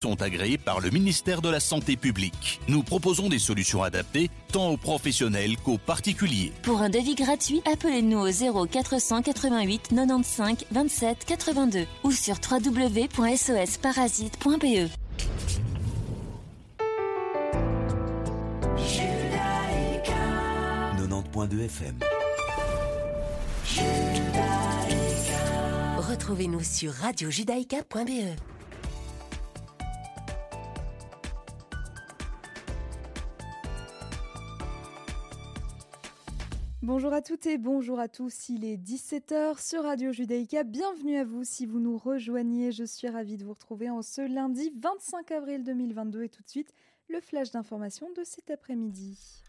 sont 0.00 0.22
agréés 0.22 0.58
par 0.58 0.78
le 0.78 0.90
ministère 0.90 1.42
de 1.42 1.48
la 1.48 1.58
Santé 1.58 1.96
publique. 1.96 2.60
Nous 2.68 2.84
proposons 2.84 3.28
des 3.28 3.40
solutions 3.40 3.82
adaptées 3.82 4.30
tant 4.52 4.68
aux 4.68 4.76
professionnels 4.76 5.56
qu'aux 5.56 5.76
particuliers. 5.76 6.52
Pour 6.62 6.82
un 6.82 6.88
devis 6.88 7.16
gratuit, 7.16 7.62
appelez-nous 7.70 8.20
au 8.20 8.30
0 8.30 8.66
488 8.66 9.88
95 9.88 10.66
27 10.70 11.24
82 11.24 11.86
ou 12.04 12.12
sur 12.12 12.36
www.sosparasite.be. 12.36 14.88
90.2 20.96 21.64
FM. 21.64 21.98
Retrouvez-nous 25.98 26.62
sur 26.62 26.92
radiojudaïka.be. 26.92 28.57
Bonjour 36.88 37.12
à 37.12 37.20
toutes 37.20 37.44
et 37.44 37.58
bonjour 37.58 38.00
à 38.00 38.08
tous, 38.08 38.48
il 38.48 38.64
est 38.64 38.78
17h 38.78 39.62
sur 39.62 39.82
Radio 39.82 40.10
Judaïka. 40.10 40.64
Bienvenue 40.64 41.18
à 41.18 41.24
vous 41.24 41.44
si 41.44 41.66
vous 41.66 41.80
nous 41.80 41.98
rejoignez. 41.98 42.72
Je 42.72 42.84
suis 42.84 43.10
ravie 43.10 43.36
de 43.36 43.44
vous 43.44 43.52
retrouver 43.52 43.90
en 43.90 44.00
ce 44.00 44.22
lundi 44.22 44.72
25 44.80 45.30
avril 45.32 45.64
2022 45.64 46.22
et 46.22 46.28
tout 46.30 46.42
de 46.42 46.48
suite 46.48 46.72
le 47.10 47.20
flash 47.20 47.50
d'information 47.50 48.10
de 48.16 48.24
cet 48.24 48.50
après-midi. 48.50 49.42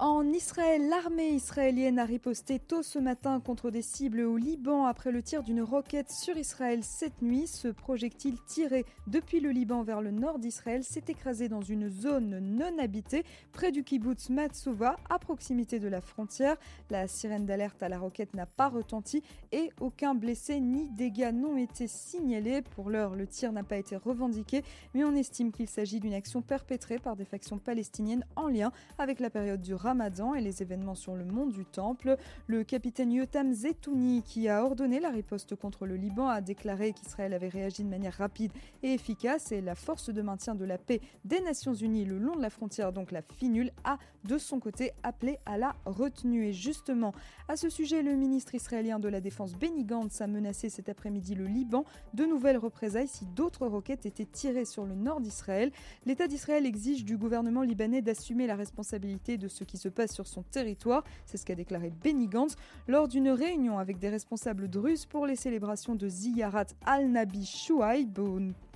En 0.00 0.24
Israël, 0.32 0.88
l'armée 0.88 1.28
israélienne 1.28 2.00
a 2.00 2.04
riposté 2.04 2.58
tôt 2.58 2.82
ce 2.82 2.98
matin 2.98 3.38
contre 3.38 3.70
des 3.70 3.80
cibles 3.80 4.22
au 4.22 4.36
Liban 4.36 4.86
après 4.86 5.12
le 5.12 5.22
tir 5.22 5.44
d'une 5.44 5.62
roquette 5.62 6.10
sur 6.10 6.36
Israël 6.36 6.80
cette 6.82 7.22
nuit. 7.22 7.46
Ce 7.46 7.68
projectile 7.68 8.36
tiré 8.44 8.84
depuis 9.06 9.38
le 9.38 9.50
Liban 9.50 9.84
vers 9.84 10.02
le 10.02 10.10
nord 10.10 10.40
d'Israël 10.40 10.82
s'est 10.82 11.04
écrasé 11.06 11.48
dans 11.48 11.60
une 11.60 11.90
zone 11.90 12.40
non 12.40 12.76
habitée 12.80 13.22
près 13.52 13.70
du 13.70 13.84
kibbutz 13.84 14.30
Matsouva 14.30 14.96
à 15.08 15.20
proximité 15.20 15.78
de 15.78 15.86
la 15.86 16.00
frontière. 16.00 16.56
La 16.90 17.06
sirène 17.06 17.46
d'alerte 17.46 17.80
à 17.80 17.88
la 17.88 18.00
roquette 18.00 18.34
n'a 18.34 18.46
pas 18.46 18.68
retenti 18.68 19.22
et 19.52 19.70
aucun 19.80 20.16
blessé 20.16 20.58
ni 20.58 20.88
dégâts 20.90 21.30
n'ont 21.32 21.56
été 21.56 21.86
signalés. 21.86 22.62
Pour 22.62 22.90
l'heure, 22.90 23.14
le 23.14 23.28
tir 23.28 23.52
n'a 23.52 23.62
pas 23.62 23.76
été 23.76 23.94
revendiqué, 23.94 24.64
mais 24.92 25.04
on 25.04 25.14
estime 25.14 25.52
qu'il 25.52 25.68
s'agit 25.68 26.00
d'une 26.00 26.14
action 26.14 26.42
perpétrée 26.42 26.98
par 26.98 27.14
des 27.14 27.24
factions 27.24 27.58
palestiniennes 27.58 28.24
en 28.34 28.48
lien 28.48 28.72
avec 28.98 29.20
la 29.20 29.30
période 29.30 29.62
du 29.62 29.74
Ramadan 29.84 30.34
et 30.34 30.40
les 30.40 30.62
événements 30.62 30.94
sur 30.94 31.14
le 31.14 31.24
mont 31.24 31.46
du 31.46 31.66
Temple. 31.66 32.16
Le 32.46 32.64
capitaine 32.64 33.12
Yotam 33.12 33.52
Zetouni, 33.52 34.22
qui 34.22 34.48
a 34.48 34.64
ordonné 34.64 34.98
la 34.98 35.10
riposte 35.10 35.54
contre 35.56 35.84
le 35.84 35.96
Liban, 35.96 36.26
a 36.28 36.40
déclaré 36.40 36.94
qu'Israël 36.94 37.34
avait 37.34 37.48
réagi 37.48 37.84
de 37.84 37.88
manière 37.90 38.14
rapide 38.14 38.50
et 38.82 38.94
efficace 38.94 39.52
et 39.52 39.60
la 39.60 39.74
force 39.74 40.08
de 40.08 40.22
maintien 40.22 40.54
de 40.54 40.64
la 40.64 40.78
paix 40.78 41.02
des 41.26 41.40
Nations 41.40 41.74
Unies 41.74 42.06
le 42.06 42.18
long 42.18 42.34
de 42.34 42.40
la 42.40 42.50
frontière, 42.50 42.92
donc 42.92 43.12
la 43.12 43.20
FINUL, 43.22 43.70
a 43.84 43.98
de 44.24 44.38
son 44.38 44.58
côté 44.58 44.92
appelé 45.02 45.38
à 45.44 45.58
la 45.58 45.74
retenue. 45.84 46.46
Et 46.46 46.52
justement, 46.54 47.12
à 47.48 47.56
ce 47.56 47.68
sujet, 47.68 48.02
le 48.02 48.14
ministre 48.14 48.54
israélien 48.54 48.98
de 48.98 49.08
la 49.08 49.20
Défense 49.20 49.54
Benny 49.54 49.84
Gantz 49.84 50.20
a 50.22 50.26
menacé 50.26 50.70
cet 50.70 50.88
après-midi 50.88 51.34
le 51.34 51.44
Liban 51.44 51.84
de 52.14 52.24
nouvelles 52.24 52.56
représailles 52.56 53.08
si 53.08 53.26
d'autres 53.26 53.66
roquettes 53.66 54.06
étaient 54.06 54.24
tirées 54.24 54.64
sur 54.64 54.86
le 54.86 54.94
nord 54.94 55.20
d'Israël. 55.20 55.70
L'État 56.06 56.26
d'Israël 56.26 56.64
exige 56.64 57.04
du 57.04 57.18
gouvernement 57.18 57.62
libanais 57.62 58.00
d'assumer 58.00 58.46
la 58.46 58.56
responsabilité 58.56 59.36
de 59.36 59.48
ce 59.48 59.64
qui 59.64 59.73
se 59.78 59.88
passe 59.88 60.12
sur 60.12 60.26
son 60.26 60.42
territoire. 60.42 61.04
C'est 61.26 61.36
ce 61.36 61.44
qu'a 61.44 61.54
déclaré 61.54 61.92
Benny 62.02 62.28
Gantz 62.28 62.56
lors 62.88 63.08
d'une 63.08 63.30
réunion 63.30 63.78
avec 63.78 63.98
des 63.98 64.08
responsables 64.08 64.68
druzes 64.68 65.06
pour 65.06 65.26
les 65.26 65.36
célébrations 65.36 65.94
de 65.94 66.08
Ziyarat 66.08 66.66
al-Nabi 66.84 67.44
Shuaib 67.44 68.18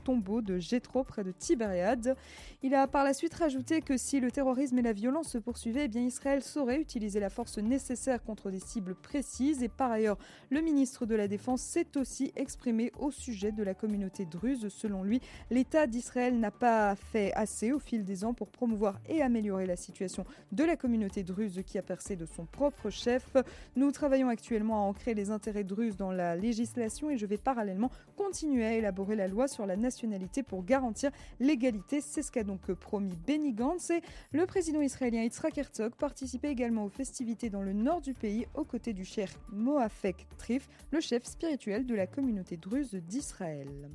de 0.09 0.59
Jétro 0.59 1.05
près 1.05 1.23
de 1.23 1.33
Tibériade. 1.33 2.17
Il 2.63 2.75
a 2.75 2.87
par 2.87 3.05
la 3.05 3.13
suite 3.13 3.35
rajouté 3.35 3.83
que 3.83 3.99
si 3.99 4.21
le 4.21 4.31
terrorisme 4.31 4.79
et 4.79 4.83
la 4.83 4.95
violence 4.95 5.29
se 5.29 5.39
poursuivaient, 5.39 5.85
eh 5.85 5.89
bien 5.89 6.01
Israël 6.01 6.43
saurait 6.43 6.81
utiliser 6.81 7.21
la 7.21 7.29
force 7.29 7.59
nécessaire 7.59 8.23
contre 8.23 8.51
des 8.51 8.59
cibles 8.59 8.95
précises. 8.95 9.63
Et 9.63 9.69
par 9.69 9.91
ailleurs, 9.91 10.17
le 10.49 10.63
ministre 10.63 11.05
de 11.05 11.15
la 11.15 11.29
Défense 11.29 11.61
s'est 11.61 11.99
aussi 11.99 12.33
exprimé 12.37 12.91
au 12.99 13.11
sujet 13.11 13.53
de 13.53 13.63
la 13.63 13.75
communauté 13.75 14.25
druze. 14.25 14.69
Selon 14.71 15.03
lui, 15.03 15.21
l'État 15.51 15.87
d'Israël 15.87 16.39
n'a 16.41 16.51
pas 16.51 16.95
fait 16.97 17.33
assez 17.35 17.73
au 17.73 17.79
fil 17.79 18.03
des 18.03 18.25
ans 18.25 18.33
pour 18.33 18.49
promouvoir 18.49 18.99
et 19.11 19.21
améliorer 19.21 19.67
la 19.67 19.77
situation 19.77 20.25
de 20.53 20.65
la 20.65 20.77
communauté 20.77 21.23
druze 21.23 21.61
qui 21.67 21.77
a 21.77 21.83
percé 21.83 22.17
de 22.17 22.25
son 22.25 22.47
propre 22.47 22.89
chef. 22.89 23.37
Nous 23.77 23.93
travaillons 23.93 24.29
actuellement 24.29 24.87
à 24.87 24.89
ancrer 24.89 25.13
les 25.13 25.31
intérêts 25.31 25.65
druzes 25.65 25.99
dans 25.99 26.13
la 26.13 26.35
législation 26.35 27.11
et 27.11 27.19
je 27.19 27.27
vais 27.27 27.37
parallèlement 27.37 27.91
continuer 28.17 28.65
à 28.65 28.73
élaborer 28.73 29.15
la 29.15 29.29
loi 29.29 29.49
sur 29.49 29.67
la 29.67 29.77
nation 29.77 29.98
pour 30.47 30.65
garantir 30.65 31.11
l'égalité. 31.41 32.01
C'est 32.01 32.23
ce 32.23 32.31
qu'a 32.31 32.45
donc 32.45 32.73
promis 32.73 33.17
Benny 33.27 33.53
Gantz. 33.53 33.91
Et 33.91 34.03
le 34.33 34.47
président 34.47 34.81
israélien 34.81 35.23
Yitzhak 35.23 35.59
Herzog 35.59 35.95
participait 35.95 36.51
également 36.51 36.85
aux 36.85 36.91
festivités 36.91 37.51
dans 37.51 37.63
le 37.63 37.73
nord 37.73 38.01
du 38.01 38.15
pays 38.15 38.47
aux 38.55 38.65
côtés 38.65 38.93
du 38.93 39.05
cher 39.05 39.29
Moafek 39.53 40.27
Trif, 40.37 40.69
le 40.91 41.01
chef 41.01 41.25
spirituel 41.25 41.87
de 41.87 41.95
la 41.95 42.07
communauté 42.07 42.57
druze 42.57 42.95
d'Israël. 42.95 43.89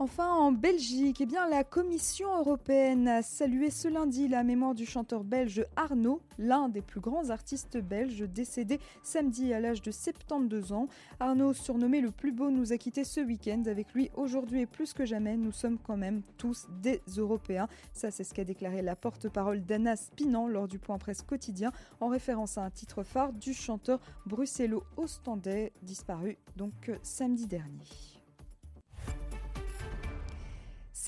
Enfin, 0.00 0.32
en 0.32 0.52
Belgique, 0.52 1.20
eh 1.20 1.26
la 1.50 1.64
Commission 1.64 2.28
européenne 2.38 3.08
a 3.08 3.20
salué 3.20 3.68
ce 3.70 3.88
lundi 3.88 4.28
la 4.28 4.44
mémoire 4.44 4.76
du 4.76 4.86
chanteur 4.86 5.24
belge 5.24 5.66
Arnaud, 5.74 6.20
l'un 6.38 6.68
des 6.68 6.82
plus 6.82 7.00
grands 7.00 7.30
artistes 7.30 7.78
belges 7.78 8.20
décédé 8.20 8.78
samedi 9.02 9.52
à 9.52 9.58
l'âge 9.58 9.82
de 9.82 9.90
72 9.90 10.70
ans. 10.72 10.86
Arnaud, 11.18 11.52
surnommé 11.52 12.00
le 12.00 12.12
plus 12.12 12.30
beau, 12.30 12.52
nous 12.52 12.72
a 12.72 12.78
quitté 12.78 13.02
ce 13.02 13.20
week-end. 13.20 13.64
Avec 13.66 13.92
lui, 13.92 14.08
aujourd'hui 14.14 14.60
et 14.60 14.66
plus 14.66 14.92
que 14.92 15.04
jamais, 15.04 15.36
nous 15.36 15.50
sommes 15.50 15.78
quand 15.78 15.96
même 15.96 16.22
tous 16.36 16.68
des 16.80 17.02
Européens. 17.16 17.66
Ça, 17.92 18.12
c'est 18.12 18.22
ce 18.22 18.34
qu'a 18.34 18.44
déclaré 18.44 18.82
la 18.82 18.94
porte-parole 18.94 19.64
d'Anna 19.64 19.96
Spinan 19.96 20.46
lors 20.46 20.68
du 20.68 20.78
point 20.78 20.98
presse 20.98 21.22
quotidien 21.22 21.72
en 22.00 22.06
référence 22.06 22.56
à 22.56 22.62
un 22.62 22.70
titre 22.70 23.02
phare 23.02 23.32
du 23.32 23.52
chanteur 23.52 23.98
bruxello-ostendais 24.26 25.72
disparu 25.82 26.38
donc 26.56 26.92
samedi 27.02 27.48
dernier. 27.48 28.07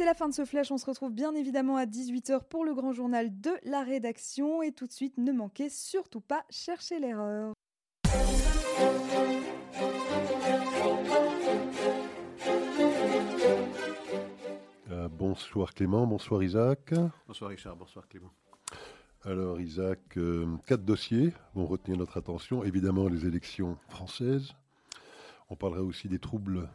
C'est 0.00 0.06
la 0.06 0.14
fin 0.14 0.30
de 0.30 0.34
ce 0.34 0.46
flash. 0.46 0.70
On 0.70 0.78
se 0.78 0.86
retrouve 0.86 1.12
bien 1.12 1.34
évidemment 1.34 1.76
à 1.76 1.84
18h 1.84 2.44
pour 2.44 2.64
le 2.64 2.72
grand 2.72 2.94
journal 2.94 3.38
de 3.38 3.50
la 3.64 3.82
rédaction. 3.82 4.62
Et 4.62 4.72
tout 4.72 4.86
de 4.86 4.92
suite, 4.92 5.18
ne 5.18 5.30
manquez 5.30 5.68
surtout 5.68 6.22
pas 6.22 6.42
chercher 6.48 6.98
l'erreur. 6.98 7.52
Euh, 14.90 15.08
bonsoir 15.10 15.74
Clément, 15.74 16.06
bonsoir 16.06 16.42
Isaac. 16.42 16.94
Bonsoir 17.26 17.50
Richard, 17.50 17.76
bonsoir 17.76 18.08
Clément. 18.08 18.32
Alors 19.24 19.60
Isaac, 19.60 20.00
euh, 20.16 20.46
quatre 20.66 20.86
dossiers 20.86 21.34
vont 21.54 21.66
retenir 21.66 21.98
notre 21.98 22.16
attention. 22.16 22.64
Évidemment 22.64 23.06
les 23.06 23.26
élections 23.26 23.76
françaises. 23.90 24.54
On 25.50 25.56
parlera 25.56 25.82
aussi 25.82 26.08
des 26.08 26.18
troubles 26.18 26.70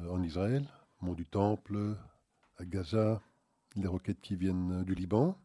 euh, 0.00 0.08
en 0.08 0.22
Israël, 0.22 0.66
Mont 1.02 1.12
du 1.12 1.26
Temple, 1.26 1.96
à 2.58 2.64
Gaza, 2.64 3.20
les 3.76 3.86
roquettes 3.86 4.20
qui 4.20 4.36
viennent 4.36 4.82
du 4.84 4.94
Liban. 4.94 5.38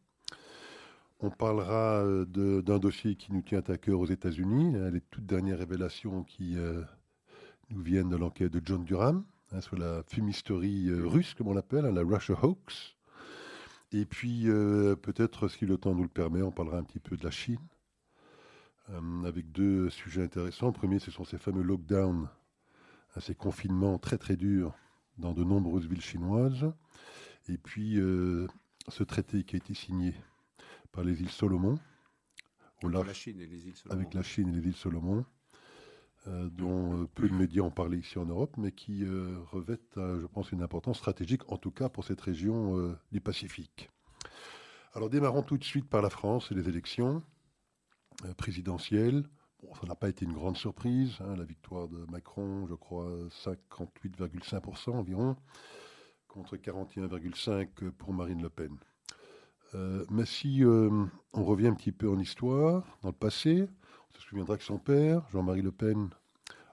On 1.20 1.30
parlera 1.30 2.04
euh, 2.04 2.62
d'un 2.62 2.80
dossier 2.80 3.16
qui 3.16 3.32
nous 3.34 3.42
tient 3.42 3.64
à 3.68 3.78
cœur 3.78 4.00
aux 4.00 4.06
États-Unis, 4.06 4.76
hein, 4.76 4.90
les 4.90 5.02
toutes 5.02 5.26
dernières 5.26 5.60
révélations 5.60 6.24
qui 6.24 6.58
euh, 6.58 6.82
nous 7.70 7.82
viennent 7.82 8.10
de 8.10 8.16
l'enquête 8.16 8.52
de 8.52 8.62
John 8.64 8.84
Durham 8.84 9.24
hein, 9.52 9.62
sur 9.62 9.78
la 9.78 10.04
fumisterie 10.08 10.90
euh, 10.90 11.06
russe, 11.06 11.34
comme 11.36 11.50
on 11.50 11.54
l'appelle, 11.54 11.86
hein, 11.86 11.92
la 11.92 12.02
Russia 12.02 12.36
Hoax. 12.42 12.96
Et 13.92 14.06
puis, 14.06 14.46
peut-être, 15.02 15.50
si 15.50 15.66
le 15.66 15.78
temps 15.78 15.94
nous 15.94 16.04
le 16.04 16.08
permet, 16.08 16.42
on 16.42 16.52
parlera 16.52 16.78
un 16.78 16.84
petit 16.84 17.02
peu 17.02 17.18
de 17.18 17.26
la 17.26 17.30
Chine, 17.30 17.60
avec 19.26 19.52
deux 19.52 19.90
sujets 19.90 20.24
intéressants. 20.24 20.72
Premier, 20.72 21.00
ce 21.00 21.12
sont 21.12 21.26
ces 21.26 21.38
fameux 21.38 21.62
lockdowns, 21.62 22.30
ces 23.20 23.36
confinements 23.36 23.98
très 23.98 24.18
très 24.18 24.38
durs 24.38 24.74
dans 25.18 25.34
de 25.34 25.44
nombreuses 25.44 25.88
villes 25.88 26.02
chinoises. 26.02 26.72
Et 27.48 27.58
puis, 27.58 28.00
euh, 28.00 28.48
ce 28.88 29.04
traité 29.04 29.44
qui 29.44 29.56
a 29.56 29.58
été 29.58 29.74
signé 29.74 30.14
par 30.92 31.04
les 31.04 31.22
îles 31.22 31.30
Solomon, 31.30 31.80
avec, 32.84 33.08
la 33.08 33.14
Chine 33.14 33.40
et 33.40 33.46
les 33.46 33.68
îles 33.68 33.76
Solomon, 33.76 34.02
avec 34.02 34.14
la 34.14 34.24
Chine 34.24 34.50
et 34.50 34.52
les 34.54 34.68
îles 34.68 34.76
Solomon 34.76 35.26
euh, 36.28 36.50
dont 36.50 37.02
euh, 37.02 37.08
peu 37.16 37.28
de 37.28 37.34
médias 37.34 37.64
ont 37.64 37.72
parlé 37.72 37.98
ici 37.98 38.18
en 38.18 38.26
Europe, 38.26 38.56
mais 38.58 38.72
qui 38.72 39.06
revêtent, 39.52 39.96
je 39.96 40.26
pense, 40.28 40.52
une 40.52 40.62
importance 40.62 40.98
stratégique, 40.98 41.50
en 41.52 41.58
tout 41.58 41.72
cas 41.72 41.90
pour 41.90 42.04
cette 42.04 42.22
région 42.22 42.96
du 43.12 43.22
Pacifique. 43.22 43.90
Alors 44.94 45.10
démarrons 45.10 45.44
tout 45.44 45.58
de 45.58 45.64
suite 45.64 45.90
par 45.90 46.02
la 46.02 46.10
France 46.10 46.52
et 46.52 46.56
les 46.56 46.68
élections 46.68 47.24
présidentielles. 48.38 49.24
Bon, 49.62 49.74
ça 49.76 49.86
n'a 49.88 49.96
pas 49.96 50.10
été 50.10 50.26
une 50.26 50.34
grande 50.34 50.58
surprise, 50.58 51.18
hein, 51.22 51.36
la 51.36 51.44
victoire 51.44 51.88
de 51.88 52.06
Macron, 52.12 52.66
je 52.68 52.74
crois 52.74 53.10
58,5% 53.30 54.92
environ 54.92 55.36
contre 56.28 56.56
41,5% 56.56 57.92
pour 57.92 58.14
Marine 58.14 58.42
Le 58.42 58.50
Pen. 58.50 58.78
Euh, 59.76 60.06
mais 60.10 60.26
si 60.26 60.64
euh, 60.64 61.06
on 61.34 61.44
revient 61.44 61.68
un 61.68 61.74
petit 61.74 61.92
peu 61.92 62.10
en 62.10 62.18
histoire, 62.20 62.84
dans 63.02 63.10
le 63.10 63.16
passé, 63.16 63.68
on 64.10 64.18
se 64.18 64.22
souviendra 64.22 64.58
que 64.58 64.64
son 64.64 64.78
père, 64.78 65.24
Jean-Marie 65.32 65.62
Le 65.62 65.72
Pen, 65.72 66.10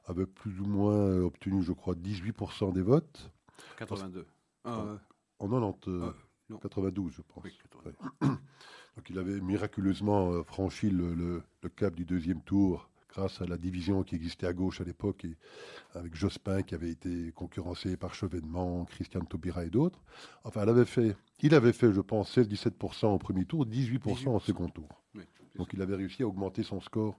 avait 0.07 0.27
plus 0.27 0.61
ou 0.61 0.65
moins 0.65 1.19
obtenu, 1.19 1.63
je 1.63 1.73
crois, 1.73 1.95
18% 1.95 2.73
des 2.73 2.83
votes. 2.83 3.31
82. 3.79 4.27
en 4.65 4.99
90, 5.73 6.15
92, 6.61 7.13
je 7.13 7.23
pense. 7.23 7.45
Donc 8.99 9.11
il 9.11 9.19
avait 9.21 9.41
miraculeusement 9.41 10.43
franchi 10.43 10.91
le, 10.91 11.41
cap 11.77 11.95
du 11.95 12.05
deuxième 12.05 12.43
tour 12.43 12.91
grâce 13.09 13.41
à 13.41 13.47
la 13.47 13.57
division 13.57 14.03
qui 14.03 14.17
existait 14.17 14.49
à 14.49 14.53
gauche 14.53 14.81
à 14.81 14.85
l'époque, 14.85 15.25
et 15.25 15.37
avec 15.95 16.17
Jospin 16.17 16.63
qui 16.63 16.75
avait 16.75 16.91
été 16.91 17.31
concurrencé 17.31 17.97
par 17.97 18.13
Chevènement, 18.13 18.85
Christian 18.87 19.21
Taubira 19.21 19.65
et 19.65 19.71
d'autres. 19.71 20.03
Enfin, 20.43 20.63
elle 20.63 20.71
avait 20.71 20.85
fait, 20.85 21.17
il 21.43 21.55
avait 21.55 21.73
fait, 21.73 21.93
je 21.93 22.01
pense, 22.01 22.37
16-17% 22.37 23.07
au 23.07 23.19
premier 23.19 23.45
tour, 23.45 23.67
18%, 23.67 24.31
au 24.31 24.41
second 24.41 24.69
tour. 24.69 24.89
Donc 25.55 25.73
il 25.75 25.81
avait 25.81 25.95
réussi 25.95 26.25
à 26.25 26.27
augmenter 26.27 26.65
son 26.65 26.81
score 26.81 27.17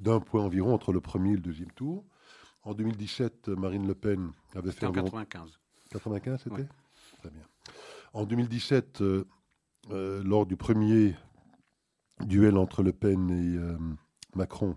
d'un 0.00 0.18
point 0.18 0.42
environ 0.42 0.74
entre 0.74 0.92
le 0.92 1.00
premier 1.00 1.30
et 1.30 1.36
le 1.36 1.42
deuxième 1.42 1.70
tour. 1.70 2.04
En 2.64 2.74
2017, 2.74 3.50
Marine 3.50 3.86
Le 3.86 3.94
Pen 3.94 4.32
avait 4.56 4.72
fait... 4.72 4.86
En 4.86 4.92
95. 4.92 5.60
95, 5.90 6.40
c'était 6.42 6.66
Très 7.20 7.30
bien. 7.30 7.44
En 8.14 8.26
2017, 8.26 9.00
euh, 9.90 10.22
lors 10.24 10.46
du 10.46 10.56
premier 10.56 11.14
duel 12.20 12.56
entre 12.56 12.82
Le 12.82 12.92
Pen 12.92 13.30
et 13.30 13.56
euh, 13.58 13.76
Macron, 14.34 14.76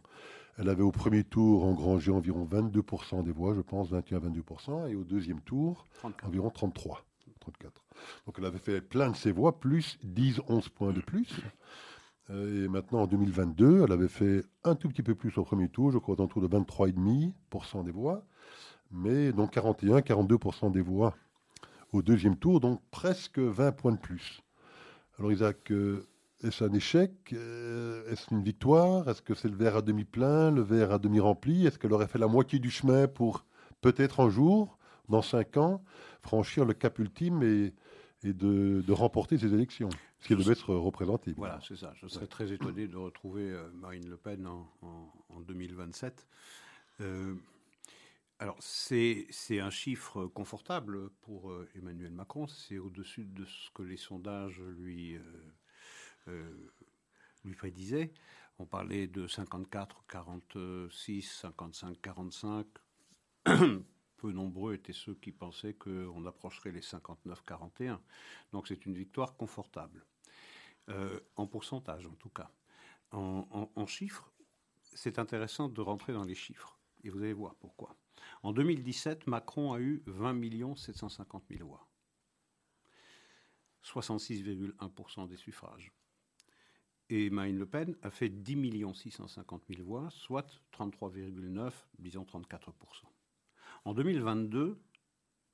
elle 0.57 0.69
avait 0.69 0.83
au 0.83 0.91
premier 0.91 1.23
tour 1.23 1.65
engrangé 1.65 2.11
environ 2.11 2.45
22% 2.45 3.23
des 3.23 3.31
voix, 3.31 3.53
je 3.53 3.61
pense, 3.61 3.91
21-22%, 3.91 4.89
et 4.89 4.95
au 4.95 5.03
deuxième 5.03 5.41
tour, 5.41 5.85
environ 6.23 6.49
33, 6.49 7.05
34. 7.39 7.85
Donc 8.25 8.35
elle 8.39 8.45
avait 8.45 8.57
fait 8.57 8.81
plein 8.81 9.11
de 9.11 9.15
ses 9.15 9.31
voix, 9.31 9.59
plus 9.59 9.99
10-11 10.03 10.69
points 10.69 10.93
de 10.93 11.01
plus. 11.01 11.29
Euh, 12.29 12.65
et 12.65 12.67
maintenant, 12.67 13.03
en 13.03 13.07
2022, 13.07 13.83
elle 13.83 13.91
avait 13.91 14.07
fait 14.07 14.43
un 14.63 14.75
tout 14.75 14.89
petit 14.89 15.03
peu 15.03 15.15
plus 15.15 15.37
au 15.37 15.43
premier 15.43 15.69
tour, 15.69 15.91
je 15.91 15.99
crois 15.99 16.19
autour 16.19 16.41
de 16.41 16.47
23,5% 16.47 17.85
des 17.85 17.91
voix, 17.91 18.25
mais 18.91 19.31
donc 19.31 19.55
41-42% 19.55 20.71
des 20.71 20.81
voix 20.81 21.15
au 21.93 22.01
deuxième 22.01 22.35
tour, 22.35 22.59
donc 22.59 22.81
presque 22.91 23.39
20 23.39 23.71
points 23.71 23.91
de 23.93 23.97
plus. 23.97 24.41
Alors 25.19 25.31
Isaac, 25.31 25.71
euh, 25.71 26.05
est-ce 26.43 26.63
un 26.63 26.73
échec? 26.73 27.11
Euh, 27.33 28.07
Est-ce 28.11 28.31
une 28.31 28.43
victoire? 28.43 29.09
Est-ce 29.09 29.23
que 29.23 29.33
c'est 29.33 29.47
le 29.47 29.55
verre 29.55 29.77
à 29.77 29.81
demi 29.81 30.03
plein, 30.03 30.51
le 30.51 30.61
verre 30.61 30.91
à 30.91 30.99
demi 30.99 31.19
rempli? 31.19 31.65
Est-ce 31.65 31.79
qu'elle 31.79 31.93
aurait 31.93 32.07
fait 32.07 32.19
la 32.19 32.27
moitié 32.27 32.59
du 32.59 32.69
chemin 32.69 33.07
pour 33.07 33.43
peut-être 33.81 34.19
un 34.19 34.29
jour, 34.29 34.77
dans 35.09 35.23
cinq 35.23 35.57
ans, 35.57 35.83
franchir 36.21 36.65
le 36.65 36.73
cap 36.73 36.99
ultime 36.99 37.41
et, 37.41 37.73
de, 38.23 38.91
remporter 38.91 39.39
ces 39.39 39.53
élections? 39.53 39.89
Ce 40.19 40.27
qui 40.27 40.35
devait 40.35 40.51
être 40.51 40.75
représenté. 40.75 41.33
Voilà, 41.35 41.59
c'est 41.67 41.77
ça. 41.77 41.93
Je 41.95 42.07
serais 42.07 42.27
très 42.27 42.51
étonné 42.51 42.87
de 42.87 42.97
retrouver 42.97 43.51
euh, 43.51 43.69
Marine 43.73 44.07
Le 44.07 44.17
Pen 44.17 44.45
en, 44.45 45.41
2027. 45.47 46.27
Euh, 47.01 47.33
alors, 48.39 48.57
c'est 48.59 49.59
un 49.59 49.71
chiffre 49.71 50.27
confortable 50.27 51.09
pour 51.21 51.51
Emmanuel 51.73 52.11
Macron. 52.11 52.45
C'est 52.45 52.77
au-dessus 52.77 53.25
de 53.25 53.45
ce 53.45 53.71
que 53.71 53.81
les 53.81 53.97
sondages 53.97 54.61
lui 54.61 55.17
euh, 56.27 56.71
lui 57.45 57.55
prédisait. 57.55 58.11
On 58.59 58.65
parlait 58.65 59.07
de 59.07 59.27
54, 59.27 60.05
46, 60.07 61.21
55, 61.21 62.01
45. 62.01 62.67
Peu 64.17 64.31
nombreux 64.31 64.73
étaient 64.73 64.93
ceux 64.93 65.13
qui 65.13 65.31
pensaient 65.31 65.75
qu'on 65.75 66.25
approcherait 66.25 66.71
les 66.71 66.81
59-41. 66.81 67.99
Donc 68.51 68.67
c'est 68.67 68.85
une 68.85 68.95
victoire 68.95 69.37
confortable. 69.37 70.05
Euh, 70.89 71.19
en 71.35 71.47
pourcentage 71.47 72.05
en 72.07 72.15
tout 72.15 72.29
cas. 72.29 72.51
En, 73.11 73.85
chiffres, 73.85 74.29
c'est 74.81 75.19
intéressant 75.19 75.69
de 75.69 75.79
rentrer 75.79 76.11
dans 76.11 76.25
les 76.25 76.35
chiffres. 76.35 76.76
Et 77.07 77.09
vous 77.09 77.19
allez 77.23 77.31
voir 77.31 77.55
pourquoi. 77.55 77.95
En 78.43 78.51
2017, 78.51 79.27
Macron 79.27 79.71
a 79.71 79.79
eu 79.79 80.03
20 80.07 80.75
750 80.75 81.45
000 81.49 81.65
voix. 81.65 81.87
66,1% 83.81 85.29
des 85.29 85.37
suffrages. 85.37 85.93
Et 87.09 87.29
Marine 87.29 87.57
Le 87.57 87.65
Pen 87.65 87.95
a 88.01 88.11
fait 88.11 88.27
10 88.27 88.93
650 88.93 89.63
000 89.69 89.83
voix, 89.83 90.09
soit 90.09 90.61
33,9, 90.73 91.71
disons 91.97 92.23
34% 92.23 92.73
En 93.85 93.93
2022, 93.93 94.77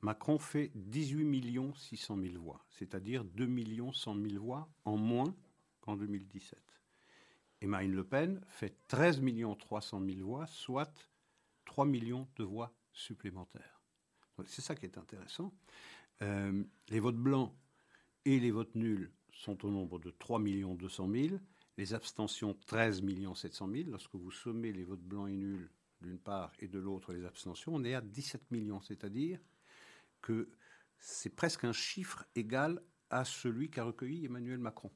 Macron 0.01 0.39
fait 0.39 0.71
18 0.73 1.75
600 1.75 2.17
000 2.17 2.41
voix, 2.41 2.65
c'est-à-dire 2.71 3.23
2 3.23 3.47
100 3.93 4.15
000 4.15 4.43
voix 4.43 4.67
en 4.85 4.97
moins 4.97 5.35
qu'en 5.81 5.95
2017. 5.97 6.59
Et 7.61 7.67
Marine 7.67 7.93
Le 7.93 8.03
Pen 8.03 8.41
fait 8.47 8.75
13 8.87 9.21
300 9.59 10.01
000 10.03 10.27
voix, 10.27 10.47
soit 10.47 11.12
3 11.65 11.85
millions 11.85 12.27
de 12.35 12.43
voix 12.43 12.73
supplémentaires. 12.91 13.81
C'est 14.45 14.61
ça 14.61 14.75
qui 14.75 14.85
est 14.85 14.97
intéressant. 14.97 15.53
Euh, 16.21 16.63
les 16.89 16.99
votes 16.99 17.17
blancs 17.17 17.53
et 18.25 18.39
les 18.39 18.51
votes 18.51 18.75
nuls 18.75 19.11
sont 19.31 19.65
au 19.65 19.69
nombre 19.69 19.99
de 19.99 20.11
3 20.11 20.39
200 20.41 21.09
000, 21.11 21.39
les 21.77 21.93
abstentions 21.93 22.53
13 22.65 23.03
700 23.35 23.69
000. 23.71 23.89
Lorsque 23.89 24.15
vous 24.15 24.31
sommez 24.31 24.71
les 24.71 24.83
votes 24.83 25.01
blancs 25.03 25.29
et 25.29 25.35
nuls 25.35 25.69
d'une 26.01 26.19
part 26.19 26.51
et 26.59 26.67
de 26.67 26.79
l'autre 26.79 27.13
les 27.13 27.25
abstentions, 27.25 27.75
on 27.75 27.83
est 27.83 27.93
à 27.93 28.01
17 28.01 28.51
millions, 28.51 28.81
c'est-à-dire 28.81 29.39
que 30.21 30.49
c'est 30.97 31.35
presque 31.35 31.63
un 31.63 31.73
chiffre 31.73 32.25
égal 32.35 32.81
à 33.09 33.25
celui 33.25 33.69
qu'a 33.69 33.83
recueilli 33.83 34.25
Emmanuel 34.25 34.57
Macron. 34.57 34.91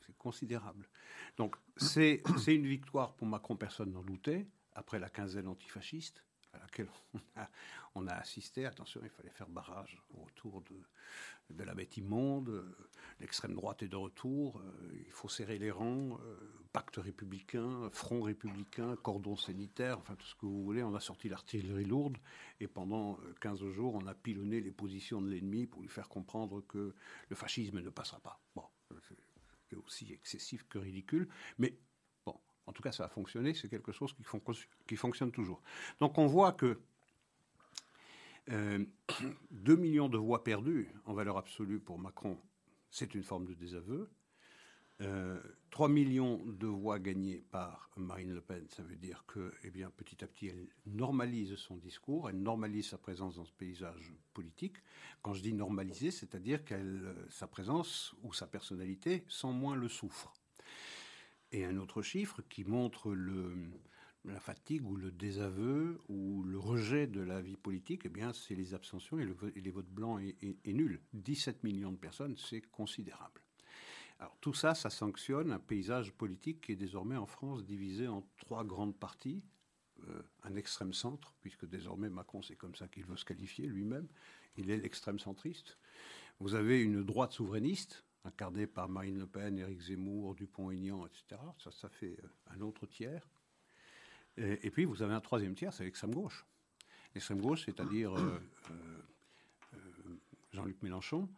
C'est 0.00 0.16
considérable. 0.16 0.88
Donc 1.36 1.56
c'est 1.76 2.22
une 2.46 2.66
victoire 2.66 3.14
pour 3.14 3.26
Macron, 3.26 3.56
personne 3.56 3.92
n'en 3.92 4.02
doutait, 4.02 4.46
après 4.74 4.98
la 4.98 5.08
quinzaine 5.08 5.48
antifasciste 5.48 6.22
à 6.52 6.58
laquelle 6.58 6.88
on 7.94 8.06
a, 8.06 8.14
assisté. 8.14 8.66
Attention, 8.66 9.00
il 9.02 9.10
fallait 9.10 9.30
faire 9.30 9.48
barrage 9.48 10.02
autour 10.22 10.62
de, 11.50 11.64
la 11.64 11.74
bête 11.74 11.96
immonde. 11.96 12.64
L'extrême 13.20 13.54
droite 13.54 13.82
est 13.82 13.88
de 13.88 13.96
retour. 13.96 14.58
Euh, 14.58 15.02
il 15.06 15.12
faut 15.12 15.28
serrer 15.28 15.58
les 15.58 15.70
rangs. 15.70 16.18
Euh, 16.20 16.36
pacte 16.72 16.96
républicain, 16.96 17.90
front 17.92 18.22
républicain, 18.22 18.96
cordon 18.96 19.36
sanitaire, 19.36 19.98
enfin 19.98 20.14
tout 20.14 20.26
ce 20.26 20.34
que 20.34 20.46
vous 20.46 20.64
voulez. 20.64 20.82
On 20.82 20.94
a 20.94 21.00
sorti 21.00 21.28
l'artillerie 21.28 21.84
lourde 21.84 22.16
et 22.60 22.66
pendant 22.66 23.18
15 23.42 23.62
euh, 23.62 23.70
jours, 23.72 23.94
on 23.94 24.06
a 24.06 24.14
pilonné 24.14 24.60
les 24.60 24.70
positions 24.70 25.20
de 25.20 25.28
l'ennemi 25.28 25.66
pour 25.66 25.82
lui 25.82 25.88
faire 25.88 26.08
comprendre 26.08 26.62
que 26.66 26.94
le 27.28 27.36
fascisme 27.36 27.80
ne 27.80 27.90
passera 27.90 28.20
pas. 28.20 28.40
Bon, 28.54 28.64
c'est 29.68 29.76
aussi 29.76 30.12
excessif 30.12 30.66
que 30.68 30.78
ridicule. 30.78 31.28
Mais 31.58 31.76
en 32.66 32.72
tout 32.72 32.82
cas, 32.82 32.92
ça 32.92 33.04
a 33.04 33.08
fonctionné, 33.08 33.54
c'est 33.54 33.68
quelque 33.68 33.92
chose 33.92 34.14
qui, 34.86 34.96
fonctionne 34.96 35.32
toujours. 35.32 35.62
Donc 36.00 36.18
on 36.18 36.26
voit 36.26 36.52
que 36.52 36.80
2 38.48 38.54
euh, 38.54 39.76
millions 39.76 40.08
de 40.08 40.18
voix 40.18 40.44
perdues 40.44 40.90
en 41.04 41.14
valeur 41.14 41.36
absolue 41.36 41.80
pour 41.80 41.98
Macron, 41.98 42.38
c'est 42.90 43.14
une 43.14 43.22
forme 43.22 43.46
de 43.46 43.54
désaveu. 43.54 44.10
3 44.98 45.08
euh, 45.08 45.92
millions 45.92 46.40
de 46.46 46.68
voix 46.68 47.00
gagnées 47.00 47.42
par 47.50 47.90
Marine 47.96 48.32
Le 48.32 48.40
Pen, 48.40 48.64
ça 48.68 48.84
veut 48.84 48.94
dire 48.94 49.24
que, 49.26 49.52
eh 49.64 49.70
bien, 49.70 49.90
petit 49.90 50.22
à 50.22 50.28
petit, 50.28 50.46
elle 50.46 50.68
normalise 50.86 51.56
son 51.56 51.76
discours, 51.76 52.30
elle 52.30 52.40
normalise 52.40 52.90
sa 52.90 52.98
présence 52.98 53.34
dans 53.34 53.44
ce 53.44 53.52
paysage 53.52 54.12
politique. 54.32 54.76
Quand 55.22 55.34
je 55.34 55.42
dis 55.42 55.54
normaliser, 55.54 56.12
c'est-à-dire 56.12 56.64
que 56.64 56.76
sa 57.30 57.48
présence 57.48 58.14
ou 58.22 58.32
sa 58.32 58.46
personnalité 58.46 59.24
sans 59.26 59.52
moins 59.52 59.74
le 59.74 59.88
souffre. 59.88 60.32
Et 61.52 61.66
un 61.66 61.76
autre 61.76 62.00
chiffre 62.00 62.40
qui 62.48 62.64
montre 62.64 63.14
la 64.24 64.40
fatigue 64.40 64.86
ou 64.86 64.96
le 64.96 65.12
désaveu 65.12 66.00
ou 66.08 66.42
le 66.44 66.58
rejet 66.58 67.06
de 67.06 67.20
la 67.20 67.42
vie 67.42 67.56
politique, 67.56 68.02
eh 68.06 68.08
bien, 68.08 68.32
c'est 68.32 68.54
les 68.54 68.72
abstentions 68.72 69.18
et, 69.18 69.26
les 69.56 69.70
votes 69.70 69.90
blancs 69.90 70.22
et, 70.40 70.72
nuls. 70.72 71.00
17 71.12 71.62
millions 71.62 71.92
de 71.92 71.98
personnes, 71.98 72.36
c'est 72.38 72.62
considérable. 72.62 73.42
Alors 74.18 74.38
tout 74.40 74.54
ça, 74.54 74.74
ça 74.74 74.88
sanctionne 74.88 75.52
un 75.52 75.58
paysage 75.58 76.12
politique 76.12 76.62
qui 76.62 76.72
est 76.72 76.76
désormais 76.76 77.16
en 77.16 77.26
France 77.26 77.64
divisé 77.64 78.08
en 78.08 78.26
trois 78.38 78.64
grandes 78.64 78.96
parties. 78.96 79.42
Euh, 80.08 80.22
un 80.44 80.54
extrême 80.56 80.92
centre, 80.92 81.34
puisque 81.40 81.66
désormais 81.68 82.08
Macron, 82.08 82.40
c'est 82.40 82.56
comme 82.56 82.74
ça 82.74 82.88
qu'il 82.88 83.04
veut 83.04 83.16
se 83.16 83.24
qualifier 83.24 83.66
lui-même. 83.66 84.08
Il 84.56 84.70
est 84.70 84.76
l'extrême 84.76 85.18
centriste. 85.18 85.78
Vous 86.40 86.54
avez 86.54 86.80
une 86.80 87.02
droite 87.02 87.32
souverainiste, 87.32 88.04
incarné 88.24 88.66
par 88.66 88.88
Marine 88.88 89.18
Le 89.18 89.26
Pen, 89.26 89.58
Éric 89.58 89.80
Zemmour, 89.80 90.34
Dupont-Aignan, 90.34 91.06
etc. 91.06 91.40
Ça, 91.58 91.70
ça 91.70 91.88
fait 91.88 92.18
euh, 92.22 92.54
un 92.54 92.60
autre 92.60 92.86
tiers. 92.86 93.26
Et, 94.38 94.70
puis, 94.70 94.86
vous 94.86 95.02
avez 95.02 95.12
un 95.12 95.20
troisième 95.20 95.54
tiers, 95.54 95.74
c'est 95.74 95.84
l'extrême 95.84 96.14
gauche. 96.14 96.46
L'extrême 97.14 97.42
gauche, 97.42 97.66
c'est-à-dire 97.66 98.16
euh, 98.16 98.40
euh, 98.70 99.78
Jean-Luc 100.52 100.82
Mélenchon 100.82 101.28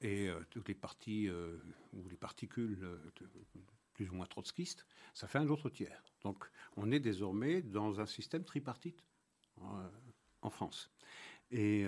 et 0.00 0.30
toutes 0.48 0.68
les 0.68 0.74
parties 0.74 1.28
ou 1.92 2.08
les 2.08 2.16
particules 2.16 2.88
plus 3.92 4.08
ou 4.08 4.14
moins 4.14 4.24
trotskistes, 4.24 4.86
ça 5.12 5.26
fait 5.26 5.38
un 5.38 5.48
autre 5.48 5.68
tiers. 5.68 6.02
Donc, 6.22 6.48
on 6.76 6.90
est 6.90 7.00
désormais 7.00 7.60
dans 7.60 8.00
un 8.00 8.06
système 8.06 8.44
tripartite 8.44 9.02
en 10.40 10.50
France. 10.50 10.90
Et 11.50 11.84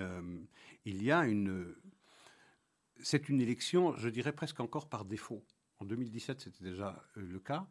il 0.85 1.02
y 1.02 1.12
a 1.12 1.25
une 1.26 1.75
c'est 3.02 3.28
une 3.28 3.40
élection, 3.40 3.94
je 3.96 4.08
dirais 4.08 4.32
presque 4.32 4.60
encore 4.60 4.88
par 4.88 5.04
défaut. 5.04 5.44
En 5.80 5.84
2017, 5.84 6.40
c'était 6.40 6.64
déjà 6.64 7.02
euh, 7.16 7.20
le 7.22 7.38
cas. 7.38 7.66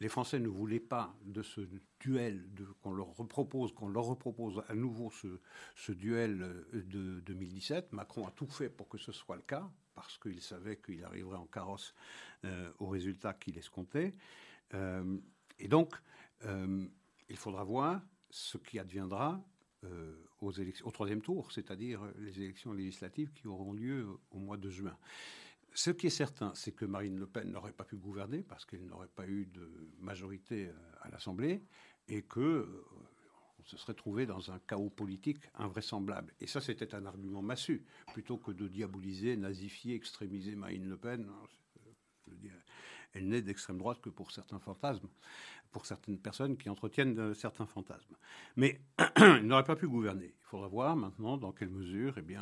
les 0.00 0.08
Français 0.08 0.38
ne 0.38 0.48
voulaient 0.48 0.78
pas 0.78 1.16
de 1.24 1.42
ce 1.42 1.60
duel, 2.00 2.48
qu'on 2.82 2.92
leur 2.92 3.16
repropose, 3.16 3.72
qu'on 3.72 3.88
leur 3.88 4.04
repropose 4.04 4.62
à 4.68 4.74
nouveau 4.74 5.10
ce, 5.10 5.92
duel 5.92 6.42
euh, 6.42 6.82
de 6.86 7.20
2017. 7.20 7.92
Macron 7.92 8.26
a 8.26 8.30
tout 8.30 8.46
fait 8.46 8.68
pour 8.68 8.88
que 8.88 8.98
ce 8.98 9.12
soit 9.12 9.36
le 9.36 9.42
cas, 9.42 9.68
parce 9.94 10.18
qu'il 10.18 10.40
savait 10.40 10.76
qu'il 10.76 11.04
arriverait 11.04 11.38
en 11.38 11.46
carrosse 11.46 11.94
euh, 12.44 12.70
au 12.78 12.86
résultat 12.86 13.34
qu'il 13.34 13.58
escomptait. 13.58 14.14
Et 15.58 15.66
donc, 15.66 15.94
il 16.44 17.36
faudra 17.36 17.64
voir 17.64 18.02
ce 18.28 18.58
qui 18.58 18.78
adviendra 18.78 19.42
aux 20.40 20.52
élections, 20.52 20.86
au 20.86 20.90
troisième 20.90 21.20
tour, 21.20 21.52
c'est-à-dire 21.52 22.00
les 22.18 22.40
élections 22.40 22.72
législatives 22.72 23.32
qui 23.32 23.46
auront 23.46 23.72
lieu 23.72 24.06
au 24.30 24.38
mois 24.38 24.56
de 24.56 24.70
juin. 24.70 24.96
Ce 25.74 25.90
qui 25.90 26.08
est 26.08 26.10
certain, 26.10 26.52
c'est 26.54 26.72
que 26.72 26.84
Marine 26.84 27.18
Le 27.18 27.26
Pen 27.26 27.52
n'aurait 27.52 27.72
pas 27.72 27.84
pu 27.84 27.96
gouverner 27.96 28.42
parce 28.42 28.64
qu'elle 28.64 28.86
n'aurait 28.86 29.06
pas 29.14 29.28
eu 29.28 29.46
de 29.46 29.70
majorité 30.00 30.66
euh, 30.66 30.72
à 31.02 31.08
l'Assemblée 31.10 31.62
et 32.08 32.22
que 32.22 32.40
euh, 32.40 32.84
on 33.60 33.64
se 33.64 33.76
serait 33.76 33.94
trouvé 33.94 34.26
dans 34.26 34.50
un 34.50 34.58
chaos 34.60 34.90
politique 34.90 35.38
invraisemblable. 35.54 36.32
Et 36.40 36.46
ça, 36.46 36.60
c'était 36.60 36.94
un 36.94 37.06
argument 37.06 37.42
massu, 37.42 37.84
plutôt 38.12 38.38
que 38.38 38.50
de 38.50 38.66
diaboliser, 38.66 39.36
nazifier, 39.36 39.94
extrémiser 39.94 40.56
Marine 40.56 40.88
Le 40.88 40.96
Pen. 40.96 41.30
Elle 43.18 43.28
n'est 43.28 43.42
d'extrême 43.42 43.78
droite 43.78 44.00
que 44.00 44.10
pour 44.10 44.30
certains 44.30 44.58
fantasmes, 44.58 45.08
pour 45.72 45.86
certaines 45.86 46.18
personnes 46.18 46.56
qui 46.56 46.70
entretiennent 46.70 47.34
certains 47.34 47.66
fantasmes. 47.66 48.14
Mais 48.56 48.80
il 49.18 49.46
n'aurait 49.46 49.64
pas 49.64 49.76
pu 49.76 49.88
gouverner. 49.88 50.34
Il 50.40 50.46
faudra 50.46 50.68
voir 50.68 50.96
maintenant 50.96 51.36
dans 51.36 51.52
quelle 51.52 51.70
mesure, 51.70 52.14
eh 52.16 52.36
euh, 52.36 52.40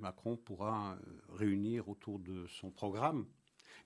Macron 0.00 0.36
pourra 0.36 0.92
euh, 0.94 1.36
réunir 1.36 1.88
autour 1.88 2.18
de 2.18 2.46
son 2.48 2.70
programme, 2.70 3.26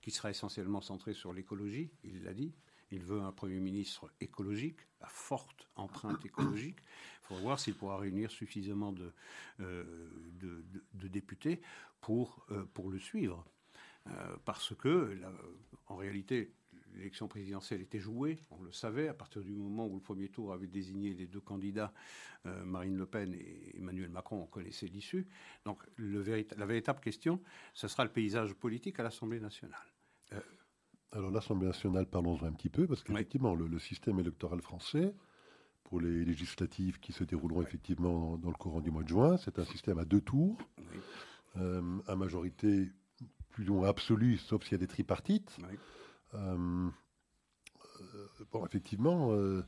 qui 0.00 0.10
sera 0.10 0.30
essentiellement 0.30 0.80
centré 0.80 1.14
sur 1.14 1.32
l'écologie, 1.32 1.90
il 2.02 2.24
l'a 2.24 2.34
dit. 2.34 2.54
Il 2.90 3.00
veut 3.00 3.20
un 3.20 3.32
Premier 3.32 3.60
ministre 3.60 4.10
écologique, 4.20 4.80
à 5.00 5.08
forte 5.08 5.68
empreinte 5.76 6.24
écologique. 6.26 6.76
Il 7.22 7.26
faudra 7.26 7.42
voir 7.42 7.60
s'il 7.60 7.74
pourra 7.74 7.96
réunir 7.96 8.30
suffisamment 8.30 8.92
de, 8.92 9.12
euh, 9.60 9.84
députés 10.92 11.62
euh, 12.10 12.64
pour 12.74 12.90
le 12.90 12.98
suivre. 12.98 13.44
Parce 14.44 14.74
que, 14.74 15.16
en 15.86 15.96
réalité, 15.96 16.52
l'élection 16.96 17.28
présidentielle 17.28 17.80
était 17.80 17.98
jouée, 17.98 18.38
on 18.50 18.62
le 18.62 18.72
savait, 18.72 19.08
à 19.08 19.14
partir 19.14 19.42
du 19.42 19.52
moment 19.52 19.86
où 19.86 19.94
le 19.94 20.00
premier 20.00 20.28
tour 20.28 20.52
avait 20.52 20.66
désigné 20.66 21.14
les 21.14 21.26
deux 21.26 21.40
candidats, 21.40 21.92
euh, 22.46 22.64
Marine 22.64 22.96
Le 22.96 23.06
Pen 23.06 23.34
et 23.34 23.76
Emmanuel 23.76 24.10
Macron, 24.10 24.42
on 24.42 24.46
connaissait 24.46 24.86
l'issue. 24.86 25.26
Donc 25.64 25.82
le 25.96 26.22
la 26.56 26.66
véritable 26.66 27.00
question, 27.00 27.40
ce 27.74 27.88
sera 27.88 28.04
le 28.04 28.10
paysage 28.10 28.54
politique 28.54 28.98
à 29.00 29.02
l'Assemblée 29.02 29.40
nationale. 29.40 29.78
Euh, 30.32 30.40
Alors 31.12 31.30
l'Assemblée 31.30 31.66
nationale, 31.66 32.06
parlons-en 32.06 32.46
un 32.46 32.52
petit 32.52 32.70
peu, 32.70 32.86
parce 32.86 33.02
qu'effectivement, 33.02 33.54
le, 33.54 33.78
système 33.78 34.18
électoral 34.20 34.60
français, 34.60 35.14
pour 35.84 36.00
les 36.00 36.24
législatives 36.24 37.00
qui 37.00 37.12
se 37.12 37.24
dérouleront 37.24 37.62
effectivement 37.62 38.38
dans, 38.38 38.48
le 38.48 38.56
courant 38.56 38.80
du 38.80 38.90
mois 38.90 39.02
de 39.02 39.08
juin, 39.08 39.36
c'est 39.36 39.58
un 39.58 39.64
système 39.64 39.98
à 39.98 40.04
deux 40.04 40.20
tours, 40.22 40.56
euh, 41.56 41.98
à 42.06 42.16
majorité 42.16 42.90
plus 43.52 43.68
ou 43.70 43.74
moins 43.74 43.88
absolue, 43.88 44.38
sauf 44.38 44.64
s'il 44.64 44.72
y 44.72 44.74
a 44.74 44.78
des 44.78 44.86
tripartites. 44.86 45.56
Euh, 46.34 46.88
euh, 48.00 48.44
bon, 48.50 48.66
effectivement, 48.66 49.32
euh, 49.32 49.62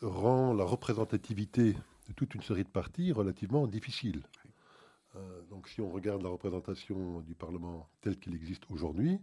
rend 0.00 0.54
la 0.54 0.64
représentativité 0.64 1.76
de 2.08 2.12
toute 2.14 2.34
une 2.34 2.42
série 2.42 2.64
de 2.64 2.68
partis 2.68 3.12
relativement 3.12 3.66
difficile. 3.66 4.22
donc 5.48 5.68
si 5.68 5.80
on 5.80 5.90
regarde 5.90 6.22
la 6.22 6.28
représentation 6.28 7.20
du 7.20 7.34
Parlement 7.34 7.88
tel 8.00 8.18
qu'il 8.18 8.34
existe 8.34 8.64
aujourd'hui, 8.70 9.20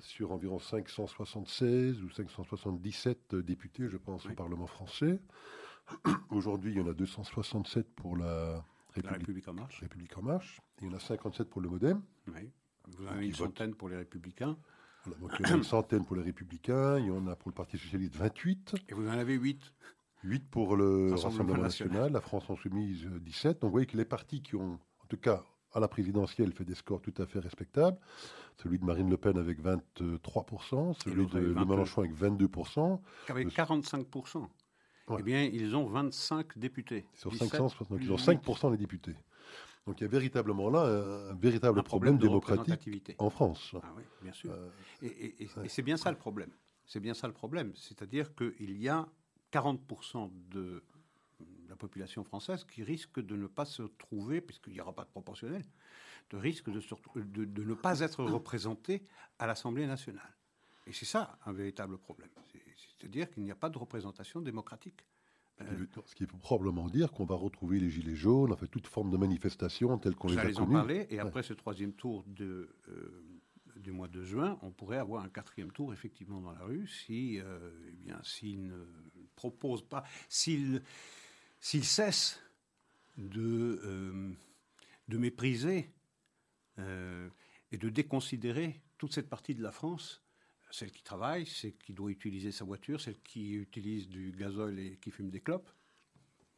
sur 0.00 0.30
environ 0.30 0.58
576 0.58 2.02
ou 2.02 2.10
577 2.10 3.34
députés, 3.36 3.88
je 3.88 3.96
pense, 3.96 4.26
au 4.26 4.34
Parlement 4.34 4.66
français. 4.66 5.20
Aujourd'hui, 6.30 6.72
il 6.72 6.78
y 6.78 6.80
en 6.80 6.88
a 6.88 6.92
267 6.92 7.94
pour 7.94 8.16
la 8.16 8.64
République, 8.96 9.48
en 9.48 9.54
marche. 9.54 9.80
République 9.80 10.16
en 10.16 10.22
marche. 10.22 10.60
il 10.80 10.88
y 10.88 10.90
en 10.90 10.96
a 10.96 11.00
57 11.00 11.48
pour 11.48 11.60
le 11.60 11.68
MoDem. 11.68 12.02
Oui. 12.28 12.50
Vous 12.86 13.06
en 13.06 13.08
avez 13.08 13.26
une 13.26 13.34
centaine 13.34 13.74
pour 13.74 13.88
les 13.88 13.96
Républicains 13.96 14.56
donc 15.20 15.32
il 15.38 15.46
y 15.46 15.50
en 15.50 15.54
a 15.54 15.56
une 15.58 15.64
centaine 15.64 16.04
pour 16.04 16.16
les 16.16 16.22
Républicains, 16.22 16.98
il 16.98 17.06
y 17.06 17.10
en 17.10 17.26
a 17.26 17.36
pour 17.36 17.50
le 17.50 17.54
Parti 17.54 17.76
Socialiste 17.76 18.16
28. 18.16 18.74
Et 18.88 18.94
vous 18.94 19.06
en 19.08 19.12
avez 19.12 19.34
8 19.34 19.60
8 20.22 20.48
pour 20.48 20.76
le 20.76 21.12
Rassemblement 21.12 21.62
national, 21.62 22.12
la 22.12 22.20
France 22.20 22.48
Insoumise 22.48 23.06
17. 23.06 23.60
Donc 23.60 23.68
vous 23.68 23.72
voyez 23.72 23.86
que 23.86 23.96
les 23.96 24.06
partis 24.06 24.42
qui 24.42 24.56
ont, 24.56 24.78
en 25.02 25.06
tout 25.08 25.18
cas 25.18 25.44
à 25.74 25.80
la 25.80 25.88
présidentielle, 25.88 26.52
fait 26.52 26.64
des 26.64 26.74
scores 26.74 27.02
tout 27.02 27.12
à 27.18 27.26
fait 27.26 27.40
respectables. 27.40 27.98
Celui 28.62 28.78
de 28.78 28.84
Marine 28.84 29.10
Le 29.10 29.16
Pen 29.16 29.36
avec 29.36 29.60
23%, 29.60 30.94
celui 31.02 31.26
de, 31.26 31.40
Mélenchon 31.40 32.02
avec 32.02 32.14
22%. 32.14 33.00
Avec 33.28 33.48
45%. 33.48 34.46
Eh 35.18 35.22
bien, 35.22 35.42
ils 35.42 35.76
ont 35.76 35.86
25 35.86 36.58
députés. 36.58 37.04
Sur 37.14 37.34
560, 37.34 37.90
donc 37.90 38.00
ils 38.02 38.12
ont 38.12 38.16
5% 38.16 38.70
des 38.70 38.76
députés. 38.76 39.14
Donc 39.86 40.00
il 40.00 40.04
y 40.04 40.06
a 40.06 40.10
véritablement 40.10 40.70
là 40.70 40.84
un, 41.30 41.34
véritable 41.34 41.82
problème, 41.82 42.16
démocratique 42.16 43.14
en 43.18 43.28
France. 43.28 43.74
Ah 43.82 43.92
oui, 43.96 44.02
bien 44.22 44.32
sûr. 44.32 44.50
Euh, 44.50 44.70
et, 45.02 45.48
c'est 45.68 45.82
bien 45.82 45.98
ça 45.98 46.10
le 46.10 46.16
problème. 46.16 46.50
C'est 46.86 47.00
bien 47.00 47.12
ça 47.12 47.26
le 47.26 47.34
problème. 47.34 47.72
C'est-à-dire 47.76 48.34
qu'il 48.34 48.80
y 48.80 48.88
a 48.88 49.06
40% 49.52 50.30
de 50.50 50.82
la 51.68 51.76
population 51.76 52.24
française 52.24 52.64
qui 52.64 52.82
risque 52.82 53.20
de 53.20 53.36
ne 53.36 53.46
pas 53.46 53.66
se 53.66 53.82
trouver, 53.82 54.40
puisqu'il 54.40 54.72
n'y 54.72 54.80
aura 54.80 54.94
pas 54.94 55.04
de 55.04 55.10
proportionnel, 55.10 55.62
de 56.30 56.36
risque 56.38 56.70
de, 56.70 56.80
de, 57.16 57.44
de 57.44 57.62
ne 57.64 57.74
pas 57.74 58.00
être 58.00 58.24
représenté 58.24 59.06
à 59.38 59.46
l'Assemblée 59.46 59.86
nationale. 59.86 60.34
Et 60.86 60.92
c'est 60.92 61.04
ça 61.04 61.38
un 61.44 61.52
véritable 61.52 61.98
problème. 61.98 62.30
C'est-à-dire 63.04 63.30
qu'il 63.30 63.42
n'y 63.42 63.50
a 63.50 63.54
pas 63.54 63.68
de 63.68 63.76
représentation 63.76 64.40
démocratique. 64.40 65.04
Ce 66.06 66.14
qui 66.14 66.24
veut 66.24 66.38
probablement 66.38 66.88
dire 66.88 67.12
qu'on 67.12 67.26
va 67.26 67.34
retrouver 67.36 67.78
les 67.78 67.90
gilets 67.90 68.16
jaunes, 68.16 68.50
en 68.50 68.56
fait, 68.56 68.66
toute 68.66 68.86
forme 68.86 69.10
de 69.10 69.18
manifestation 69.18 69.98
telle 69.98 70.16
qu'on 70.16 70.28
les 70.28 70.38
a 70.38 70.50
connues. 70.50 70.58
en 70.58 70.72
parler, 70.72 71.06
et 71.10 71.18
après 71.18 71.42
ce 71.42 71.52
troisième 71.52 71.92
tour 71.92 72.24
de, 72.26 72.74
euh, 72.88 73.24
du 73.76 73.92
mois 73.92 74.08
de 74.08 74.24
juin, 74.24 74.58
on 74.62 74.70
pourrait 74.70 74.96
avoir 74.96 75.22
un 75.22 75.28
quatrième 75.28 75.70
tour 75.70 75.92
effectivement 75.92 76.40
dans 76.40 76.52
la 76.52 76.64
rue 76.64 76.88
si, 76.88 77.38
euh, 77.40 77.70
eh 77.88 77.92
bien, 77.92 78.18
s'il 78.24 78.66
ne 78.66 78.86
propose 79.36 79.82
pas, 79.82 80.02
s'il, 80.30 80.82
s'il 81.60 81.84
cesse 81.84 82.40
de, 83.18 83.80
euh, 83.84 84.32
de 85.08 85.18
mépriser 85.18 85.90
et 87.70 87.78
de 87.78 87.88
déconsidérer 87.88 88.80
toute 88.98 89.12
cette 89.12 89.28
partie 89.28 89.54
de 89.54 89.62
la 89.62 89.70
France 89.70 90.23
celle 90.74 90.90
qui 90.90 91.04
travaille, 91.04 91.46
celle 91.46 91.76
qui 91.76 91.92
doit 91.92 92.10
utiliser 92.10 92.50
sa 92.50 92.64
voiture, 92.64 93.00
celle 93.00 93.20
qui 93.20 93.52
utilise 93.52 94.08
du 94.08 94.32
gazole 94.32 94.78
et 94.80 94.98
qui 95.00 95.12
fume 95.12 95.30
des 95.30 95.40
clopes. 95.40 95.70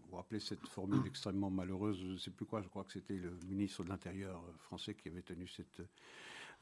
Vous 0.01 0.11
vous 0.11 0.17
rappelez 0.17 0.41
cette 0.41 0.67
formule 0.69 1.03
extrêmement 1.07 1.51
malheureuse, 1.51 2.01
je 2.01 2.07
ne 2.07 2.17
sais 2.17 2.31
plus 2.31 2.47
quoi, 2.47 2.63
je 2.63 2.69
crois 2.69 2.85
que 2.85 2.93
c'était 2.93 3.19
le 3.19 3.39
ministre 3.47 3.85
de 3.85 3.91
l'Intérieur 3.91 4.43
français 4.61 4.95
qui 4.95 5.09
avait 5.09 5.21
tenu 5.21 5.47
cette, 5.47 5.81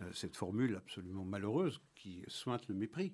euh, 0.00 0.12
cette 0.12 0.37
formule 0.37 0.75
absolument 0.75 1.25
malheureuse 1.25 1.80
qui 1.94 2.25
sointe 2.26 2.66
le 2.66 2.75
mépris. 2.75 3.12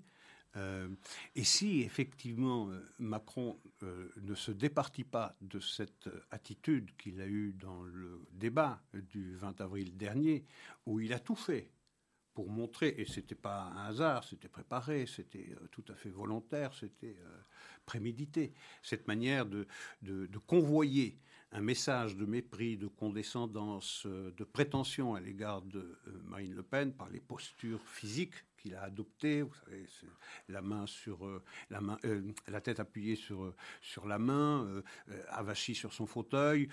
Euh, 0.57 0.89
et 1.37 1.45
si 1.45 1.83
effectivement 1.83 2.71
euh, 2.71 2.83
Macron 2.99 3.61
ne 3.83 4.35
se 4.35 4.51
départit 4.51 5.05
pas 5.05 5.37
de 5.43 5.61
cette 5.61 6.09
attitude 6.31 6.97
qu'il 6.97 7.21
a 7.21 7.27
eue 7.27 7.53
dans 7.53 7.83
le 7.83 8.27
débat 8.33 8.83
du 8.95 9.37
20 9.37 9.61
avril 9.61 9.97
dernier, 9.99 10.45
où 10.87 10.99
il 10.99 11.13
a 11.13 11.21
tout 11.21 11.37
fait 11.37 11.71
pour 12.35 12.49
montrer, 12.49 12.95
et 12.97 13.07
c'était 13.07 13.35
pas 13.35 13.73
un 13.77 13.87
hasard, 13.87 14.25
c'était 14.25 14.49
préparé, 14.49 15.07
c'était 15.07 15.55
euh, 15.61 15.67
tout 15.71 15.85
à 15.89 15.95
fait 15.95 16.11
volontaire, 16.11 16.73
c'était 16.75 17.17
euh, 17.21 17.41
prémédité, 17.87 18.55
cette 18.83 19.09
manière 19.09 19.47
de, 19.47 19.67
de, 20.03 20.39
convoyer 20.47 21.19
un 21.53 21.61
message 21.61 22.17
de 22.17 22.25
mépris, 22.25 22.77
de 22.77 22.87
condescendance, 22.87 24.05
euh, 24.07 24.33
de 24.37 24.45
prétention 24.45 25.15
à 25.15 25.21
l'égard 25.21 25.63
de 25.63 25.99
Marine 26.25 26.55
Le 26.55 26.63
Pen 26.63 26.93
par 26.93 27.11
les 27.11 27.21
postures 27.21 27.83
physiques 27.89 28.35
qu'il 28.57 28.75
a 28.75 28.83
adoptées, 28.83 29.43
vous 29.43 29.55
savez, 29.65 29.87
la 30.49 30.61
main 30.61 30.87
sur 30.87 31.27
la 31.71 31.81
main, 31.81 31.99
la 32.47 32.61
tête 32.61 32.79
appuyée 32.79 33.17
sur 33.17 33.55
sur 33.81 34.07
la 34.07 34.19
main, 34.19 34.83
avachie 35.31 35.75
sur 35.75 35.95
son 35.95 36.07
fauteuil. 36.07 36.69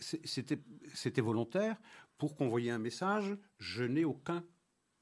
c'était 0.00 0.58
c'était 0.94 1.20
volontaire 1.20 1.76
pour 2.18 2.36
convoyer 2.36 2.70
un 2.70 2.78
message, 2.78 3.36
je 3.58 3.84
n'ai 3.84 4.04
aucun, 4.04 4.44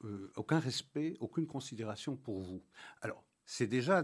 euh, 0.03 0.31
aucun 0.35 0.59
respect, 0.59 1.15
aucune 1.19 1.47
considération 1.47 2.15
pour 2.15 2.41
vous. 2.41 2.63
Alors, 3.01 3.23
c'est 3.45 3.67
déjà 3.67 4.03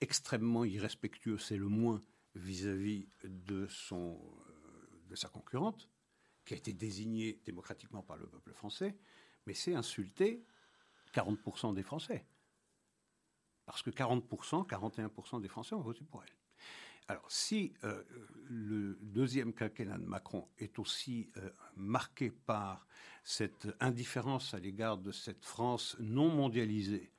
extrêmement 0.00 0.64
irrespectueux, 0.64 1.38
c'est 1.38 1.56
le 1.56 1.68
moins 1.68 2.00
vis-à-vis 2.34 3.08
de, 3.24 3.66
euh, 3.92 4.14
de 5.08 5.14
sa 5.14 5.28
concurrente, 5.28 5.90
qui 6.44 6.54
a 6.54 6.56
été 6.56 6.72
désignée 6.72 7.40
démocratiquement 7.44 8.02
par 8.02 8.16
le 8.16 8.26
peuple 8.26 8.52
français, 8.52 8.96
mais 9.46 9.54
c'est 9.54 9.74
insulter 9.74 10.44
40% 11.12 11.74
des 11.74 11.82
Français. 11.82 12.26
Parce 13.66 13.82
que 13.82 13.90
40%, 13.90 14.66
41% 14.66 15.40
des 15.40 15.48
Français 15.48 15.74
ont 15.74 15.80
voté 15.80 16.04
pour 16.04 16.22
elle. 16.22 16.39
Alors, 17.10 17.30
si 17.30 17.72
euh, 17.82 18.02
le 18.48 18.96
deuxième 19.02 19.52
quinquennat 19.52 19.98
de 19.98 20.06
Macron 20.06 20.46
est 20.58 20.78
aussi 20.78 21.28
marqué 21.76 22.30
par 22.30 22.86
cette 23.24 23.68
indifférence 23.80 24.54
à 24.54 24.60
l'égard 24.60 24.96
de 24.96 25.10
cette 25.10 25.44
France 25.44 25.96
non 25.98 26.28
mondialisée, 26.28 27.12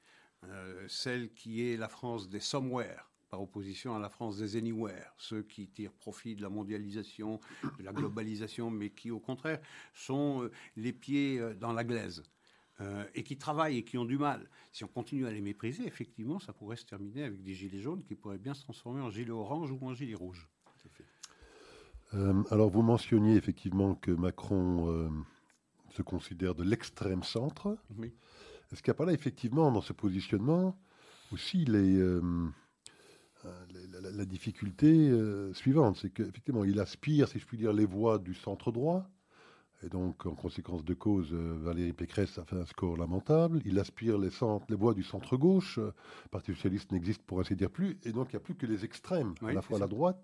celle 0.87 1.33
qui 1.33 1.69
est 1.69 1.77
la 1.77 1.89
France 1.89 2.29
des 2.29 2.39
somewhere, 2.39 3.11
par 3.31 3.41
opposition 3.41 3.95
à 3.95 3.99
la 3.99 4.09
France 4.09 4.37
des 4.37 4.57
anywhere, 4.57 5.13
ceux 5.17 5.41
qui 5.41 5.69
tirent 5.69 5.93
profit 5.93 6.35
de 6.35 6.41
la 6.41 6.49
mondialisation, 6.49 7.39
de 7.79 7.83
la 7.83 7.93
globalisation, 7.93 8.69
mais 8.69 8.89
qui 8.89 9.09
au 9.09 9.21
contraire 9.21 9.61
sont 9.93 10.43
euh, 10.43 10.51
les 10.75 10.91
pieds 10.91 11.39
euh, 11.39 11.53
dans 11.53 11.71
la 11.71 11.85
glaise. 11.85 12.23
Euh, 12.81 13.05
et 13.13 13.23
qui 13.23 13.37
travaillent 13.37 13.77
et 13.77 13.83
qui 13.83 13.97
ont 13.97 14.05
du 14.05 14.17
mal. 14.17 14.49
Si 14.71 14.83
on 14.83 14.87
continue 14.87 15.27
à 15.27 15.31
les 15.31 15.41
mépriser, 15.41 15.85
effectivement, 15.85 16.39
ça 16.39 16.51
pourrait 16.51 16.77
se 16.77 16.85
terminer 16.85 17.23
avec 17.23 17.43
des 17.43 17.53
gilets 17.53 17.79
jaunes 17.79 18.03
qui 18.03 18.15
pourraient 18.15 18.37
bien 18.37 18.53
se 18.53 18.63
transformer 18.63 19.01
en 19.01 19.09
gilets 19.09 19.31
orange 19.31 19.71
ou 19.71 19.79
en 19.81 19.93
gilets 19.93 20.15
rouges. 20.15 20.49
alors, 22.13 22.69
vous 22.69 22.81
mentionniez 22.81 23.35
effectivement 23.35 23.95
que 23.95 24.11
Macron 24.11 25.11
se 25.91 26.01
considère 26.01 26.55
de 26.55 26.63
l'extrême 26.63 27.23
centre. 27.23 27.77
Oui. 27.97 28.13
Est-ce 28.71 28.81
qu'il 28.81 28.91
n'y 28.91 28.95
a 28.95 28.97
pas 28.97 29.05
là, 29.05 29.13
effectivement, 29.13 29.71
dans 29.71 29.81
ce 29.81 29.93
positionnement, 29.93 30.77
aussi 31.31 31.65
les, 31.65 32.01
la, 34.01 34.25
difficulté 34.25 35.09
euh, 35.09 35.53
suivante, 35.53 35.97
c'est 36.01 36.09
qu'effectivement, 36.09 36.63
il 36.63 36.79
aspire, 36.79 37.27
si 37.27 37.39
je 37.39 37.45
puis 37.45 37.57
dire, 37.57 37.73
les 37.73 37.85
voix 37.85 38.19
du 38.19 38.33
centre 38.33 38.71
droit. 38.71 39.09
Et 39.83 39.89
donc, 39.89 40.25
en 40.25 40.35
conséquence 40.35 40.85
de 40.85 40.93
cause, 40.93 41.29
euh, 41.33 41.57
Valérie 41.59 41.93
Pécresse 41.93 42.37
a 42.37 42.45
fait 42.45 42.55
un 42.55 42.65
score 42.65 42.97
lamentable. 42.97 43.61
Il 43.65 43.79
aspire 43.79 44.17
les, 44.17 44.29
centres, 44.29 44.65
les 44.69 44.75
voix 44.75 44.93
du 44.93 45.03
centre-gauche. 45.03 45.77
Le 45.77 45.93
Parti 46.29 46.53
socialiste 46.53 46.91
n'existe 46.91 47.23
pour 47.23 47.39
ainsi 47.39 47.55
dire 47.55 47.71
plus. 47.71 47.97
Et 48.03 48.11
donc, 48.11 48.27
il 48.29 48.35
n'y 48.35 48.37
a 48.37 48.41
plus 48.41 48.55
que 48.55 48.67
les 48.67 48.85
extrêmes, 48.85 49.33
à 49.41 49.53
la 49.53 49.61
fois 49.61 49.77
à 49.77 49.79
la 49.79 49.87
droite 49.87 50.23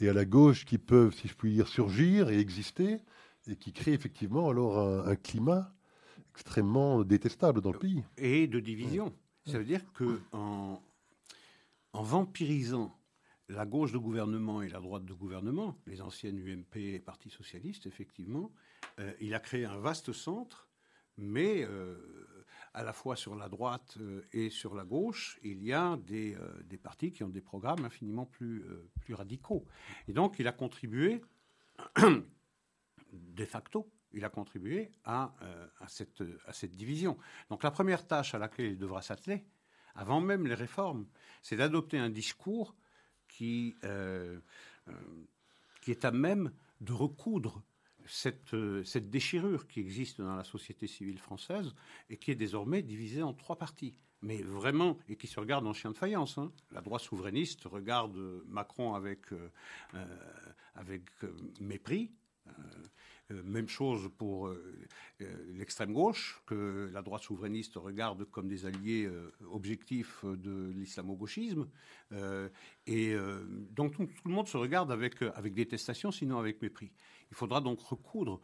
et 0.00 0.08
à 0.08 0.14
la 0.14 0.24
gauche, 0.24 0.64
qui 0.64 0.78
peuvent, 0.78 1.14
si 1.14 1.28
je 1.28 1.34
puis 1.34 1.52
dire, 1.52 1.68
surgir 1.68 2.30
et 2.30 2.38
exister, 2.38 2.98
et 3.46 3.56
qui 3.56 3.72
créent 3.72 3.92
effectivement 3.92 4.48
alors 4.48 4.78
un, 4.78 5.16
climat 5.16 5.74
extrêmement 6.34 7.04
détestable 7.04 7.60
dans 7.60 7.72
le 7.72 7.78
pays. 7.78 8.02
Et 8.16 8.46
de 8.46 8.58
division. 8.58 9.12
Ça 9.44 9.58
veut 9.58 9.64
dire 9.64 9.82
que 9.92 10.20
en, 10.32 10.80
en 11.92 12.02
vampirisant 12.02 12.96
la 13.52 13.66
gauche 13.66 13.92
de 13.92 13.98
gouvernement 13.98 14.62
et 14.62 14.68
la 14.68 14.80
droite 14.80 15.04
de 15.04 15.12
gouvernement, 15.12 15.78
les 15.86 16.00
anciennes 16.00 16.38
UMP 16.38 16.76
et 16.76 16.98
Parti 16.98 17.30
socialiste, 17.30 17.86
effectivement, 17.86 18.52
euh, 18.98 19.12
il 19.20 19.34
a 19.34 19.40
créé 19.40 19.64
un 19.64 19.78
vaste 19.78 20.12
centre, 20.12 20.68
mais 21.18 21.64
euh, 21.64 22.46
à 22.72 22.82
la 22.82 22.92
fois 22.92 23.16
sur 23.16 23.34
la 23.34 23.48
droite 23.48 23.96
euh, 24.00 24.26
et 24.32 24.48
sur 24.48 24.74
la 24.74 24.84
gauche, 24.84 25.38
il 25.42 25.62
y 25.62 25.72
a 25.72 25.96
des, 25.98 26.36
des 26.64 26.78
partis 26.78 27.12
qui 27.12 27.22
ont 27.22 27.28
des 27.28 27.42
programmes 27.42 27.84
infiniment 27.84 28.26
plus, 28.26 28.64
plus 29.00 29.14
radicaux. 29.14 29.66
Et 30.08 30.12
donc, 30.12 30.38
il 30.38 30.48
a 30.48 30.52
contribué, 30.52 31.20
de 33.12 33.44
facto, 33.44 33.90
il 34.12 34.24
a 34.24 34.30
contribué 34.30 34.92
à, 35.04 35.34
à, 35.80 35.88
cette, 35.88 36.22
à 36.46 36.52
cette 36.52 36.74
division. 36.74 37.18
Donc, 37.50 37.62
la 37.62 37.70
première 37.70 38.06
tâche 38.06 38.34
à 38.34 38.38
laquelle 38.38 38.72
il 38.72 38.78
devra 38.78 39.02
s'atteler, 39.02 39.44
avant 39.94 40.20
même 40.20 40.46
les 40.46 40.54
réformes, 40.54 41.06
c'est 41.42 41.56
d'adopter 41.56 41.98
un 41.98 42.10
discours 42.10 42.74
qui, 43.32 43.74
euh, 43.84 44.38
euh, 44.88 44.92
qui 45.80 45.90
est 45.90 46.04
à 46.04 46.10
même 46.10 46.52
de 46.80 46.92
recoudre 46.92 47.62
cette, 48.06 48.54
euh, 48.54 48.84
cette, 48.84 49.10
déchirure 49.10 49.66
qui 49.66 49.80
existe 49.80 50.20
dans 50.20 50.36
la 50.36 50.44
société 50.44 50.86
civile 50.86 51.18
française 51.18 51.72
et 52.10 52.16
qui 52.16 52.30
est 52.30 52.36
désormais 52.36 52.82
divisée 52.82 53.22
en 53.22 53.32
trois 53.32 53.56
parties. 53.56 53.94
Mais 54.20 54.42
vraiment, 54.42 54.98
et 55.08 55.16
qui 55.16 55.26
se 55.26 55.40
regarde 55.40 55.66
en 55.66 55.72
chien 55.72 55.90
de 55.90 55.96
faïence. 55.96 56.38
Hein. 56.38 56.52
La 56.70 56.80
droite 56.80 57.02
souverainiste 57.02 57.64
regarde 57.64 58.16
Macron 58.46 58.94
avec, 58.94 59.26
avec 60.76 61.02
mépris. 61.60 62.12
Même 63.44 63.68
chose 63.68 64.10
pour 64.18 64.48
euh, 64.48 64.78
euh, 65.20 65.26
l'extrême 65.54 65.92
gauche, 65.92 66.42
que 66.46 66.90
la 66.92 67.02
droite 67.02 67.22
souverainiste 67.22 67.74
regarde 67.76 68.24
comme 68.24 68.48
des 68.48 68.66
alliés 68.66 69.08
objectifs 69.50 70.24
de 70.24 70.72
l'islamo-gauchisme. 70.74 71.66
et 72.86 73.14
donc 73.70 73.94
tout, 73.94 74.08
le 74.24 74.30
monde 74.30 74.48
se 74.48 74.56
regarde 74.56 74.90
avec, 74.90 75.22
avec 75.22 75.54
détestation, 75.54 76.10
sinon 76.10 76.38
avec 76.38 76.60
mépris. 76.60 76.92
Il 77.30 77.36
faudra 77.36 77.60
donc 77.60 77.80
recoudre, 77.80 78.40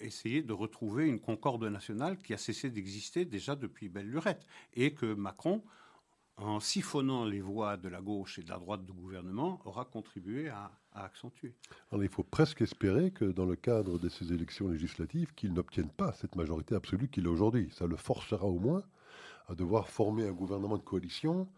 essayer 0.00 0.42
de 0.42 0.52
retrouver 0.52 1.06
une 1.06 1.20
concorde 1.20 1.64
nationale 1.64 2.18
qui 2.18 2.34
a 2.34 2.38
cessé 2.38 2.70
d'exister 2.70 3.24
déjà 3.24 3.56
depuis 3.56 3.88
belle 3.88 4.10
lurette. 4.10 4.46
Et 4.74 4.92
que 4.92 5.14
Macron, 5.14 5.62
en 6.38 6.60
siphonnant 6.60 7.24
les 7.24 7.40
voix 7.40 7.76
de 7.76 7.88
la 7.88 8.00
gauche 8.00 8.38
et 8.38 8.42
de 8.42 8.48
la 8.48 8.58
droite 8.58 8.84
du 8.84 8.92
gouvernement, 8.92 9.60
aura 9.64 9.84
contribué 9.84 10.48
à, 10.48 10.70
accentuer. 10.94 11.54
Alors, 11.92 12.02
il 12.02 12.10
faut 12.10 12.24
presque 12.24 12.60
espérer 12.60 13.12
que 13.12 13.24
dans 13.24 13.44
le 13.44 13.54
cadre 13.54 13.98
de 14.00 14.08
ces 14.08 14.32
élections 14.32 14.68
législatives, 14.68 15.32
qu'il 15.34 15.52
n'obtienne 15.52 15.90
pas 15.90 16.12
cette 16.12 16.34
majorité 16.34 16.74
absolue 16.74 17.08
qu'il 17.08 17.26
a 17.28 17.30
aujourd'hui. 17.30 17.68
Ça 17.70 17.86
le 17.86 17.94
forcera 17.94 18.46
au 18.46 18.58
moins 18.58 18.82
à 19.48 19.54
devoir 19.54 19.88
former 19.88 20.26
un 20.26 20.32
gouvernement 20.32 20.76
de 20.76 20.82
coalition, 20.82 21.48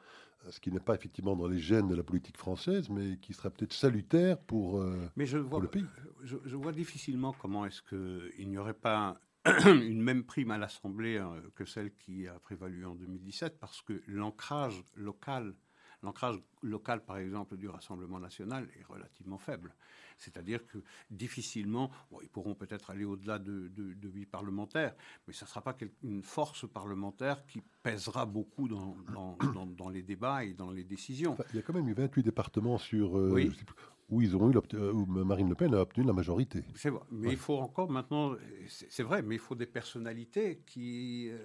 ce 0.51 0.61
qui 0.61 0.71
n'est 0.71 0.81
pas 0.81 0.95
effectivement 0.95 1.37
dans 1.37 1.49
les 1.49 1.59
gènes 1.59 1.89
de 1.89 1.95
la 1.95 2.03
politique 2.03 2.37
française, 2.37 2.91
mais 2.91 3.17
qui 3.19 3.33
sera 3.33 3.49
peut-être 3.49 3.73
salutaire 3.73 4.39
pour, 4.39 4.81
euh, 4.81 5.09
mais 5.17 5.27
je 5.27 5.39
vois, 5.39 5.61
le 5.61 5.69
pays. 5.69 5.87
Je, 6.23 6.37
je 6.45 6.57
vois 6.57 6.73
difficilement 6.73 7.35
comment 7.39 7.65
est-ce 7.65 7.83
qu'il 7.83 8.49
n'y 8.49 8.59
aurait 8.59 8.75
pas 8.75 9.19
une 9.65 10.03
même 10.03 10.25
prime 10.25 10.51
à 10.51 10.59
l'Assemblée 10.59 11.17
euh, 11.17 11.41
que 11.55 11.65
celle 11.65 11.95
qui 11.95 12.29
a 12.29 12.39
prévalu 12.39 12.85
en 12.85 12.95
2017, 12.95 13.59
parce 13.59 13.81
que 13.81 14.03
l'ancrage 14.07 14.85
local, 14.97 15.55
l'ancrage 16.03 16.37
local, 16.63 17.03
par 17.05 17.17
exemple, 17.17 17.57
du 17.57 17.69
Rassemblement 17.69 18.21
national 18.21 18.69
est 18.79 18.85
relativement 18.85 19.39
faible. 19.39 19.75
C'est-à-dire 20.19 20.67
que 20.67 20.79
difficilement, 21.11 21.91
ils 22.23 22.29
pourront 22.29 22.55
peut-être 22.55 22.91
aller 22.91 23.05
au-delà 23.05 23.39
de, 23.39 23.71
huit 24.03 24.27
parlementaires, 24.27 24.95
mais 25.27 25.33
ça 25.33 25.47
ne 25.47 25.49
sera 25.49 25.63
pas 25.63 25.75
une 26.03 26.23
force 26.23 26.69
parlementaire 26.69 27.47
qui 27.47 27.63
pèsera 27.83 28.27
beaucoup 28.27 28.69
dans, 28.69 28.95
dans, 29.79 29.89
les 29.89 30.03
débats 30.03 30.45
et 30.45 30.53
dans 30.53 30.71
les 30.71 30.85
décisions. 30.85 31.39
il 31.55 31.57
y 31.57 31.59
a 31.59 31.63
quand 31.63 31.73
même 31.73 31.89
eu 31.89 31.95
28 31.95 32.23
départements 32.23 32.77
sur, 32.77 33.17
euh, 33.17 33.31
oui 33.33 33.51
où 34.11 34.21
ils 34.21 34.35
eu 34.35 34.75
euh, 34.75 34.93
où 34.93 35.07
Marine 35.07 35.49
Le 35.49 35.55
Pen 35.55 35.73
a 35.75 35.81
obtenu 35.81 36.05
la 36.05 36.13
majorité. 36.13 36.65
C'est 36.75 36.91
vrai, 36.91 37.03
mais 37.11 37.31
il 37.31 37.37
faut 37.37 37.59
encore 37.59 37.91
maintenant, 37.91 38.35
c'est 38.69 39.03
vrai, 39.03 39.23
mais 39.23 39.37
il 39.37 39.41
faut 39.41 39.55
des 39.55 39.67
personnalités 39.67 40.63
qui, 40.67 41.29
euh, 41.31 41.39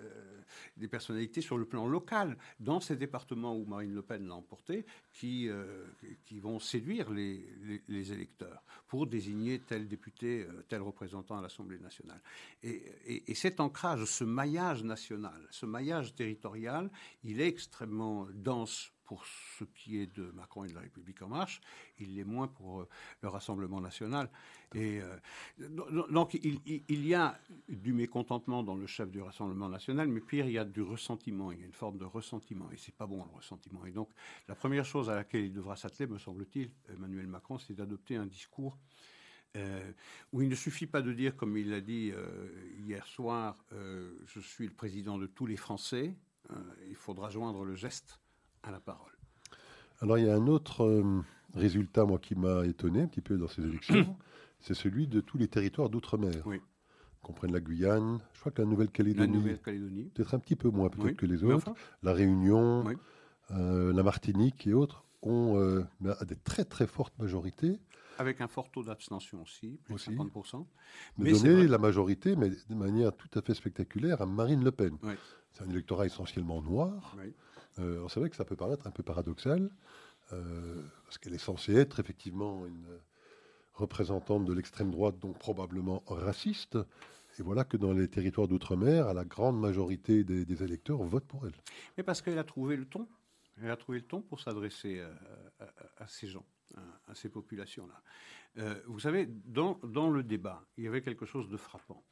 des 0.75 0.87
personnalités 0.87 1.41
sur 1.41 1.57
le 1.57 1.65
plan 1.65 1.87
local 1.87 2.37
dans 2.59 2.79
ces 2.79 2.95
départements 2.95 3.55
où 3.55 3.65
Marine 3.65 3.93
Le 3.93 4.01
Pen 4.01 4.27
l'a 4.27 4.35
emporté, 4.35 4.85
qui 5.13 5.47
euh, 5.47 5.85
qui 6.25 6.39
vont 6.39 6.59
séduire 6.59 7.11
les, 7.11 7.45
les, 7.87 8.11
électeurs 8.11 8.63
pour 8.87 9.07
désigner 9.07 9.59
tel 9.59 9.87
député, 9.87 10.47
tel 10.67 10.81
représentant 10.81 11.37
à 11.37 11.41
l'Assemblée 11.41 11.79
nationale. 11.79 12.21
Et, 12.63 12.83
et, 13.05 13.31
et 13.31 13.35
cet 13.35 13.59
ancrage, 13.59 14.05
ce 14.05 14.23
maillage 14.23 14.83
national, 14.83 15.47
ce 15.51 15.65
maillage 15.65 16.15
territorial, 16.15 16.89
il 17.23 17.41
est 17.41 17.47
extrêmement 17.47 18.27
dense 18.33 18.94
pour 19.05 19.25
ce 19.25 19.63
qui 19.63 19.99
est 19.99 20.07
de 20.15 20.31
Macron 20.31 20.65
et 20.65 20.69
de 20.69 20.73
la 20.73 20.81
République 20.81 21.21
en 21.21 21.27
marche, 21.27 21.61
il 21.99 22.15
l'est 22.15 22.23
moins 22.23 22.47
pour 22.47 22.81
euh, 22.81 22.89
le 23.21 23.29
Rassemblement 23.29 23.79
national. 23.79 24.29
Et 24.73 24.99
euh, 25.01 25.17
donc 26.09 26.33
il, 26.33 27.05
y 27.05 27.13
a 27.13 27.39
du 27.69 27.93
mécontentement 27.93 28.63
dans 28.63 28.75
le 28.75 28.87
chef 28.87 29.09
du 29.11 29.21
Rassemblement 29.21 29.69
national, 29.69 30.07
mais 30.07 30.21
pire, 30.21 30.45
il 30.47 30.53
y 30.53 30.57
a 30.57 30.65
du 30.65 30.81
ressentiment. 30.81 31.51
Il 31.51 31.59
y 31.59 31.63
a 31.63 31.65
une 31.65 31.73
forme 31.73 31.97
de 31.97 32.05
ressentiment, 32.05 32.69
et 32.71 32.77
c'est 32.77 32.95
pas 32.95 33.05
bon 33.05 33.23
le 33.23 33.35
ressentiment. 33.35 33.85
Et 33.85 33.91
donc 33.91 34.09
la 34.47 34.55
première 34.55 34.85
chose 34.85 35.09
à 35.09 35.15
laquelle 35.15 35.45
il 35.45 35.53
devra 35.53 35.75
s'atteler, 35.75 36.07
me 36.07 36.17
semble-t-il, 36.17 36.71
Emmanuel 36.89 37.27
Macron, 37.27 37.57
c'est 37.57 37.73
d'adopter 37.73 38.15
un 38.15 38.25
discours. 38.25 38.77
Euh, 39.55 39.89
où 40.33 40.41
il 40.41 40.49
ne 40.49 40.55
suffit 40.55 40.87
pas 40.87 41.01
de 41.01 41.13
dire, 41.13 41.37
comme 41.37 41.55
il 41.55 41.69
l'a 41.69 41.79
dit 41.79 42.11
hier 42.85 43.05
soir, 43.07 43.63
je 43.71 44.39
suis 44.41 44.65
le 44.67 44.73
président 44.73 45.17
de 45.17 45.27
tous 45.27 45.45
les 45.45 45.55
Français. 45.55 46.13
il 46.89 46.95
faudra 46.95 47.29
joindre 47.29 47.63
le 47.63 47.75
geste 47.75 48.19
la 48.71 48.79
parole. 48.79 49.11
Alors 50.01 50.17
il 50.17 50.25
y 50.25 50.29
a 50.29 50.35
un 50.35 50.47
autre 50.47 50.83
euh, 50.83 51.21
résultat, 51.55 52.05
moi, 52.05 52.19
qui 52.19 52.35
m'a 52.35 52.65
étonné 52.65 53.01
un 53.01 53.07
petit 53.07 53.21
peu 53.21 53.37
dans 53.37 53.47
ces 53.47 53.63
élections, 53.63 54.17
c'est 54.59 54.73
celui 54.73 55.07
de 55.07 55.21
tous 55.21 55.37
les 55.37 55.47
territoires 55.47 55.89
d'outre-mer. 55.89 56.43
Oui. 56.45 56.61
Comprennent 57.21 57.53
la 57.53 57.59
Guyane, 57.59 58.19
je 58.33 58.39
crois 58.39 58.51
que 58.51 58.61
la 58.61 58.67
Nouvelle-Calédonie. 58.67 59.33
Nouvelle 59.33 59.59
peut-être 59.59 60.35
un 60.35 60.39
petit 60.39 60.55
peu 60.55 60.69
moins 60.69 60.89
peut-être 60.89 61.17
que 61.17 61.25
les 61.25 61.43
autres. 61.43 61.73
La 62.03 62.13
Réunion, 62.13 62.85
euh, 63.49 63.93
la 63.93 64.03
Martinique 64.03 64.67
et 64.67 64.73
autres 64.73 65.03
ont 65.23 65.57
euh, 65.57 65.83
des 66.27 66.35
très 66.35 66.65
très 66.65 66.85
fortes 66.85 67.17
majorités. 67.17 67.79
Avec 68.19 68.41
un 68.41 68.47
fort 68.47 68.69
taux 68.69 68.83
d'abstention 68.83 69.41
aussi, 69.41 69.79
plus 69.85 69.95
de 69.95 69.99
50%. 69.99 70.67
Mais, 71.17 71.31
donner 71.31 71.67
la 71.67 71.79
majorité, 71.79 72.35
mais 72.35 72.49
de 72.49 72.75
manière 72.75 73.11
tout 73.11 73.27
à 73.37 73.41
fait 73.41 73.55
spectaculaire, 73.55 74.21
à 74.21 74.27
Marine 74.27 74.63
Le 74.63 74.71
Pen. 74.71 74.95
C'est 75.51 75.63
un 75.63 75.69
électorat 75.69 76.05
essentiellement 76.05 76.61
noir. 76.61 77.17
Euh, 77.79 78.07
c'est 78.09 78.19
vrai 78.19 78.29
que 78.29 78.35
ça 78.35 78.45
peut 78.45 78.55
paraître 78.55 78.87
un 78.87 78.91
peu 78.91 79.03
paradoxal, 79.03 79.69
euh, 80.33 80.81
parce 81.03 81.17
qu'elle 81.17 81.33
est 81.33 81.37
censée 81.37 81.75
être 81.75 81.99
effectivement 81.99 82.65
une 82.65 82.85
représentante 83.73 84.45
de 84.45 84.53
l'extrême 84.53 84.91
droite, 84.91 85.19
donc 85.19 85.37
probablement 85.37 86.03
raciste. 86.07 86.77
Et 87.37 87.43
voilà 87.43 87.65
que 87.65 87.75
dans 87.75 87.91
les 87.91 88.07
territoires 88.07 88.47
d'outre-mer, 88.47 89.13
la 89.13 89.25
grande 89.25 89.59
majorité 89.59 90.23
des, 90.23 90.63
électeurs 90.63 91.03
votent 91.03 91.27
pour 91.27 91.45
elle. 91.45 91.55
Mais 91.97 92.03
parce 92.03 92.21
qu'elle 92.21 92.39
a 92.39 92.45
trouvé 92.45 92.77
le 92.77 92.85
ton. 92.85 93.07
Elle 93.61 93.71
a 93.71 93.75
trouvé 93.75 93.99
le 93.99 94.05
ton 94.05 94.21
pour 94.21 94.39
s'adresser 94.39 95.01
à, 95.97 96.07
ces 96.07 96.27
gens. 96.27 96.45
à, 97.07 97.15
ces 97.15 97.27
populations-là. 97.27 98.01
Euh, 98.57 98.81
vous 98.87 98.99
savez, 98.99 99.27
dans, 99.27 100.09
le 100.09 100.23
débat, 100.23 100.65
il 100.77 100.85
y 100.85 100.87
avait 100.87 101.01
quelque 101.01 101.25
chose 101.25 101.49
de 101.49 101.57
frappant. 101.57 102.03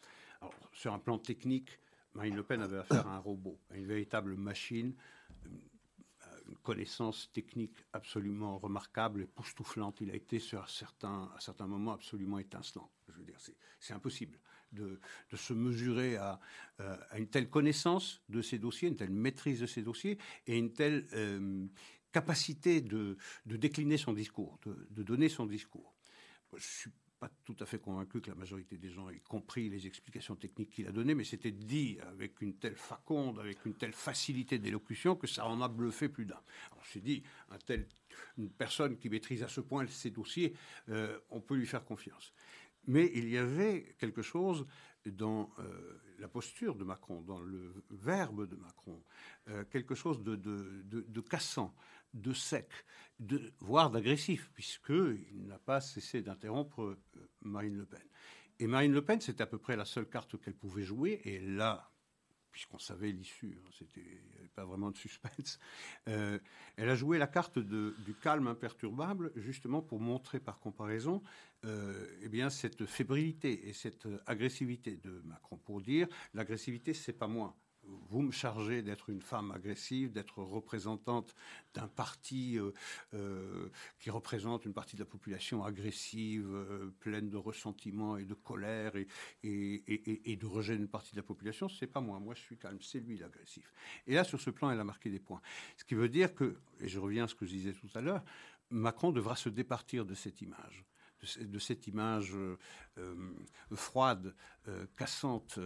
Sur 0.74 0.94
un 0.94 1.00
plan 1.00 1.18
technique, 1.18 1.80
Marine 2.14 2.36
Le 2.36 2.44
Pen 2.44 2.62
avait 2.62 2.78
affaire 2.78 3.08
à 3.08 3.16
un 3.16 3.20
robot, 3.20 3.58
à 3.70 3.78
une 3.78 3.86
véritable 3.86 4.36
machine, 4.36 4.94
une 6.48 6.58
connaissance 6.58 7.32
technique 7.34 7.86
absolument 7.94 8.58
remarquable 8.58 9.22
et 9.22 9.26
poustouflante. 9.26 10.02
Il 10.02 10.12
a 10.12 10.16
été 10.16 10.38
à 10.54 10.66
certains 10.68 11.68
moments 11.68 11.94
absolument 11.94 12.40
étincelant. 12.40 12.90
Je 13.10 13.14
veux 13.14 13.26
dire, 13.26 13.40
c'est 13.80 13.94
impossible 13.94 14.40
de, 14.72 15.00
se 15.36 15.54
mesurer 15.54 16.18
à, 16.18 16.40
euh, 16.80 16.98
à, 17.12 17.20
une 17.20 17.28
telle 17.28 17.50
connaissance 17.50 18.22
de 18.30 18.42
ces 18.42 18.60
dossiers, 18.60 18.90
une 18.90 18.96
telle 18.96 19.12
maîtrise 19.12 19.60
de 19.60 19.66
ces 19.66 19.82
dossiers 19.82 20.18
et 20.48 20.58
une 20.58 20.74
telle 20.74 21.08
euh, 21.14 21.68
capacité 22.12 22.82
de, 22.82 23.18
de, 23.46 23.58
décliner 23.58 23.98
son 23.98 24.14
discours, 24.14 24.60
de, 24.66 24.88
de 24.90 25.04
donner 25.04 25.30
son 25.30 25.46
discours. 25.46 25.94
Je 26.56 26.64
suis 26.64 26.92
pas 27.24 27.32
tout 27.46 27.56
à 27.62 27.66
fait 27.66 27.80
convaincu 27.80 28.20
que 28.20 28.30
la 28.30 28.36
majorité 28.36 28.78
des 28.78 28.90
gens 28.90 29.10
aient 29.10 29.22
compris 29.30 29.70
les 29.70 29.88
explications 29.88 30.36
techniques 30.36 30.72
qu'il 30.72 30.88
a 30.88 30.92
données, 30.92 31.16
mais 31.16 31.24
c'était 31.24 31.54
dit 31.54 31.98
avec 32.02 32.42
une 32.42 32.56
telle 32.56 32.76
faconde, 32.76 33.40
avec 33.40 33.66
une 33.66 33.76
telle 33.76 33.94
facilité 33.94 34.60
d'élocution 34.60 35.16
que 35.16 35.26
ça 35.26 35.48
en 35.48 35.62
a 35.62 35.70
bluffé 35.70 36.10
plus 36.10 36.26
d'un. 36.26 36.42
Alors 36.74 36.84
je 36.84 37.00
dit, 37.00 37.24
une 38.38 38.50
personne 38.50 38.98
qui 38.98 39.08
maîtrise 39.10 39.42
à 39.42 39.48
ce 39.48 39.62
point 39.62 39.88
ces 39.88 40.12
dossiers, 40.12 40.54
euh, 40.90 41.18
on 41.30 41.40
peut 41.40 41.56
lui 41.56 41.66
faire 41.66 41.86
confiance. 41.86 42.34
Mais 42.88 43.10
il 43.16 43.30
y 43.30 43.38
avait 43.38 43.96
quelque 43.98 44.22
chose 44.22 44.66
dans 45.06 45.50
euh, 45.60 46.02
la 46.20 46.28
posture 46.28 46.76
de 46.76 46.84
Macron, 46.84 47.22
dans 47.22 47.40
le 47.40 47.86
verbe 47.90 48.50
de 48.50 48.58
Macron, 48.58 49.02
euh, 49.48 49.64
quelque 49.72 49.96
chose 49.96 50.22
de, 50.24 51.22
cassant, 51.22 51.74
de 52.14 52.34
sec, 52.34 52.70
de, 53.20 53.54
voire 53.60 53.90
d'agressif, 53.90 54.50
puisqu'il 54.54 55.48
n'a 55.48 55.60
pas 55.60 55.82
cessé 55.82 56.22
d'interrompre 56.22 56.82
euh, 56.82 56.98
Marine 57.42 57.78
Le 57.78 57.86
Pen. 57.86 58.04
Et 58.60 58.68
Marine 58.68 58.94
Le 58.94 59.04
Pen, 59.04 59.20
c'était 59.20 59.44
à 59.44 59.48
peu 59.48 59.58
près 59.58 59.76
la 59.76 59.86
seule 59.86 60.08
carte 60.08 60.40
qu'elle 60.40 60.56
pouvait 60.56 60.84
jouer, 60.84 61.22
et 61.26 61.40
là, 61.40 61.92
puisqu'on 62.52 62.78
savait 62.78 63.12
l'issue, 63.12 63.58
hein, 63.60 63.70
c'était, 63.78 64.22
pas 64.56 64.66
vraiment 64.66 64.92
de 64.92 64.98
suspense, 64.98 65.60
euh, 66.08 66.38
elle 66.78 66.90
a 66.90 66.96
joué 66.96 67.18
la 67.18 67.26
carte 67.26 67.58
du 67.58 68.14
calme 68.22 68.48
imperturbable, 68.48 69.32
justement 69.36 69.82
pour 69.82 70.00
montrer 70.00 70.40
par 70.40 70.60
comparaison 70.60 71.24
euh, 71.66 72.08
eh 72.22 72.30
bien, 72.30 72.52
cette 72.52 72.86
fébrilité 72.86 73.68
et 73.68 73.74
cette 73.74 74.08
agressivité 74.28 74.98
de 74.98 75.22
Macron, 75.26 75.58
pour 75.58 75.82
dire 75.82 76.08
l'agressivité, 76.36 76.94
c'est 76.94 77.14
pas 77.14 77.28
moi 77.28 77.58
vous 78.10 78.22
me 78.22 78.32
chargez 78.32 78.82
d'être 78.82 79.10
une 79.10 79.22
femme 79.22 79.52
agressive, 79.52 80.12
d'être 80.12 80.42
représentante 80.42 81.36
d'un 81.74 81.88
parti 81.88 82.60
euh, 82.60 82.72
euh, 83.14 83.70
qui 84.00 84.10
représente 84.10 84.66
une 84.66 84.74
partie 84.74 84.96
de 84.96 85.02
la 85.02 85.08
population 85.08 85.64
agressive, 85.64 86.48
euh, 86.54 86.94
pleine 87.00 87.30
de 87.30 87.38
ressentiment 87.38 88.18
et 88.18 88.26
de 88.26 88.34
colère 88.34 88.94
et, 88.96 89.08
de 89.44 90.46
rejet 90.46 90.78
d'une 90.78 90.88
partie 90.88 91.12
de 91.12 91.18
la 91.18 91.24
population. 91.24 91.68
C'est 91.70 91.88
pas 91.88 92.02
moi. 92.02 92.20
Moi, 92.20 92.36
je 92.36 92.42
suis 92.42 92.58
calme. 92.58 92.80
C'est 92.82 93.00
lui 93.00 93.18
l'agressif. 93.18 93.74
Et 94.08 94.14
là, 94.14 94.24
sur 94.24 94.40
ce 94.40 94.50
plan, 94.50 94.70
elle 94.70 94.80
a 94.80 94.84
marqué 94.84 95.10
des 95.10 95.20
points. 95.20 95.42
Ce 95.78 95.84
qui 95.84 95.96
veut 95.96 96.10
dire 96.10 96.34
que, 96.34 96.56
et 96.80 96.88
je 96.88 97.00
reviens 97.00 97.26
à 97.26 97.28
ce 97.28 97.36
que 97.36 97.46
je 97.46 97.52
disais 97.52 97.74
tout 97.74 97.90
à 97.96 98.02
l'heure, 98.02 98.24
Macron 98.70 99.12
devra 99.12 99.36
se 99.36 99.50
départir 99.50 100.06
de 100.06 100.14
cette 100.14 100.42
image 100.42 100.86
de, 101.40 101.60
cette 101.60 101.88
image 101.88 102.34
euh, 102.36 102.58
euh, 102.98 103.16
froide, 103.74 104.36
euh, 104.68 104.86
cassante, 104.98 105.60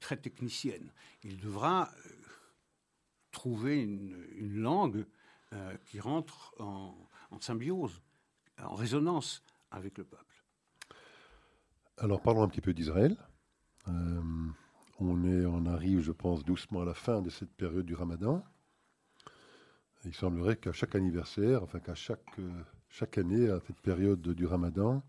très 0.00 0.16
technicienne. 0.16 0.92
Il 1.22 1.38
devra 1.38 1.90
trouver 3.30 3.82
une, 3.82 4.60
langue 4.60 5.06
qui 5.84 6.00
rentre 6.00 6.54
en, 6.58 6.96
symbiose, 7.40 8.00
en 8.58 8.74
résonance 8.74 9.42
avec 9.70 9.98
le 9.98 10.04
peuple. 10.04 10.44
Alors 11.98 12.22
parlons 12.22 12.42
un 12.42 12.48
petit 12.48 12.62
peu 12.62 12.72
d'Israël. 12.72 13.16
on, 14.98 15.66
arrive, 15.66 16.00
je 16.00 16.12
pense, 16.12 16.44
doucement 16.44 16.82
à 16.82 16.84
la 16.84 16.94
fin 16.94 17.20
de 17.20 17.28
cette 17.28 17.54
période 17.54 17.84
du 17.84 17.94
ramadan. 17.94 18.44
Il 20.04 20.14
semblerait 20.14 20.56
qu'à 20.56 20.72
chaque 20.72 20.94
anniversaire, 20.94 21.62
enfin 21.62 21.80
qu'à 21.80 21.94
chaque 21.94 22.38
chaque 22.92 23.16
année, 23.16 23.48
à 23.48 23.58
cette 23.66 23.80
période 23.80 24.20
du 24.20 24.44
ramadan, 24.44 25.02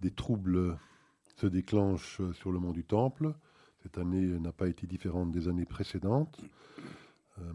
des 0.00 0.12
troubles 0.12 0.78
se 1.36 1.48
déclenchent 1.48 2.20
sur 2.34 2.52
le 2.52 2.60
mont 2.60 2.70
du 2.70 2.84
Temple. 2.84 3.34
Cette 3.82 3.98
année 3.98 4.38
n'a 4.38 4.52
pas 4.52 4.68
été 4.68 4.86
différente 4.86 5.32
des 5.32 5.48
années 5.48 5.64
précédentes. 5.64 6.40
Euh, 7.40 7.52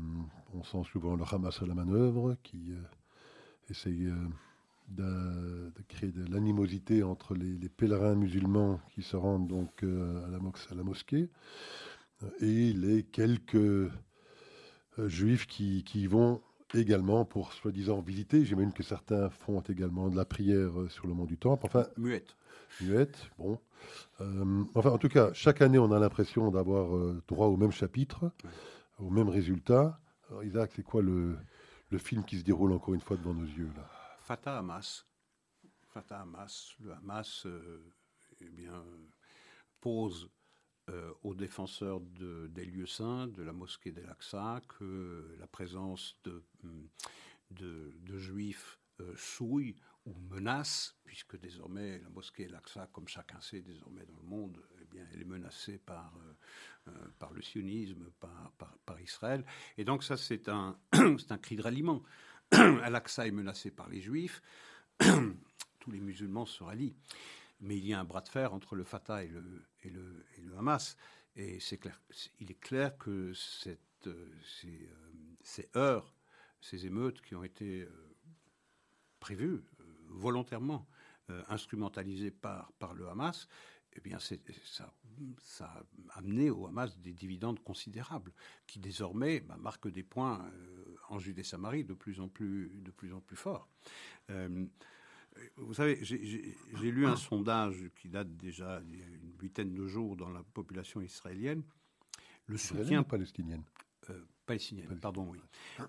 on 0.54 0.64
sent 0.64 0.84
souvent 0.92 1.16
le 1.16 1.24
Hamas 1.32 1.62
à 1.62 1.66
la 1.66 1.74
manœuvre 1.74 2.36
qui 2.44 2.74
euh, 2.74 2.82
essaye 3.70 4.08
euh, 4.08 4.28
de, 4.90 5.72
créer 5.88 6.12
de 6.12 6.30
l'animosité 6.30 7.02
entre 7.02 7.34
les, 7.34 7.70
pèlerins 7.70 8.16
musulmans 8.16 8.82
qui 8.92 9.04
se 9.04 9.16
rendent 9.16 9.48
donc 9.48 9.84
à, 9.84 10.76
la, 10.76 10.84
mosquée 10.84 11.30
et 12.42 12.74
les 12.74 13.04
quelques 13.04 13.90
juifs 14.98 15.48
qui, 15.48 15.84
qui 15.84 16.08
vont 16.08 16.42
également 16.74 17.26
pour 17.26 17.54
soi-disant 17.54 18.02
visiter. 18.02 18.44
J'imagine 18.46 18.74
que 18.74 18.84
certains 18.84 19.30
font 19.30 19.62
également 19.62 20.10
de 20.10 20.16
la 20.16 20.26
prière 20.26 20.80
euh, 20.80 20.90
sur 20.90 21.08
le 21.08 21.14
mont 21.14 21.26
du 21.26 21.38
Temple. 21.38 21.66
Enfin, 21.66 21.86
muette. 21.98 22.36
Muette, 22.82 23.30
bon. 23.38 23.60
Euh, 24.22 24.64
enfin, 24.74 24.90
en 24.90 24.98
tout 24.98 25.10
cas, 25.10 25.32
chaque 25.34 25.62
année, 25.62 25.78
on 25.78 25.92
a 25.92 26.00
l'impression 26.00 26.50
d'avoir 26.50 26.96
euh, 26.96 27.22
droit 27.28 27.48
au 27.48 27.58
même 27.58 27.72
chapitre, 27.72 28.32
au 29.00 29.10
même 29.10 29.30
résultat. 29.30 30.00
Alors, 30.30 30.44
Isaac, 30.44 30.72
c'est 30.76 30.84
quoi 30.84 31.02
le, 31.02 31.38
le, 31.90 31.98
film 31.98 32.24
qui 32.24 32.40
se 32.40 32.44
déroule 32.44 32.72
encore 32.72 32.94
une 32.94 33.02
fois 33.02 33.18
devant 33.18 33.34
nos 33.34 33.46
yeux 33.46 33.70
là? 33.76 33.88
Fatah 34.20 34.58
Hamas. 34.58 35.06
Fatah 35.88 36.22
Hamas. 36.22 36.74
Le 36.80 36.92
Hamas, 36.94 37.46
eh 38.42 38.50
bien, 38.50 38.84
pose 39.80 40.30
euh, 40.90 41.12
aux 41.24 41.34
défenseurs 41.34 42.00
de, 42.00 42.48
des 42.48 42.66
lieux 42.66 42.86
saints, 42.86 43.28
de 43.28 43.44
la 43.44 43.54
mosquée 43.54 43.92
d'El-Aqsa, 43.92 44.62
que 44.80 45.36
la 45.40 45.48
présence 45.48 46.20
de, 46.24 46.44
de 47.52 48.18
juifs 48.18 48.80
euh, 49.02 49.14
souille 49.18 49.76
ou 50.06 50.14
menace, 50.30 50.96
puisque 51.04 51.38
désormais 51.38 52.00
la 52.00 52.10
mosquée 52.10 52.44
El-Aqsa, 52.44 52.88
comme 52.94 53.08
chacun 53.08 53.42
sait 53.42 53.62
désormais 53.62 54.06
dans 54.06 54.16
le 54.16 54.28
monde, 54.28 54.62
eh 54.82 54.86
bien, 54.86 55.06
elle 55.12 55.22
est 55.22 55.26
menacée 55.26 55.80
par, 55.80 56.14
euh, 56.88 56.92
le 57.34 57.42
sionisme, 57.42 58.12
par, 58.20 59.02
Israël. 59.02 59.44
Et 59.78 59.84
donc 59.84 60.04
ça, 60.04 60.16
c'est 60.16 60.48
un, 60.48 60.78
cri 61.42 61.58
de 61.58 61.62
ralliement. 61.62 62.04
Al-Aqsa 62.52 63.28
est 63.28 63.32
menacé 63.32 63.72
par 63.72 63.90
les 63.90 64.00
juifs, 64.00 64.42
tous 65.80 65.92
les 65.92 66.00
musulmans 66.00 66.46
se 66.46 66.64
rallient 66.64 66.96
mais 67.60 67.78
il 67.78 67.86
y 67.86 67.94
a 67.94 68.00
un 68.00 68.04
bras 68.04 68.22
de 68.22 68.30
fer 68.30 68.54
entre 68.54 68.76
le 68.76 68.84
Fatah 68.84 69.24
et 69.24 69.28
le, 69.28 69.66
et 69.84 69.90
le, 69.90 70.58
Hamas. 70.58 70.98
Et 71.36 71.60
c'est 71.60 71.78
clair, 71.78 72.02
il 72.40 72.52
est 72.52 72.60
clair 72.60 72.98
que 72.98 73.34
cette, 73.34 74.08
euh, 74.08 74.32
ces, 74.62 74.90
euh, 74.90 75.36
ces, 75.44 75.70
heures, 75.76 76.14
ces 76.62 76.86
émeutes 76.86 77.22
qui 77.22 77.36
ont 77.36 77.44
été 77.44 77.82
euh, 77.82 78.16
prévues 79.20 79.64
volontairement, 80.08 80.88
instrumentalisées 81.50 82.30
par, 82.30 82.72
par 82.74 82.94
le 82.94 83.10
Hamas, 83.10 83.48
eh 83.94 84.00
bien, 84.00 84.20
ça, 84.20 84.36
ça, 85.40 85.66
a 86.10 86.20
amené 86.20 86.52
au 86.52 86.68
Hamas 86.68 86.96
des 87.00 87.14
dividendes 87.14 87.60
considérables, 87.64 88.32
qui 88.68 88.78
désormais 88.78 89.40
bah, 89.40 89.58
marquent 89.58 89.92
des 89.92 90.04
points 90.04 90.48
en 91.10 91.18
Judée-Samarie 91.18 91.84
de 91.84 91.96
plus 91.96 92.20
en 92.20 92.30
plus, 92.30 92.70
de 92.76 92.92
plus 92.92 93.12
en 93.12 93.22
plus 93.22 93.36
forts. 93.36 93.68
Vous 95.58 95.74
savez, 95.74 96.00
j'ai 96.02 96.92
lu 96.92 97.06
un 97.06 97.16
sondage 97.16 97.90
qui 97.96 98.10
date 98.10 98.36
déjà 98.38 98.82
il 98.88 99.00
y 99.00 99.02
a 99.02 99.06
une 99.06 99.34
huitaine 99.42 99.74
de 99.74 99.88
jours 99.88 100.16
dans 100.16 100.30
la 100.30 100.44
population 100.44 101.02
israélienne. 101.02 101.64
Le 102.48 102.58
soutien. 102.58 103.06
Euh, 104.10 104.22
palestinienne, 104.46 105.00
pardon, 105.00 105.28
oui. 105.32 105.40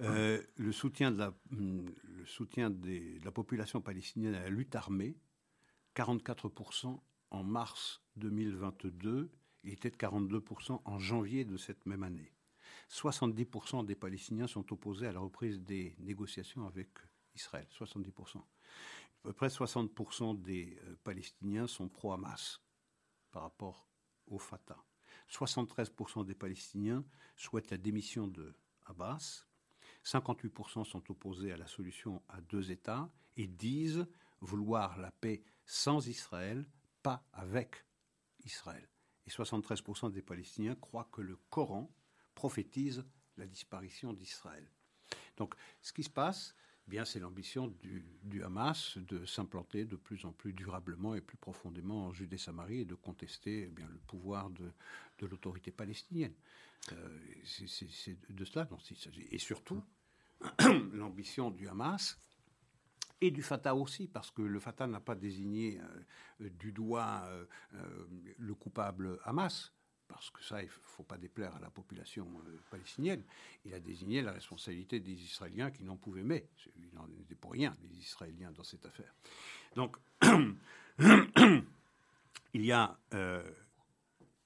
Euh, 0.00 0.42
le 0.56 0.72
soutien, 0.72 1.10
de 1.10 1.18
la, 1.18 1.34
le 1.50 2.24
soutien 2.24 2.70
des, 2.70 3.18
de 3.18 3.24
la 3.24 3.30
population 3.30 3.82
palestinienne 3.82 4.34
à 4.34 4.40
la 4.40 4.48
lutte 4.48 4.74
armée, 4.74 5.16
44% 5.94 6.98
en 7.30 7.44
mars 7.44 8.02
2022, 8.16 9.30
il 9.64 9.72
était 9.72 9.90
de 9.90 9.96
42% 9.96 10.80
en 10.84 10.98
janvier 10.98 11.44
de 11.44 11.56
cette 11.56 11.84
même 11.84 12.02
année. 12.02 12.32
70% 12.90 13.84
des 13.84 13.96
Palestiniens 13.96 14.46
sont 14.46 14.72
opposés 14.72 15.06
à 15.06 15.12
la 15.12 15.20
reprise 15.20 15.60
des 15.60 15.94
négociations 15.98 16.66
avec 16.66 16.88
Israël, 17.34 17.66
70% 17.78 18.42
peu 19.26 19.32
près 19.32 19.48
60% 19.48 20.40
des 20.40 20.78
euh, 20.84 20.96
Palestiniens 21.02 21.66
sont 21.66 21.88
pro-Hamas 21.88 22.60
par 23.32 23.42
rapport 23.42 23.88
au 24.28 24.38
Fatah. 24.38 24.84
73% 25.28 26.24
des 26.24 26.36
Palestiniens 26.36 27.04
souhaitent 27.34 27.72
la 27.72 27.76
démission 27.76 28.28
de 28.28 28.54
Abbas. 28.84 29.46
58% 30.04 30.84
sont 30.84 31.10
opposés 31.10 31.50
à 31.50 31.56
la 31.56 31.66
solution 31.66 32.22
à 32.28 32.40
deux 32.40 32.70
États 32.70 33.10
et 33.36 33.48
disent 33.48 34.06
vouloir 34.40 34.96
la 34.98 35.10
paix 35.10 35.42
sans 35.64 36.06
Israël, 36.06 36.64
pas 37.02 37.26
avec 37.32 37.84
Israël. 38.44 38.88
Et 39.26 39.30
73% 39.30 40.12
des 40.12 40.22
Palestiniens 40.22 40.76
croient 40.76 41.08
que 41.10 41.20
le 41.20 41.36
Coran 41.50 41.92
prophétise 42.36 43.04
la 43.36 43.48
disparition 43.48 44.12
d'Israël. 44.12 44.70
Donc, 45.36 45.56
ce 45.82 45.92
qui 45.92 46.04
se 46.04 46.10
passe, 46.10 46.54
bien 46.86 47.04
c'est 47.04 47.20
l'ambition 47.20 47.68
du, 48.22 48.42
Hamas 48.42 48.98
de 48.98 49.24
s'implanter 49.24 49.84
de 49.84 49.96
plus 49.96 50.24
en 50.24 50.32
plus 50.32 50.52
durablement 50.52 51.14
et 51.14 51.20
plus 51.20 51.36
profondément 51.36 52.06
en 52.06 52.12
Judée-Samarie 52.12 52.80
et 52.80 52.84
de 52.84 52.94
contester 52.94 53.70
eh 53.70 53.80
le 53.80 53.98
pouvoir 54.06 54.50
de, 54.50 54.70
de 55.18 55.26
l'autorité 55.26 55.70
palestinienne. 55.70 56.34
Euh, 56.92 57.18
c'est 57.44 58.16
de 58.30 58.44
cela 58.44 58.64
dont 58.66 58.78
il 58.90 58.96
s'agit. 58.96 59.26
Et 59.30 59.38
surtout, 59.38 59.82
l'ambition 60.92 61.50
du 61.50 61.68
Hamas 61.68 62.18
et 63.20 63.30
du 63.30 63.42
Fatah 63.42 63.74
aussi, 63.74 64.08
parce 64.08 64.30
que 64.30 64.42
le 64.42 64.60
Fatah 64.60 64.86
n'a 64.86 65.00
pas 65.00 65.14
désigné 65.14 65.80
euh, 66.40 66.50
du 66.50 66.72
doigt 66.72 67.24
euh, 67.26 67.46
le 68.38 68.54
coupable 68.54 69.18
Hamas 69.24 69.72
parce 70.08 70.30
que 70.30 70.42
ça, 70.42 70.62
il 70.62 70.66
ne 70.66 70.70
faut 70.70 71.02
pas 71.02 71.18
déplaire 71.18 71.54
à 71.56 71.60
la 71.60 71.70
population 71.70 72.26
euh, 72.46 72.58
palestinienne, 72.70 73.22
il 73.64 73.74
a 73.74 73.80
désigné 73.80 74.22
la 74.22 74.32
responsabilité 74.32 75.00
des 75.00 75.12
Israéliens 75.12 75.70
qui 75.70 75.84
n'en 75.84 75.96
pouvaient 75.96 76.22
mais. 76.22 76.48
Il 76.76 76.88
n'en 76.94 77.06
était 77.20 77.34
pour 77.34 77.52
rien, 77.52 77.74
les 77.82 77.98
Israéliens, 77.98 78.52
dans 78.52 78.64
cette 78.64 78.86
affaire. 78.86 79.14
Donc, 79.74 79.96
il 82.54 82.64
y 82.64 82.72
a 82.72 82.98
euh, 83.14 83.42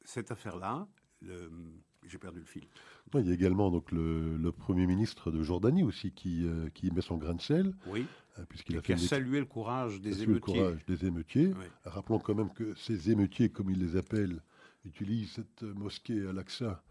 cette 0.05 0.31
affaire-là. 0.31 0.88
J'ai 1.23 2.18
perdu 2.18 2.40
le 2.40 2.46
fil. 2.46 2.66
il 3.14 3.27
y 3.27 3.31
a 3.31 3.35
également 3.35 3.70
donc 3.70 3.92
le, 3.92 4.51
Premier 4.53 4.87
ministre 4.87 5.31
de 5.31 5.42
Jordanie 5.42 5.83
aussi 5.83 6.12
qui, 6.12 6.46
euh, 6.46 6.70
qui 6.70 6.90
met 6.90 7.03
son 7.03 7.18
grain 7.18 7.35
de 7.35 7.42
sel. 7.42 7.75
Oui. 7.87 8.07
puisqu'il 8.49 8.79
a, 8.79 8.83
fait 8.83 8.96
salué 8.96 9.38
le 9.38 9.44
courage 9.44 10.01
des 10.01 10.23
émeutiers. 10.23 10.35
Le 10.35 10.40
courage 10.40 10.87
des 10.87 11.05
émeutiers. 11.05 11.53
Rappelons 11.85 12.18
quand 12.18 12.35
même 12.35 12.53
que 12.53 12.75
ces 12.75 13.11
émeutiers, 13.11 13.51
comme 13.51 13.70
il 13.70 13.79
les 13.79 13.96
appelle, 13.96 14.42
utilise 14.85 15.33
cette 15.33 15.62
mosquée 15.62 16.27
à 16.27 16.33
l'Aqsa 16.33 16.83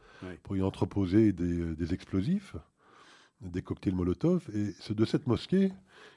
pour 0.44 0.58
y 0.58 0.62
entreposer 0.62 1.34
des, 1.34 1.76
des, 1.76 1.94
explosifs, 1.94 2.56
des 3.42 3.62
cocktails 3.62 3.96
Molotov. 3.96 4.50
Et 4.54 4.74
c'est 4.80 4.96
de 4.96 5.06
cette 5.06 5.28
mosquée 5.28 5.72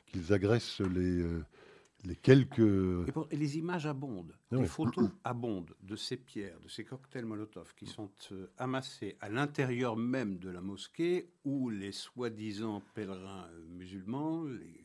qu'ils 0.07 0.33
agressent 0.33 0.81
les, 0.81 1.21
euh, 1.23 1.45
les 2.05 2.17
quelques. 2.17 2.59
Et, 3.31 3.37
les 3.37 3.59
images 3.59 3.87
abondent, 3.87 4.37
ah 4.51 4.57
les 4.57 4.67
photos 4.67 5.09
abondent 5.25 5.75
de 5.83 5.97
ces 5.97 6.17
pierres, 6.17 6.59
de 6.61 6.69
ces 6.69 6.85
cocktails 6.85 7.25
Molotov 7.25 7.75
qui 7.75 7.87
sont 7.87 8.11
euh, 8.33 8.53
amassés 8.59 9.17
à 9.21 9.29
l'intérieur 9.29 9.97
même 9.97 10.39
de 10.39 10.51
la 10.51 10.61
mosquée 10.61 11.31
où 11.45 11.71
les 11.71 11.93
soi-disant 11.93 12.83
pèlerins 12.95 13.47
euh, 13.53 13.65
musulmans, 13.69 14.45
les 14.45 14.81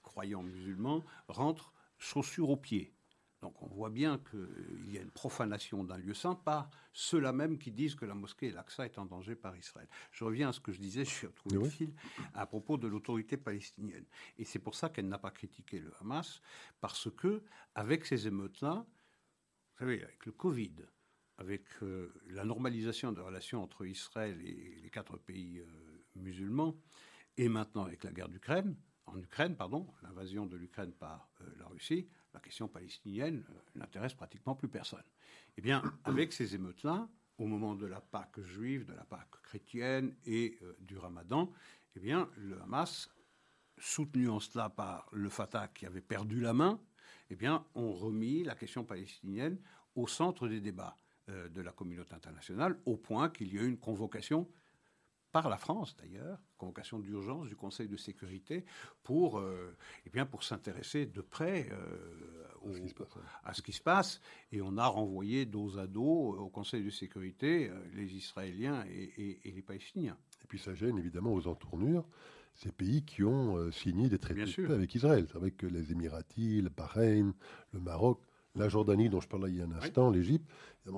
croyants 0.00 0.44
musulmans, 0.44 1.04
rentrent 1.26 1.72
chaussures 1.98 2.50
aux 2.50 2.56
pieds. 2.56 2.94
Donc 3.40 3.62
on 3.62 3.68
voit 3.68 3.90
bien 3.90 4.18
qu'il 4.30 4.92
y 4.92 4.98
a 4.98 5.00
une 5.00 5.10
profanation 5.10 5.84
d'un 5.84 5.96
lieu 5.96 6.14
saint 6.14 6.34
par 6.34 6.70
ceux-là 6.92 7.32
même 7.32 7.58
qui 7.58 7.70
disent 7.70 7.94
que 7.94 8.04
la 8.04 8.14
mosquée 8.14 8.46
et 8.46 8.50
l'Aqsa 8.50 8.84
est 8.84 8.98
en 8.98 9.06
danger 9.06 9.36
par 9.36 9.56
Israël. 9.56 9.88
Je 10.10 10.24
reviens 10.24 10.48
à 10.48 10.52
ce 10.52 10.60
que 10.60 10.72
je 10.72 10.80
disais, 10.80 11.04
je 11.04 11.10
suis 11.10 11.26
retrouvé 11.26 11.56
le 11.56 11.64
fil, 11.68 11.94
à 12.34 12.46
propos 12.46 12.76
de 12.76 12.88
l'autorité 12.88 13.36
palestinienne. 13.36 14.04
Et 14.38 14.44
c'est 14.44 14.58
pour 14.58 14.74
ça 14.74 14.88
qu'elle 14.88 15.08
n'a 15.08 15.18
pas 15.18 15.30
critiqué 15.30 15.78
le 15.78 15.92
Hamas, 16.00 16.40
parce 16.80 17.08
que 17.10 17.42
avec 17.74 18.04
ces 18.06 18.26
émeutes-là, 18.26 18.84
vous 19.72 19.78
savez, 19.78 20.02
avec 20.02 20.26
le 20.26 20.32
Covid, 20.32 20.74
avec 21.36 21.64
euh, 21.82 22.12
la 22.26 22.44
normalisation 22.44 23.12
des 23.12 23.20
relations 23.20 23.62
entre 23.62 23.86
Israël 23.86 24.40
et 24.44 24.80
les 24.82 24.90
quatre 24.90 25.16
pays 25.16 25.60
euh, 25.60 25.66
musulmans, 26.16 26.76
et 27.36 27.48
maintenant 27.48 27.84
avec 27.84 28.02
la 28.02 28.10
guerre 28.10 28.28
d'Ukraine, 28.28 28.76
en 29.06 29.18
Ukraine, 29.18 29.56
pardon, 29.56 29.86
l'invasion 30.02 30.46
de 30.46 30.56
l'Ukraine 30.56 30.92
par 30.92 31.30
euh, 31.40 31.44
la 31.58 31.66
Russie, 31.66 32.08
la 32.38 32.42
question 32.42 32.68
palestinienne 32.68 33.44
euh, 33.50 33.58
n'intéresse 33.74 34.14
pratiquement 34.14 34.54
plus 34.54 34.68
personne. 34.68 35.02
Eh 35.56 35.60
bien, 35.60 35.82
avec 36.04 36.32
ces 36.32 36.54
émeutes-là, 36.54 37.08
au 37.36 37.46
moment 37.46 37.74
de 37.74 37.84
la 37.84 38.00
Pâque 38.00 38.40
juive, 38.42 38.86
de 38.86 38.92
la 38.92 39.04
Pâque 39.04 39.42
chrétienne 39.42 40.14
et 40.24 40.56
euh, 40.62 40.76
du 40.78 40.96
Ramadan, 40.96 41.52
eh 41.96 42.00
bien, 42.00 42.30
le 42.36 42.60
Hamas, 42.62 43.10
soutenu 43.76 44.28
en 44.28 44.38
cela 44.38 44.70
par 44.70 45.08
le 45.12 45.28
Fatah 45.28 45.66
qui 45.68 45.84
avait 45.84 46.00
perdu 46.00 46.40
la 46.40 46.52
main, 46.52 46.80
eh 47.30 47.34
bien, 47.34 47.64
ont 47.74 47.92
remis 47.92 48.44
la 48.44 48.54
question 48.54 48.84
palestinienne 48.84 49.58
au 49.96 50.06
centre 50.06 50.46
des 50.48 50.60
débats 50.60 50.96
de 51.28 51.60
la 51.60 51.72
communauté 51.72 52.14
internationale, 52.14 52.80
au 52.86 52.96
point 52.96 53.28
qu'il 53.28 53.52
y 53.52 53.58
a 53.58 53.62
eu 53.62 53.68
une 53.68 53.78
convocation 53.78 54.48
par 55.32 55.48
la 55.48 55.56
France 55.56 55.96
d'ailleurs, 55.96 56.38
convocation 56.56 56.98
d'urgence 56.98 57.48
du 57.48 57.56
Conseil 57.56 57.88
de 57.88 57.96
sécurité 57.96 58.64
pour, 59.02 59.38
euh, 59.38 59.76
eh 60.06 60.10
bien, 60.10 60.26
pour 60.26 60.42
s'intéresser 60.42 61.06
de 61.06 61.20
près 61.20 61.68
euh, 61.70 62.76
à 63.44 63.54
ce 63.54 63.62
qui 63.62 63.72
se 63.72 63.80
passe. 63.80 64.20
Et 64.52 64.60
on 64.62 64.76
a 64.76 64.86
renvoyé 64.86 65.46
dos 65.46 65.78
à 65.78 65.86
dos 65.86 66.36
au 66.38 66.48
Conseil 66.48 66.82
de 66.82 66.90
sécurité 66.90 67.68
euh, 67.68 67.78
les 67.94 68.14
Israéliens 68.14 68.84
et, 68.86 69.40
les 69.44 69.62
Palestiniens. 69.62 70.16
Et 70.42 70.46
puis 70.46 70.58
ça 70.58 70.74
gêne 70.74 70.98
évidemment 70.98 71.32
aux 71.32 71.46
entournures 71.46 72.08
ces 72.54 72.72
pays 72.72 73.04
qui 73.04 73.22
ont 73.22 73.70
signé 73.70 74.08
des 74.08 74.18
traités 74.18 74.64
avec 74.68 74.92
Israël, 74.92 75.28
avec 75.36 75.62
les 75.62 75.92
Émiratis, 75.92 76.60
le 76.60 76.70
Bahreïn, 76.70 77.32
le 77.72 77.78
Maroc. 77.78 78.20
La 78.58 78.68
Jordanie, 78.68 79.08
dont 79.08 79.20
je 79.20 79.28
parlais 79.28 79.50
il 79.50 79.56
y 79.56 79.62
a 79.62 79.64
un 79.64 79.72
instant, 79.72 80.10
l'Égypte, 80.10 80.46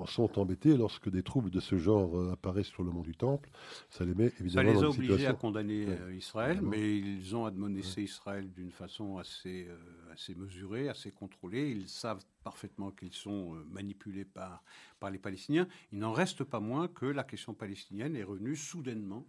sont 0.07 0.39
embêtés 0.39 0.77
lorsque 0.77 1.11
des 1.11 1.23
troubles 1.23 1.51
de 1.51 1.61
ce 1.61 1.77
genre 1.77 2.17
euh, 2.17 2.33
apparaissent 2.33 2.69
sur 2.69 2.83
le 2.83 2.91
mont 2.91 3.03
du 3.03 3.15
Temple. 3.15 3.51
Ça 3.89 4.05
les 4.05 4.15
met 4.15 4.33
évidemment 4.41 4.73
Ça 4.73 4.79
les 4.79 4.85
a 4.85 4.89
obligés 4.89 5.27
à 5.27 5.33
condamner 5.33 5.87
euh, 5.89 6.15
Israël, 6.15 6.61
mais 6.63 6.97
ils 6.97 7.35
ont 7.37 7.45
admonissé 7.45 8.03
Israël 8.03 8.51
d'une 8.53 8.71
façon 8.71 9.19
assez, 9.19 9.67
euh, 9.69 10.13
assez 10.13 10.35
mesurée, 10.35 10.89
assez 10.89 11.11
contrôlée. 11.11 11.71
Ils 11.71 11.89
savent 11.89 12.25
parfaitement 12.45 12.91
qu'ils 12.91 13.13
sont 13.13 13.55
manipulés 13.71 14.25
par, 14.25 14.63
par 14.99 15.11
les 15.11 15.19
Palestiniens. 15.19 15.69
Il 15.93 15.99
n'en 15.99 16.13
reste 16.13 16.45
pas 16.45 16.61
moins 16.61 16.89
que 16.89 17.07
la 17.07 17.25
question 17.25 17.53
palestinienne 17.53 18.17
est 18.17 18.25
revenue 18.25 18.57
soudainement 18.57 19.27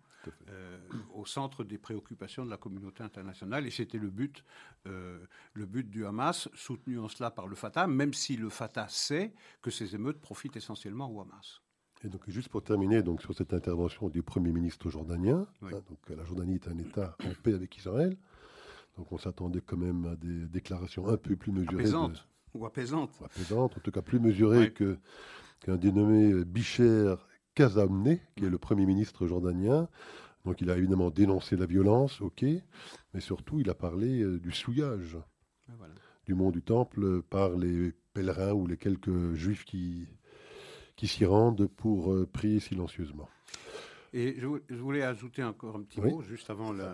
euh, 0.50 0.78
au 1.14 1.26
centre 1.26 1.64
des 1.64 1.78
préoccupations 1.78 2.46
de 2.46 2.50
la 2.50 2.58
communauté 2.58 3.04
internationale. 3.04 3.66
Et 3.66 3.72
c'était 3.72 3.98
le 3.98 4.10
but, 4.10 4.44
euh, 4.88 5.20
le 5.54 5.66
but 5.66 5.90
du 5.90 6.06
Hamas, 6.06 6.50
soutenu 6.54 7.00
en 7.00 7.08
cela 7.08 7.32
par 7.32 7.48
le 7.48 7.56
Fatah, 7.56 7.88
même 7.88 8.14
si 8.14 8.38
le 8.38 8.50
Fatah 8.50 8.88
sait 8.90 9.34
que 9.62 9.72
ces 9.72 9.96
émeutes 9.96 10.20
profitent 10.20 10.56
essentiellement 10.56 11.10
au 11.12 11.22
Hamas. 11.22 11.62
Et 12.04 12.10
donc, 12.10 12.22
juste 12.28 12.50
pour 12.50 12.64
terminer 12.64 13.04
donc, 13.04 13.22
sur 13.22 13.36
cette 13.36 13.54
intervention 13.54 14.10
du 14.10 14.24
Premier 14.24 14.52
ministre 14.52 14.90
jordanien, 14.90 15.46
hein, 15.62 15.70
donc, 15.72 16.00
la 16.10 16.24
Jordanie 16.24 16.56
est 16.56 16.68
un 16.68 16.78
État 16.78 17.16
en 17.24 17.34
paix 17.44 17.54
avec 17.54 17.78
Israël. 17.78 18.18
Donc 18.98 19.12
on 19.12 19.18
s'attendait 19.18 19.62
quand 19.62 19.78
même 19.78 20.06
à 20.06 20.16
des 20.16 20.48
déclarations 20.48 21.08
un 21.08 21.18
peu 21.18 21.36
plus 21.36 21.52
mesurées. 21.52 21.76
Apaisantes. 21.76 22.28
Ou 22.54 22.66
apaisantes. 22.66 23.12
Ou 23.22 23.26
apaisantes, 23.26 23.78
en 23.78 23.80
tout 23.80 23.92
cas 23.92 24.02
plus 24.02 24.20
mesurées 24.20 24.74
que, 24.74 24.98
qu'un 25.62 25.78
dénommé 25.78 26.44
Bicher 26.44 27.16
Kazamne, 27.56 28.20
qui 28.36 28.46
est 28.46 28.50
le 28.50 28.58
Premier 28.58 28.86
ministre 28.86 29.28
jordanien. 29.28 29.90
Donc 30.46 30.62
il 30.62 30.70
a 30.70 30.78
évidemment 30.78 31.10
dénoncé 31.12 31.56
la 31.56 31.66
violence, 31.66 32.22
ok, 32.22 32.44
mais 33.14 33.20
surtout 33.20 33.60
il 33.60 33.70
a 33.70 33.76
parlé 33.76 34.22
euh, 34.22 34.40
du 34.40 34.52
souillage 34.52 35.18
ah, 35.70 35.74
du 36.26 36.34
mont 36.34 36.52
du 36.52 36.64
Temple 36.64 37.22
par 37.22 37.52
les 37.52 37.94
pèlerins 38.14 38.54
ou 38.54 38.66
les 38.66 38.78
quelques 38.78 39.34
juifs 39.34 39.66
qui, 39.66 40.08
qui 40.96 41.08
s'y 41.08 41.26
rendent 41.26 41.68
pour 41.68 42.14
euh, 42.14 42.26
prier 42.26 42.60
silencieusement. 42.60 43.30
Et 44.14 44.36
je, 44.40 44.76
voulais 44.76 45.04
ajouter 45.04 45.44
encore 45.44 45.78
un 45.78 45.84
petit 45.84 46.02
mot, 46.02 46.22
juste 46.22 46.50
avant 46.50 46.74
la, 46.74 46.94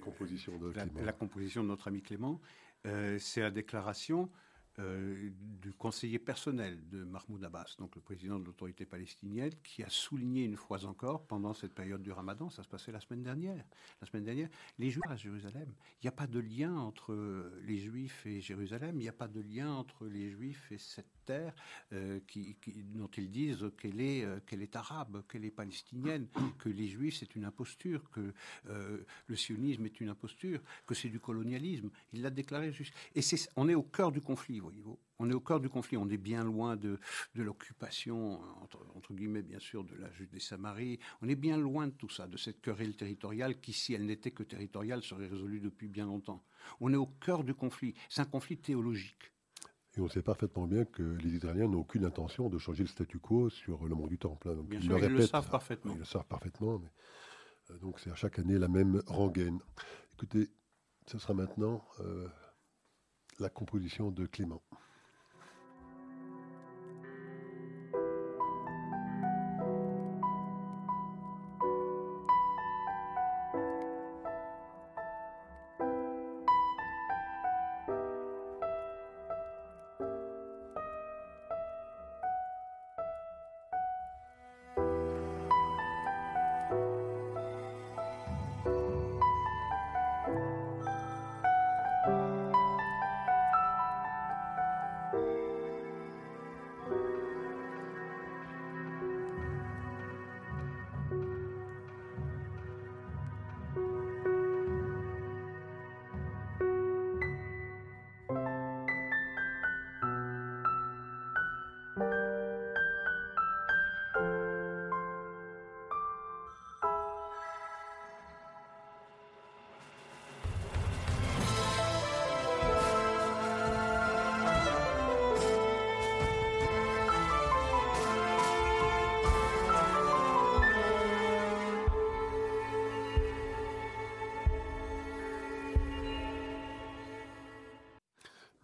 composition, 0.00 0.58
de 0.58 0.72
la, 1.04 1.12
composition 1.12 1.64
de 1.64 1.68
notre 1.68 1.88
ami 1.88 2.02
Clément. 2.02 2.40
Euh, 2.86 3.18
c'est 3.18 3.40
la 3.40 3.50
déclaration 3.50 4.30
euh, 4.78 5.30
du 5.60 5.72
conseiller 5.72 6.18
personnel 6.18 6.88
de 6.88 7.04
Mahmoud 7.04 7.44
Abbas, 7.44 7.76
donc 7.78 7.94
le 7.94 8.00
président 8.00 8.38
de 8.38 8.44
l'autorité 8.44 8.86
palestinienne, 8.86 9.52
qui 9.62 9.82
a 9.82 9.90
souligné 9.90 10.44
une 10.44 10.56
fois 10.56 10.84
encore 10.86 11.26
pendant 11.26 11.52
cette 11.52 11.74
période 11.74 12.02
du 12.02 12.10
Ramadan, 12.10 12.48
ça 12.48 12.62
se 12.62 12.68
passait 12.68 12.90
la 12.90 13.00
semaine 13.00 13.22
dernière, 13.22 13.64
la 14.00 14.06
semaine 14.06 14.24
dernière, 14.24 14.48
les 14.78 14.90
Juifs 14.90 15.02
à 15.08 15.16
Jérusalem. 15.16 15.74
Il 16.00 16.06
n'y 16.06 16.08
a 16.08 16.12
pas 16.12 16.26
de 16.26 16.38
lien 16.38 16.74
entre 16.74 17.14
les 17.64 17.78
Juifs 17.78 18.24
et 18.26 18.40
Jérusalem. 18.40 18.96
Il 18.96 19.02
n'y 19.02 19.08
a 19.08 19.12
pas 19.12 19.28
de 19.28 19.40
lien 19.40 19.70
entre 19.72 20.06
les 20.06 20.30
Juifs 20.30 20.72
et 20.72 20.78
cette 20.78 21.21
terre 21.24 21.54
euh, 21.92 22.20
dont 22.94 23.10
ils 23.16 23.30
disent 23.30 23.70
qu'elle 23.80 24.00
est, 24.00 24.24
euh, 24.24 24.40
qu'elle 24.46 24.62
est 24.62 24.76
arabe, 24.76 25.22
qu'elle 25.28 25.44
est 25.44 25.50
palestinienne, 25.50 26.28
que 26.58 26.68
les 26.68 26.88
Juifs 26.88 27.18
c'est 27.18 27.34
une 27.36 27.44
imposture, 27.44 28.10
que 28.10 28.32
le 29.26 29.36
sionisme 29.36 29.84
est 29.86 30.00
une 30.00 30.08
imposture, 30.08 30.60
que 30.86 30.94
c'est 30.94 31.08
du 31.08 31.20
colonialisme. 31.20 31.90
Il 32.12 32.22
l'a 32.22 32.30
déclaré 32.30 32.72
juste. 32.72 32.94
Et 33.14 33.20
on 33.56 33.68
est 33.68 33.74
au 33.74 33.82
cœur 33.82 34.12
du 34.12 34.20
conflit 34.20 34.60
on 35.22 35.30
est 35.30 35.34
au 35.34 35.40
cœur 35.40 35.60
du 35.60 35.68
conflit, 35.68 35.96
on 35.96 36.08
est 36.08 36.16
bien 36.16 36.42
loin 36.42 36.76
de, 36.76 36.98
l'occupation, 37.36 38.40
entre, 38.60 39.14
guillemets 39.14 39.42
bien 39.42 39.60
sûr, 39.60 39.84
de 39.84 39.94
la 39.94 40.10
Judée-Samarie, 40.12 40.98
on 41.22 41.28
est 41.28 41.36
bien 41.36 41.56
loin 41.56 41.86
de 41.86 41.92
tout 41.92 42.08
ça, 42.08 42.26
de 42.26 42.36
cette 42.36 42.60
querelle 42.60 42.96
territoriale 42.96 43.60
qui, 43.60 43.72
si 43.72 43.94
elle 43.94 44.06
n'était 44.06 44.32
que 44.32 44.42
territoriale, 44.42 45.02
serait 45.02 45.28
résolue 45.28 45.60
depuis 45.60 45.88
bien 45.88 46.06
longtemps. 46.06 46.42
On 46.80 46.92
est 46.92 46.96
au 46.96 47.06
cœur 47.06 47.44
du 47.44 47.54
conflit, 47.54 47.94
c'est 48.08 48.22
un 48.22 48.26
conflit 48.26 48.56
théologique. 48.56 49.32
Et 49.96 50.00
on 50.00 50.08
sait 50.08 50.22
parfaitement 50.22 50.66
bien 50.66 50.84
que 50.84 51.02
les 51.02 51.34
Israéliens 51.34 51.68
n'ont 51.68 51.80
aucune 51.80 52.04
intention 52.04 52.48
de 52.48 52.58
changer 52.58 52.82
le 52.82 52.88
statu 52.88 53.18
quo 53.18 53.50
sur 53.50 53.84
le 53.84 53.94
mont 53.94 54.06
du 54.06 54.18
Temple. 54.18 54.48
Hein. 54.48 54.62
bien 54.64 54.78
ils, 54.80 54.86
sûr, 54.86 54.98
le, 54.98 55.04
ils 55.04 55.12
le 55.12 55.26
savent 55.26 55.50
parfaitement. 55.50 55.92
Ils 55.92 55.98
le 55.98 56.04
savent 56.04 56.26
parfaitement, 56.26 56.78
mais, 56.78 56.90
euh, 57.70 57.78
donc 57.78 58.00
c'est 58.00 58.10
à 58.10 58.14
chaque 58.14 58.38
année 58.38 58.58
la 58.58 58.68
même 58.68 59.02
rengaine. 59.06 59.58
Écoutez, 60.14 60.50
ce 61.06 61.18
sera 61.18 61.34
maintenant 61.34 61.84
euh, 62.00 62.26
la 63.38 63.50
composition 63.50 64.10
de 64.10 64.24
Clément. 64.24 64.62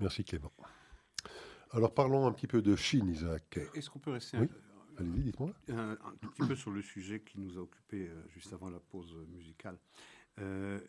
Merci 0.08 0.24
Clément. 0.24 0.54
Alors 1.72 1.92
parlons 1.92 2.26
un 2.26 2.32
petit 2.32 2.46
peu 2.46 2.62
de 2.62 2.74
Chine, 2.76 3.10
Isaac. 3.10 3.58
Est-ce 3.74 3.90
qu'on 3.90 3.98
peut 3.98 4.12
rester 4.12 4.38
oui. 4.38 4.48
Un, 5.68 5.90
un, 5.90 6.16
petit 6.18 6.48
peu 6.48 6.56
sur 6.56 6.70
le 6.70 6.80
sujet 6.80 7.20
qui 7.20 7.38
nous 7.38 7.58
a 7.58 7.60
occupé 7.60 8.08
euh, 8.08 8.26
juste 8.30 8.50
avant 8.54 8.70
la 8.70 8.80
pause 8.80 9.14
musicale. 9.28 9.78
Euh, 10.38 10.80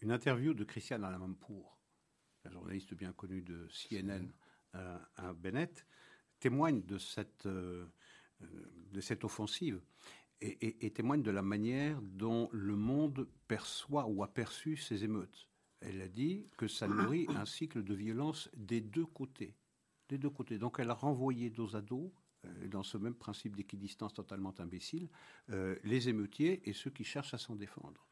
une 0.00 0.12
interview 0.12 0.54
de 0.54 0.62
Christiane 0.62 1.02
Alamanpour, 1.02 1.76
la 2.44 2.52
journaliste 2.52 2.94
bien 2.94 3.12
connue 3.12 3.42
de 3.42 3.66
CNN 3.66 4.28
euh, 4.76 4.98
à 5.16 5.32
Bennett, 5.32 5.84
témoigne 6.38 6.82
de 6.82 6.98
cette, 6.98 7.48
de 7.48 9.00
cette 9.00 9.24
offensive 9.24 9.80
et, 10.40 10.50
et, 10.64 10.86
et, 10.86 10.92
témoigne 10.92 11.22
de 11.24 11.32
la 11.32 11.42
manière 11.42 12.00
dont 12.00 12.48
le 12.52 12.76
monde 12.76 13.28
perçoit 13.48 14.06
ou 14.06 14.22
a 14.22 14.32
perçu 14.32 14.76
ces 14.76 15.02
émeutes. 15.02 15.47
Elle 15.80 16.00
a 16.02 16.08
dit 16.08 16.46
que 16.56 16.66
ça 16.66 16.88
nourrit 16.88 17.26
un 17.28 17.44
cycle 17.44 17.84
de 17.84 17.94
violence 17.94 18.50
des 18.56 18.80
deux 18.80 19.06
côtés. 19.06 19.54
Des 20.08 20.18
deux 20.18 20.30
côtés. 20.30 20.58
Donc 20.58 20.76
elle 20.78 20.90
a 20.90 20.94
renvoyé 20.94 21.50
dos 21.50 21.76
à 21.76 21.80
dos 21.80 22.12
euh, 22.44 22.68
dans 22.68 22.82
ce 22.82 22.98
même 22.98 23.14
principe 23.14 23.56
d'équidistance 23.56 24.14
totalement 24.14 24.54
imbécile, 24.58 25.08
euh, 25.50 25.76
les 25.84 26.08
émeutiers 26.08 26.68
et 26.68 26.72
ceux 26.72 26.90
qui 26.90 27.04
cherchent 27.04 27.34
à 27.34 27.38
s'en 27.38 27.56
défendre. 27.56 28.06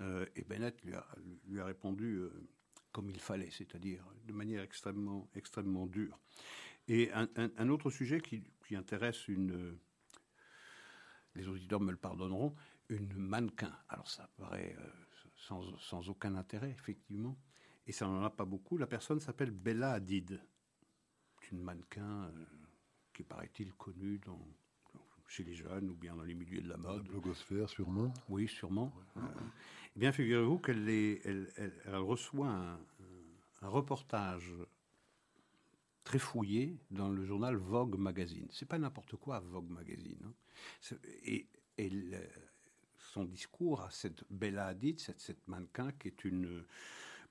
Euh, 0.00 0.26
et 0.34 0.44
Bennett 0.44 0.82
lui 0.82 0.94
a, 0.94 1.06
lui 1.46 1.60
a 1.60 1.64
répondu 1.64 2.20
comme 2.92 3.10
il 3.10 3.20
fallait, 3.20 3.50
c'est-à-dire 3.50 4.04
de 4.24 4.32
manière 4.32 4.62
extrêmement, 4.62 5.28
extrêmement 5.34 5.86
dure. 5.86 6.18
Et 6.88 7.10
un, 7.12 7.28
un, 7.34 7.68
autre 7.68 7.90
sujet 7.90 8.20
qui, 8.20 8.44
qui, 8.66 8.76
intéresse 8.76 9.26
une. 9.28 9.76
Les 11.34 11.48
auditeurs 11.48 11.80
me 11.80 11.90
le 11.90 11.96
pardonneront, 11.96 12.54
une 12.88 13.12
mannequin. 13.14 13.76
Alors 13.88 14.08
ça 14.08 14.30
paraît 14.38 14.76
sans, 15.46 15.76
sans, 15.78 16.08
aucun 16.08 16.34
intérêt, 16.34 16.70
effectivement, 16.70 17.36
et 17.86 17.92
ça 17.92 18.06
n'en 18.06 18.22
a 18.24 18.30
pas 18.30 18.44
beaucoup. 18.44 18.78
La 18.78 18.86
personne 18.86 19.20
s'appelle 19.20 19.50
Bella 19.50 19.92
Hadid. 19.92 20.40
C'est 21.40 21.52
une 21.52 21.62
mannequin 21.62 22.24
euh, 22.24 22.44
qui 23.14 23.22
paraît-il 23.22 23.72
connue 23.74 24.18
dans, 24.18 24.40
chez 25.28 25.44
les 25.44 25.54
jeunes 25.54 25.90
ou 25.90 25.94
bien 25.94 26.16
dans 26.16 26.24
les 26.24 26.34
milieux 26.34 26.60
de 26.60 26.68
la 26.68 26.76
mode. 26.76 27.06
La 27.06 27.12
blogosphère, 27.12 27.68
sûrement. 27.68 28.12
Oui, 28.28 28.48
sûrement. 28.48 28.92
Ouais. 29.14 29.22
Euh, 29.22 29.40
eh 29.94 29.98
bien, 30.00 30.12
figurez-vous 30.12 30.58
qu'elle 30.58 30.88
elle, 30.88 31.52
elle, 31.56 31.72
elle, 31.84 31.96
reçoit 31.96 32.48
un, 32.48 32.80
un, 33.62 33.68
reportage 33.68 34.52
très 36.04 36.18
fouillé 36.18 36.78
dans 36.90 37.08
le 37.08 37.24
journal 37.24 37.56
Vogue 37.56 37.96
Magazine. 37.96 38.48
C'est 38.50 38.68
pas 38.68 38.78
n'importe 38.78 39.16
quoi 39.16 39.40
Vogue 39.40 39.70
Magazine. 39.70 40.18
Hein. 40.24 40.96
Et, 41.24 41.48
et 41.78 41.88
le, 41.88 42.18
son 43.16 43.24
discours 43.24 43.80
à 43.80 43.90
cette 43.90 44.24
Bella 44.28 44.66
Hadid, 44.66 45.00
cette, 45.00 45.22
cette 45.22 45.48
mannequin 45.48 45.90
qui 45.92 46.08
est 46.08 46.24
une 46.24 46.66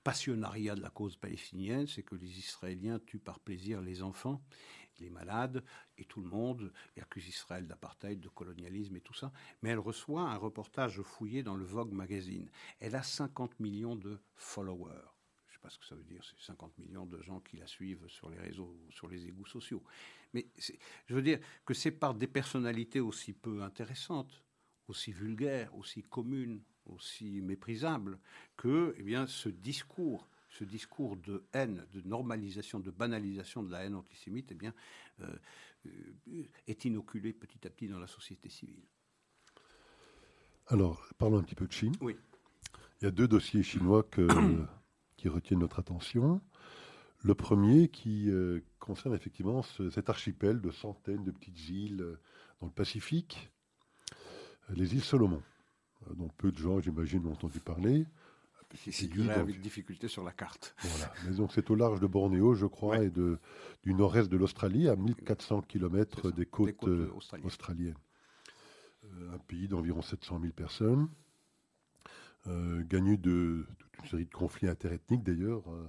passionnariat 0.02 0.74
de 0.74 0.82
la 0.82 0.90
cause 0.90 1.16
palestinienne, 1.16 1.86
c'est 1.86 2.02
que 2.02 2.16
les 2.16 2.38
Israéliens 2.40 2.98
tuent 2.98 3.20
par 3.20 3.38
plaisir 3.38 3.80
les 3.80 4.02
enfants, 4.02 4.42
les 4.98 5.10
malades 5.10 5.62
et 5.96 6.04
tout 6.04 6.20
le 6.20 6.28
monde, 6.28 6.72
et 6.96 7.02
accusent 7.02 7.28
Israël 7.28 7.68
d'apartheid, 7.68 8.18
de 8.18 8.28
colonialisme 8.28 8.96
et 8.96 9.00
tout 9.00 9.14
ça. 9.14 9.32
Mais 9.62 9.70
elle 9.70 9.78
reçoit 9.78 10.22
un 10.22 10.36
reportage 10.36 11.00
fouillé 11.02 11.44
dans 11.44 11.54
le 11.54 11.64
Vogue 11.64 11.92
magazine. 11.92 12.50
Elle 12.80 12.96
a 12.96 13.04
50 13.04 13.60
millions 13.60 13.94
de 13.94 14.18
followers. 14.34 14.90
Je 15.46 15.50
ne 15.50 15.54
sais 15.54 15.60
pas 15.62 15.70
ce 15.70 15.78
que 15.78 15.86
ça 15.86 15.94
veut 15.94 16.02
dire, 16.02 16.24
c'est 16.24 16.46
50 16.46 16.78
millions 16.78 17.06
de 17.06 17.22
gens 17.22 17.38
qui 17.38 17.58
la 17.58 17.68
suivent 17.68 18.08
sur 18.08 18.28
les 18.28 18.38
réseaux, 18.38 18.76
sur 18.90 19.06
les 19.06 19.24
égouts 19.28 19.46
sociaux. 19.46 19.84
Mais 20.32 20.48
je 21.06 21.14
veux 21.14 21.22
dire 21.22 21.38
que 21.64 21.74
c'est 21.74 21.92
par 21.92 22.14
des 22.14 22.26
personnalités 22.26 22.98
aussi 22.98 23.32
peu 23.32 23.62
intéressantes, 23.62 24.42
aussi 24.88 25.12
vulgaires, 25.12 25.74
aussi 25.76 26.02
communes, 26.02 26.62
aussi 26.86 27.40
méprisable 27.40 28.18
que 28.56 28.94
eh 28.98 29.02
bien, 29.02 29.26
ce 29.26 29.48
discours, 29.48 30.28
ce 30.48 30.64
discours 30.64 31.16
de 31.16 31.44
haine, 31.52 31.86
de 31.92 32.00
normalisation, 32.02 32.80
de 32.80 32.90
banalisation 32.90 33.62
de 33.62 33.70
la 33.70 33.84
haine 33.84 33.94
antisémite, 33.94 34.52
eh 34.52 34.54
bien, 34.54 34.74
euh, 35.20 35.36
est 36.66 36.84
inoculé 36.84 37.32
petit 37.32 37.66
à 37.66 37.70
petit 37.70 37.88
dans 37.88 37.98
la 37.98 38.06
société 38.06 38.48
civile. 38.48 38.82
Alors, 40.68 41.06
parlons 41.18 41.38
un 41.38 41.42
petit 41.42 41.54
peu 41.54 41.66
de 41.66 41.72
Chine. 41.72 41.94
Oui. 42.00 42.16
Il 43.00 43.04
y 43.04 43.08
a 43.08 43.10
deux 43.10 43.28
dossiers 43.28 43.62
chinois 43.62 44.02
que, 44.02 44.26
qui 45.16 45.28
retiennent 45.28 45.60
notre 45.60 45.78
attention. 45.78 46.40
Le 47.22 47.34
premier 47.34 47.88
qui 47.88 48.30
euh, 48.30 48.60
concerne 48.78 49.14
effectivement 49.14 49.62
ce, 49.62 49.90
cet 49.90 50.10
archipel 50.10 50.60
de 50.60 50.70
centaines 50.70 51.24
de 51.24 51.30
petites 51.30 51.68
îles 51.68 52.02
euh, 52.02 52.20
dans 52.60 52.66
le 52.66 52.72
Pacifique, 52.72 53.50
les 54.70 54.94
îles 54.94 55.04
Solomon 55.04 55.42
dont 56.14 56.28
peu 56.36 56.52
de 56.52 56.58
gens, 56.58 56.80
j'imagine, 56.80 57.26
ont 57.26 57.32
entendu 57.32 57.60
parler. 57.60 58.06
C'est 58.74 58.92
figuré 58.92 59.32
avec 59.32 59.60
difficulté 59.60 60.08
sur 60.08 60.24
la 60.24 60.32
carte. 60.32 60.74
Voilà. 60.80 61.12
Mais 61.24 61.36
donc 61.36 61.52
c'est 61.52 61.70
au 61.70 61.76
large 61.76 62.00
de 62.00 62.06
Bornéo, 62.06 62.54
je 62.54 62.66
crois, 62.66 62.98
ouais. 62.98 63.06
et 63.06 63.10
de, 63.10 63.38
du 63.84 63.94
nord-est 63.94 64.28
de 64.28 64.36
l'Australie, 64.36 64.88
à 64.88 64.96
1400 64.96 65.62
km 65.62 66.30
des 66.30 66.46
côtes, 66.46 66.66
des 66.66 66.72
côtes 66.74 66.88
euh, 66.88 67.10
australiennes. 67.14 67.46
australiennes. 67.46 67.94
Euh, 69.04 69.34
un 69.34 69.38
pays 69.38 69.68
d'environ 69.68 70.02
700 70.02 70.40
000 70.40 70.52
personnes, 70.52 71.08
euh, 72.48 72.82
gagné 72.82 73.16
de 73.16 73.66
toute 73.78 73.98
une 74.02 74.10
série 74.10 74.26
de 74.26 74.34
conflits 74.34 74.68
interethniques 74.68 75.22
d'ailleurs 75.22 75.62
euh, 75.68 75.86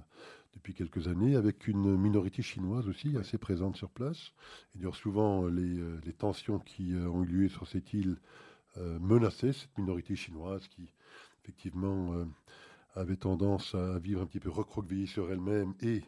depuis 0.54 0.72
quelques 0.72 1.08
années, 1.08 1.34
avec 1.34 1.66
une 1.66 1.96
minorité 1.96 2.42
chinoise 2.42 2.88
aussi 2.88 3.16
assez 3.16 3.38
présente 3.38 3.76
sur 3.76 3.90
place. 3.90 4.32
Et 4.74 4.78
d'ailleurs 4.78 4.96
souvent 4.96 5.46
les, 5.46 5.78
les 6.04 6.12
tensions 6.12 6.60
qui 6.60 6.94
ont 6.94 7.24
eu 7.24 7.26
lieu 7.26 7.48
sur 7.48 7.66
cette 7.66 7.92
île 7.92 8.16
euh, 8.16 8.16
menacer 8.76 9.52
cette 9.52 9.76
minorité 9.76 10.14
chinoise 10.14 10.68
qui, 10.68 10.88
effectivement, 11.42 12.12
euh, 12.14 12.24
avait 12.94 13.16
tendance 13.16 13.74
à 13.74 13.98
vivre 13.98 14.22
un 14.22 14.26
petit 14.26 14.40
peu 14.40 14.50
recroquevillée 14.50 15.06
sur 15.06 15.30
elle-même 15.32 15.74
et 15.80 16.02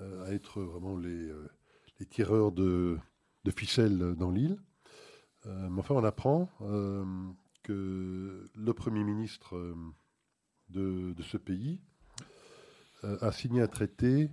euh, 0.00 0.24
à 0.24 0.32
être 0.32 0.60
vraiment 0.60 0.96
les, 0.96 1.30
les 2.00 2.06
tireurs 2.06 2.52
de, 2.52 2.98
de, 3.44 3.50
ficelles 3.50 4.14
dans 4.16 4.30
l'île. 4.30 4.58
mais 5.44 5.80
enfin, 5.80 5.94
on 5.94 6.04
apprend 6.04 6.50
que 7.62 8.50
le 8.54 8.72
Premier 8.74 9.04
ministre 9.04 9.74
de, 10.70 11.12
de 11.12 11.22
ce 11.22 11.36
pays 11.36 11.80
a 13.02 13.32
signé 13.32 13.60
un 13.60 13.68
traité 13.68 14.30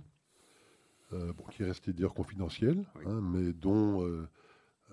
euh, 1.12 1.32
bon, 1.34 1.44
qui 1.44 1.62
est 1.62 1.66
resté 1.66 1.92
d'ailleurs 1.92 2.14
confidentiel, 2.14 2.86
oui. 2.96 3.04
hein, 3.06 3.20
mais 3.20 3.52
dont 3.52 4.02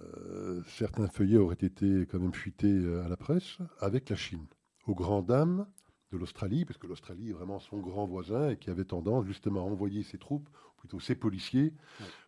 euh, 0.01 0.61
certains 0.67 1.07
feuillets 1.07 1.37
auraient 1.37 1.55
été 1.55 2.05
quand 2.09 2.19
même 2.19 2.33
fuités 2.33 2.71
euh, 2.71 3.05
à 3.05 3.09
la 3.09 3.17
presse 3.17 3.57
avec 3.79 4.09
la 4.09 4.15
Chine, 4.15 4.45
aux 4.87 4.95
grandes 4.95 5.27
dames 5.27 5.67
de 6.11 6.17
l'Australie, 6.17 6.65
parce 6.65 6.77
que 6.77 6.87
l'Australie 6.87 7.29
est 7.29 7.33
vraiment 7.33 7.59
son 7.59 7.79
grand 7.79 8.05
voisin 8.05 8.49
et 8.49 8.57
qui 8.57 8.69
avait 8.69 8.85
tendance 8.85 9.25
justement 9.25 9.61
à 9.61 9.63
envoyer 9.63 10.03
ses 10.03 10.17
troupes, 10.17 10.49
plutôt 10.77 10.99
ses 10.99 11.15
policiers, 11.15 11.73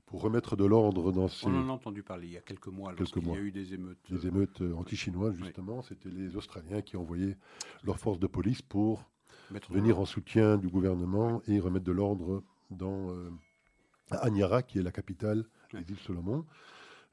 pour 0.06 0.22
remettre 0.22 0.56
de 0.56 0.66
l'ordre 0.66 1.12
dans 1.12 1.28
ces... 1.28 1.48
On 1.48 1.56
en 1.56 1.70
a 1.70 1.72
entendu 1.72 2.04
parler 2.04 2.28
il 2.28 2.34
y 2.34 2.38
a 2.38 2.42
quelques 2.42 2.68
mois, 2.68 2.94
quelques 2.94 3.16
mois. 3.16 3.36
il 3.38 3.40
y 3.40 3.42
a 3.42 3.46
eu 3.46 3.52
des 3.52 3.74
émeutes. 3.74 4.12
Des 4.12 4.28
émeutes 4.28 4.62
euh, 4.62 4.76
anti-chinoises, 4.76 5.36
justement. 5.36 5.82
C'était 5.82 6.10
les 6.10 6.36
Australiens 6.36 6.82
qui 6.82 6.98
envoyaient 6.98 7.38
leurs 7.84 7.98
forces 7.98 8.20
de 8.20 8.28
police 8.28 8.62
pour 8.62 9.10
Mettre 9.50 9.72
venir 9.72 10.00
en 10.00 10.06
soutien 10.06 10.58
du 10.58 10.68
gouvernement 10.68 11.42
et 11.48 11.60
remettre 11.60 11.86
de 11.86 11.92
l'ordre 11.92 12.44
dans 12.70 13.12
euh, 13.12 14.62
qui 14.68 14.80
est 14.80 14.84
la 14.84 14.92
capitale 14.92 15.46
des 15.74 15.90
îles 15.90 16.00
Solomon. 16.00 16.46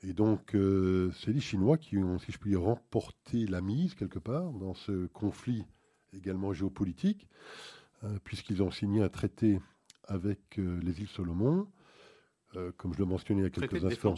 Et 0.03 0.13
donc, 0.13 0.55
euh, 0.55 1.11
c'est 1.13 1.33
les 1.33 1.41
Chinois 1.41 1.77
qui 1.77 1.99
ont, 1.99 2.19
si 2.19 2.31
je 2.31 2.39
puis 2.39 2.51
dire, 2.51 2.63
remporté 2.63 3.47
la 3.47 3.61
mise 3.61 3.95
quelque 3.95 4.19
part 4.19 4.53
dans 4.53 4.75
ce 4.75 5.07
conflit 5.09 5.65
également 6.13 6.53
géopolitique, 6.53 7.29
euh, 8.05 8.19
puisqu'ils 8.23 8.63
ont 8.63 8.71
signé 8.71 9.03
un 9.03 9.09
traité 9.09 9.61
avec 10.05 10.59
euh, 10.59 10.79
les 10.83 11.01
îles 11.01 11.09
Solomon, 11.09 11.67
comme 12.79 12.95
je 12.95 12.99
le 12.99 13.05
mentionnais 13.05 13.43
il 13.43 13.45
y 13.45 13.47
a 13.47 13.51
quelques 13.51 13.79
traité 13.79 13.87
instants. 13.87 14.15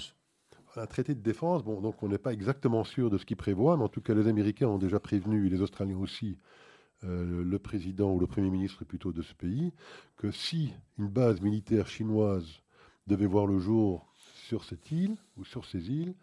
Un 0.77 0.87
traité 0.87 1.17
de 1.17 1.21
défense, 1.21 1.65
bon, 1.65 1.81
donc 1.81 2.01
on 2.05 2.09
n'est 2.09 2.17
pas 2.17 2.33
exactement 2.33 2.85
sûr 2.85 3.11
de 3.11 3.19
ce 3.19 3.27
qu'il 3.27 3.37
prévoit, 3.37 3.77
mais 3.77 3.83
en 3.83 3.89
tout 3.89 4.01
cas, 4.01 4.15
les 4.15 4.29
Américains 4.29 4.69
ont 4.69 4.79
déjà 4.79 5.01
prévenu, 5.01 5.49
et 5.49 5.51
les 5.51 5.61
Australiens 5.63 5.99
aussi, 5.99 6.39
le 7.03 7.59
président 7.59 8.13
ou 8.13 8.21
le 8.21 8.29
premier 8.29 8.51
ministre 8.51 8.85
plutôt 8.85 9.13
de 9.13 9.21
ce 9.21 9.35
pays, 9.35 9.73
que 10.17 10.31
si 10.31 10.73
une 10.97 11.09
base 11.09 11.41
militaire 11.41 11.89
chinoise 11.89 12.63
devait 13.09 13.27
voir 13.27 13.47
le 13.47 13.59
jour 13.59 14.10
sur 14.51 14.65
cette 14.65 14.91
île 14.91 15.17
ou 15.37 15.45
sur 15.45 15.65
ces 15.65 15.93
îles 15.93 16.15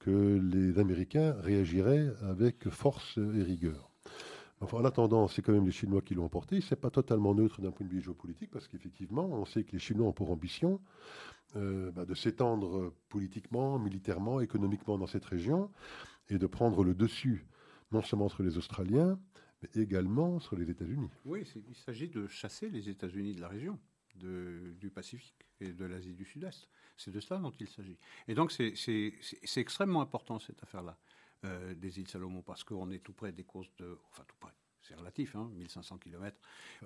que 0.00 0.38
les 0.52 0.78
Américains 0.78 1.32
réagiraient 1.40 2.12
avec 2.20 2.68
force 2.68 3.16
et 3.16 3.42
rigueur. 3.42 3.90
Enfin, 4.60 4.76
en 4.76 4.84
attendant, 4.84 5.28
c'est 5.28 5.40
quand 5.40 5.54
même 5.54 5.64
les 5.64 5.72
Chinois 5.72 6.02
qui 6.02 6.14
l'ont 6.14 6.26
emporté. 6.26 6.60
C'est 6.60 6.76
pas 6.76 6.90
totalement 6.90 7.34
neutre 7.34 7.62
d'un 7.62 7.70
point 7.70 7.86
de 7.86 7.90
vue 7.90 8.02
géopolitique 8.02 8.50
parce 8.50 8.68
qu'effectivement, 8.68 9.26
on 9.32 9.46
sait 9.46 9.64
que 9.64 9.72
les 9.72 9.78
Chinois 9.78 10.08
ont 10.08 10.12
pour 10.12 10.30
ambition 10.30 10.78
euh, 11.56 11.90
bah, 11.92 12.04
de 12.04 12.14
s'étendre 12.14 12.92
politiquement, 13.08 13.78
militairement, 13.78 14.42
économiquement 14.42 14.98
dans 14.98 15.06
cette 15.06 15.24
région 15.24 15.70
et 16.28 16.36
de 16.36 16.46
prendre 16.46 16.84
le 16.84 16.94
dessus 16.94 17.46
non 17.92 18.02
seulement 18.02 18.26
entre 18.26 18.42
les 18.42 18.58
Australiens, 18.58 19.18
mais 19.62 19.82
également 19.82 20.38
sur 20.38 20.54
les 20.54 20.70
États-Unis. 20.70 21.08
Oui, 21.24 21.44
il 21.66 21.74
s'agit 21.74 22.10
de 22.10 22.26
chasser 22.26 22.68
les 22.68 22.90
États-Unis 22.90 23.34
de 23.34 23.40
la 23.40 23.48
région 23.48 23.78
de, 24.20 24.74
du 24.78 24.90
Pacifique 24.90 25.34
et 25.60 25.72
de 25.72 25.84
l'Asie 25.84 26.14
du 26.14 26.24
Sud-Est. 26.24 26.68
C'est 26.96 27.10
de 27.10 27.20
cela 27.20 27.40
dont 27.40 27.52
il 27.58 27.68
s'agit. 27.68 27.98
Et 28.28 28.34
donc 28.34 28.52
c'est 28.52 29.14
extrêmement 29.56 30.02
important 30.02 30.38
cette 30.38 30.62
affaire-là 30.62 30.98
euh, 31.44 31.74
des 31.74 31.98
îles 31.98 32.08
Salomon 32.08 32.42
parce 32.42 32.64
qu'on 32.64 32.90
est 32.90 32.98
tout 32.98 33.14
près 33.14 33.32
des 33.32 33.44
côtes 33.44 33.70
de, 33.78 33.98
enfin 34.10 34.24
tout 34.28 34.36
près. 34.38 34.52
c'est 34.82 34.94
relatif, 34.94 35.34
hein, 35.36 35.50
1500 35.54 35.96
km. 35.96 36.36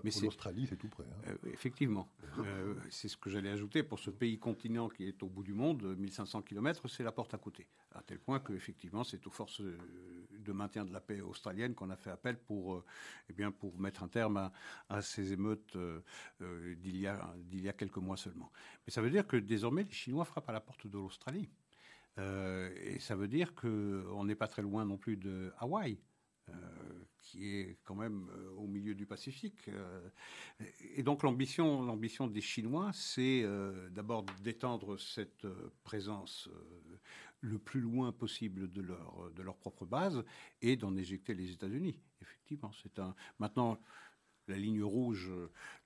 Mais 0.04 0.10
pour 0.12 0.22
l'Australie, 0.22 0.66
c'est 0.68 0.76
tout 0.76 0.88
près. 0.88 1.02
Hein. 1.02 1.30
Euh, 1.30 1.50
effectivement. 1.52 2.08
Euh, 2.38 2.74
c'est 2.88 3.08
ce 3.08 3.16
que 3.16 3.30
j'allais 3.30 3.50
ajouter. 3.50 3.82
Pour 3.82 3.98
ce 3.98 4.10
pays 4.10 4.38
continent 4.38 4.88
qui 4.88 5.08
est 5.08 5.20
au 5.24 5.28
bout 5.28 5.42
du 5.42 5.54
monde, 5.54 5.82
1500 5.98 6.42
km, 6.42 6.86
c'est 6.88 7.02
la 7.02 7.10
porte 7.10 7.34
à 7.34 7.38
côté. 7.38 7.66
À 7.96 8.02
tel 8.02 8.20
point 8.20 8.38
qu'effectivement, 8.38 9.02
c'est 9.02 9.26
aux 9.26 9.30
forces 9.30 9.62
de 10.44 10.52
maintien 10.52 10.84
de 10.84 10.92
la 10.92 11.00
paix 11.00 11.20
australienne 11.20 11.74
qu'on 11.74 11.90
a 11.90 11.96
fait 11.96 12.10
appel 12.10 12.38
pour, 12.38 12.84
eh 13.28 13.32
bien, 13.32 13.50
pour 13.50 13.78
mettre 13.78 14.02
un 14.02 14.08
terme 14.08 14.50
à, 14.88 15.02
ces 15.02 15.32
émeutes 15.32 15.76
d'il 16.40 16.96
y, 16.96 17.08
a 17.08 17.72
quelques 17.72 17.96
mois 17.98 18.16
seulement. 18.16 18.52
Mais 18.86 18.92
ça 18.92 19.02
veut 19.02 19.10
dire 19.10 19.26
que 19.26 19.36
désormais, 19.36 19.84
les 19.84 19.92
Chinois 19.92 20.24
frappent 20.24 20.48
à 20.48 20.52
la 20.52 20.60
porte 20.60 20.86
de 20.86 20.98
l'Australie. 20.98 21.50
et 22.18 22.98
ça 23.00 23.16
veut 23.16 23.28
dire 23.28 23.54
qu'on 23.54 24.24
n'est 24.24 24.34
pas 24.34 24.48
très 24.48 24.62
loin 24.62 24.84
non 24.84 24.98
plus 24.98 25.16
de 25.16 25.52
Hawaï. 25.58 25.98
Euh, 26.50 26.52
qui 27.22 27.56
est 27.56 27.78
quand 27.84 27.94
même 27.94 28.28
euh, 28.36 28.50
au 28.58 28.66
milieu 28.66 28.94
du 28.94 29.06
Pacifique. 29.06 29.66
Euh, 29.68 30.10
et 30.94 31.02
donc 31.02 31.22
l'ambition 31.22 32.26
des 32.26 32.40
Chinois, 32.42 32.90
c'est 32.92 33.46
d'abord 33.90 34.24
d'étendre 34.42 34.98
cette 34.98 35.46
présence 35.84 36.50
le 37.44 37.58
plus 37.58 37.80
loin 37.80 38.10
possible 38.12 38.70
de 38.72 38.80
leur, 38.80 39.30
de 39.30 39.42
leur 39.42 39.56
propre 39.56 39.84
base 39.84 40.24
et 40.62 40.76
d'en 40.76 40.96
éjecter 40.96 41.34
les 41.34 41.52
États-Unis. 41.52 42.00
Effectivement, 42.20 42.72
c'est 42.82 42.98
un. 42.98 43.14
Maintenant, 43.38 43.78
la 44.48 44.56
ligne 44.56 44.82
rouge, 44.82 45.30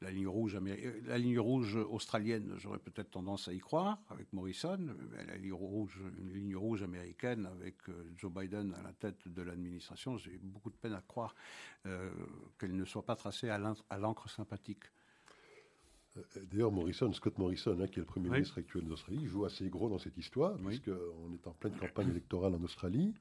la 0.01 0.11
ligne 0.11 0.27
rouge, 0.27 0.59
la 1.07 1.19
ligne 1.19 1.39
rouge 1.39 1.77
australienne, 1.77 2.55
j'aurais 2.59 2.79
peut-être 2.79 3.11
tendance 3.11 3.49
à 3.49 3.53
y 3.53 3.59
croire 3.59 3.99
avec 4.09 4.33
Morrison, 4.33 4.79
mais 5.11 5.25
la 5.25 5.37
ligne 5.37 5.53
rouge, 5.53 6.03
une 6.19 6.33
ligne 6.33 6.57
rouge 6.57 6.83
américaine 6.83 7.47
avec 7.47 7.77
euh, 7.89 8.11
Joe 8.17 8.33
Biden 8.33 8.75
à 8.75 8.83
la 8.83 8.93
tête 8.93 9.29
de 9.29 9.43
l'administration, 9.43 10.17
j'ai 10.17 10.39
beaucoup 10.39 10.71
de 10.71 10.77
peine 10.77 10.95
à 10.95 11.03
croire 11.03 11.35
euh, 11.87 12.11
qu'elle 12.59 12.75
ne 12.75 12.85
soit 12.85 13.05
pas 13.05 13.17
tracée 13.17 13.49
à 13.49 13.99
l'encre 13.99 14.29
sympathique. 14.29 14.85
Euh, 16.17 16.23
d'ailleurs, 16.51 16.73
Morrison, 16.73 17.13
Scott 17.13 17.39
Morrison, 17.39 17.79
hein, 17.81 17.87
qui 17.87 17.99
est 17.99 18.03
le 18.03 18.07
Premier 18.07 18.31
ministre 18.31 18.59
actuel 18.59 18.85
d'Australie, 18.85 19.27
joue 19.27 19.45
assez 19.45 19.69
gros 19.69 19.89
dans 19.89 19.99
cette 19.99 20.17
histoire, 20.17 20.57
puisqu'on 20.59 21.35
est 21.35 21.47
en 21.47 21.53
pleine 21.53 21.75
campagne 21.75 22.11
électorale 22.11 22.55
en 22.55 22.63
Australie. 22.63 23.15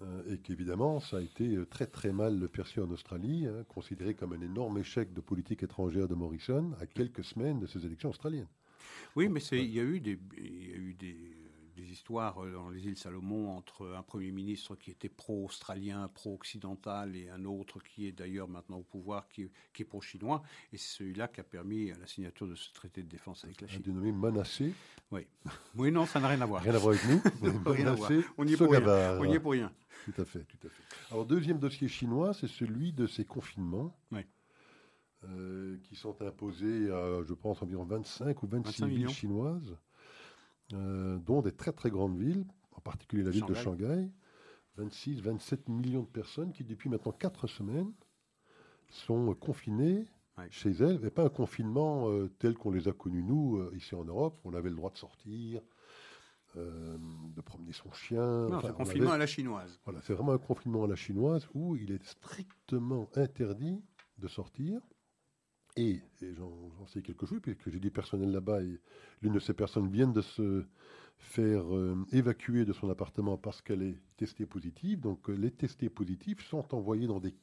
Euh, 0.00 0.32
et 0.32 0.38
qu'évidemment, 0.38 1.00
ça 1.00 1.16
a 1.16 1.20
été 1.20 1.56
euh, 1.56 1.66
très 1.66 1.86
très 1.86 2.12
mal 2.12 2.48
perçu 2.48 2.80
en 2.80 2.88
Australie, 2.90 3.46
hein, 3.46 3.64
considéré 3.66 4.14
comme 4.14 4.32
un 4.32 4.40
énorme 4.40 4.78
échec 4.78 5.12
de 5.12 5.20
politique 5.20 5.64
étrangère 5.64 6.06
de 6.06 6.14
Morrison 6.14 6.72
à 6.80 6.86
quelques 6.86 7.24
semaines 7.24 7.58
de 7.58 7.66
ces 7.66 7.84
élections 7.84 8.10
australiennes. 8.10 8.46
Oui, 9.16 9.28
mais 9.28 9.40
il 9.50 9.74
y 9.74 9.80
a 9.80 9.82
eu 9.82 9.98
des, 9.98 10.18
il 10.36 10.68
y 10.68 10.72
a 10.72 10.76
eu 10.76 10.94
des 10.94 11.36
des 11.78 11.92
histoires 11.92 12.42
euh, 12.42 12.52
dans 12.52 12.70
les 12.70 12.86
îles 12.86 12.96
Salomon 12.96 13.50
entre 13.56 13.94
un 13.96 14.02
Premier 14.02 14.30
ministre 14.30 14.74
qui 14.76 14.90
était 14.90 15.08
pro-australien, 15.08 16.08
pro-occidental, 16.08 17.16
et 17.16 17.28
un 17.28 17.44
autre 17.44 17.78
qui 17.80 18.06
est 18.06 18.12
d'ailleurs 18.12 18.48
maintenant 18.48 18.78
au 18.78 18.82
pouvoir, 18.82 19.28
qui, 19.28 19.48
est 19.78 19.84
pro-chinois. 19.84 20.42
Et 20.72 20.76
c'est 20.76 20.98
celui-là 20.98 21.28
qui 21.28 21.40
a 21.40 21.44
permis 21.44 21.88
la 21.88 22.06
signature 22.06 22.46
de 22.46 22.54
ce 22.54 22.72
traité 22.72 23.02
de 23.02 23.08
défense 23.08 23.44
avec 23.44 23.60
la 23.60 23.68
Chine. 23.68 23.82
Dénommé 23.82 24.12
menacé. 24.12 24.74
Oui. 25.10 25.26
Oui, 25.76 25.92
non, 25.92 26.06
ça 26.06 26.20
n'a 26.20 26.28
rien 26.28 26.40
à 26.40 26.46
voir. 26.46 26.62
Rien 26.62 26.74
à 26.74 26.78
voir 26.78 26.94
avec 26.94 27.08
nous. 27.08 27.22
On 28.36 28.46
y 28.46 28.52
est 28.52 28.56
pour 28.56 28.70
rien. 28.70 29.18
On 29.18 29.24
y 29.24 29.34
est 29.34 29.40
pour 29.40 29.52
rien. 29.52 29.72
Tout 30.04 30.20
à 30.20 30.24
fait, 30.24 30.44
tout 30.44 30.66
à 30.66 30.68
fait. 30.68 30.82
Alors, 31.10 31.26
deuxième 31.26 31.58
dossier 31.58 31.88
chinois, 31.88 32.34
c'est 32.34 32.48
celui 32.48 32.92
de 32.92 33.06
ces 33.06 33.24
confinements. 33.24 33.94
Euh, 35.24 35.78
qui 35.82 35.96
sont 35.96 36.22
imposés 36.22 36.92
à, 36.92 37.24
je 37.24 37.34
pense, 37.34 37.60
environ 37.60 37.84
25 37.84 38.40
ou 38.40 38.46
26 38.46 38.84
villes 38.84 39.08
chinoises. 39.08 39.76
Euh, 40.74 41.18
dont 41.18 41.40
des 41.40 41.52
très 41.52 41.72
très 41.72 41.90
grandes 41.90 42.18
villes, 42.18 42.44
en 42.72 42.80
particulier 42.80 43.22
la 43.22 43.30
ville 43.30 43.46
de 43.46 43.54
Shanghai. 43.54 44.10
26, 44.76 45.22
27 45.22 45.68
millions 45.68 46.02
de 46.02 46.08
personnes 46.08 46.52
qui, 46.52 46.62
depuis 46.62 46.88
maintenant 46.88 47.10
4 47.10 47.48
semaines, 47.48 47.92
sont 48.88 49.34
confinées 49.34 50.06
chez 50.50 50.70
elles, 50.70 51.04
et 51.04 51.10
pas 51.10 51.24
un 51.24 51.30
confinement 51.30 52.08
euh, 52.10 52.28
tel 52.38 52.54
qu'on 52.54 52.70
les 52.70 52.86
a 52.86 52.92
connus, 52.92 53.24
nous, 53.24 53.56
euh, 53.56 53.72
ici 53.74 53.96
en 53.96 54.04
Europe. 54.04 54.38
On 54.44 54.54
avait 54.54 54.68
le 54.68 54.76
droit 54.76 54.90
de 54.90 54.98
sortir, 54.98 55.62
de 56.54 57.40
promener 57.40 57.72
son 57.72 57.92
chien. 57.92 58.48
c'est 58.60 58.68
un 58.68 58.72
confinement 58.72 59.12
à 59.12 59.18
la 59.18 59.26
chinoise. 59.26 59.80
Voilà, 59.84 60.00
c'est 60.02 60.12
vraiment 60.12 60.32
un 60.32 60.38
confinement 60.38 60.84
à 60.84 60.86
la 60.88 60.96
chinoise 60.96 61.48
où 61.54 61.76
il 61.76 61.92
est 61.92 62.04
strictement 62.04 63.08
interdit 63.16 63.82
de 64.18 64.28
sortir. 64.28 64.80
Et, 65.78 66.02
j'en 66.36 66.86
sais 66.86 67.02
quelque 67.02 67.24
chose, 67.24 67.38
puisque 67.40 67.70
j'ai 67.70 67.78
des 67.78 67.90
personnels 67.90 68.32
là-bas, 68.32 68.62
et 68.62 68.80
l'une 69.22 69.32
de 69.32 69.38
ces 69.38 69.54
personnes 69.54 69.88
vient 69.88 70.08
de 70.08 70.20
se 70.20 70.64
faire 71.18 71.72
euh, 71.74 72.04
évacuer 72.10 72.64
de 72.64 72.72
son 72.72 72.90
appartement 72.90 73.36
parce 73.36 73.62
qu'elle 73.62 73.82
est 73.82 74.00
testée 74.16 74.44
positive. 74.44 75.00
Donc 75.00 75.30
euh, 75.30 75.34
les 75.34 75.52
testés 75.52 75.88
positifs 75.88 76.44
sont 76.48 76.74
envoyés 76.74 77.06
dans 77.06 77.20
des 77.20 77.34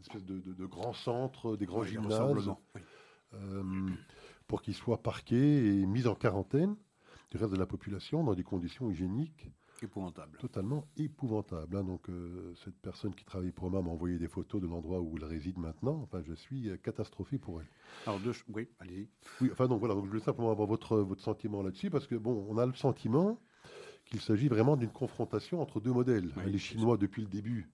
espèces 0.00 0.24
de, 0.24 0.66
grands 0.66 0.92
centres, 0.92 1.56
des 1.56 1.66
grands 1.66 1.84
gymnases, 1.84 2.50
euh, 3.34 3.88
pour 4.46 4.62
qu'ils 4.62 4.74
soient 4.74 5.02
parqués 5.02 5.66
et 5.66 5.86
mis 5.86 6.06
en 6.06 6.14
quarantaine 6.14 6.76
du 7.30 7.38
reste 7.38 7.52
de 7.52 7.58
la 7.58 7.66
population 7.66 8.22
dans 8.22 8.34
des 8.34 8.44
conditions 8.44 8.90
hygiéniques 8.90 9.48
Épouvantable. 9.82 10.38
Totalement 10.38 10.86
épouvantable. 10.96 11.76
Hein. 11.76 11.84
Donc, 11.84 12.08
euh, 12.08 12.54
cette 12.64 12.76
personne 12.76 13.14
qui 13.14 13.24
travaille 13.24 13.50
pour 13.50 13.70
moi 13.70 13.82
m'a 13.82 13.90
envoyé 13.90 14.18
des 14.18 14.28
photos 14.28 14.60
de 14.60 14.66
l'endroit 14.66 15.00
où 15.00 15.16
elle 15.16 15.24
réside 15.24 15.58
maintenant. 15.58 16.00
Enfin, 16.02 16.22
je 16.22 16.34
suis 16.34 16.68
euh, 16.68 16.76
catastrophé 16.76 17.38
pour 17.38 17.60
elle. 17.60 17.66
Alors, 18.06 18.20
deux, 18.20 18.32
oui, 18.54 18.68
allez-y. 18.78 19.08
Oui, 19.40 19.50
enfin, 19.52 19.66
donc 19.66 19.80
voilà, 19.80 19.94
donc, 19.94 20.04
je 20.04 20.10
voulais 20.10 20.22
simplement 20.22 20.50
avoir 20.50 20.68
votre, 20.68 20.98
votre 20.98 21.22
sentiment 21.22 21.62
là-dessus, 21.62 21.90
parce 21.90 22.06
que, 22.06 22.14
bon, 22.14 22.46
on 22.48 22.58
a 22.58 22.66
le 22.66 22.74
sentiment 22.74 23.40
qu'il 24.04 24.20
s'agit 24.20 24.48
vraiment 24.48 24.76
d'une 24.76 24.90
confrontation 24.90 25.60
entre 25.60 25.80
deux 25.80 25.92
modèles. 25.92 26.30
Les 26.46 26.58
Chinois, 26.58 26.96
depuis 26.96 27.22
le 27.22 27.28
début, 27.28 27.68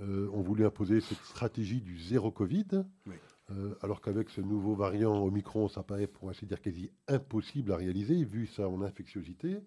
euh, 0.00 0.28
ont 0.32 0.42
voulu 0.42 0.66
imposer 0.66 1.00
cette 1.00 1.22
stratégie 1.24 1.80
du 1.80 1.98
zéro 1.98 2.30
Covid. 2.30 2.84
Oui. 3.06 3.14
Euh, 3.52 3.74
alors 3.82 4.00
qu'avec 4.00 4.30
ce 4.30 4.40
nouveau 4.40 4.74
variant 4.74 5.24
Omicron, 5.24 5.68
ça 5.68 5.82
paraît 5.82 6.06
pour 6.06 6.30
ainsi 6.30 6.46
dire 6.46 6.60
quasi 6.60 6.90
impossible 7.08 7.72
à 7.72 7.76
réaliser, 7.76 8.24
vu 8.24 8.46
sa 8.46 8.66
infectiosité, 8.66 9.58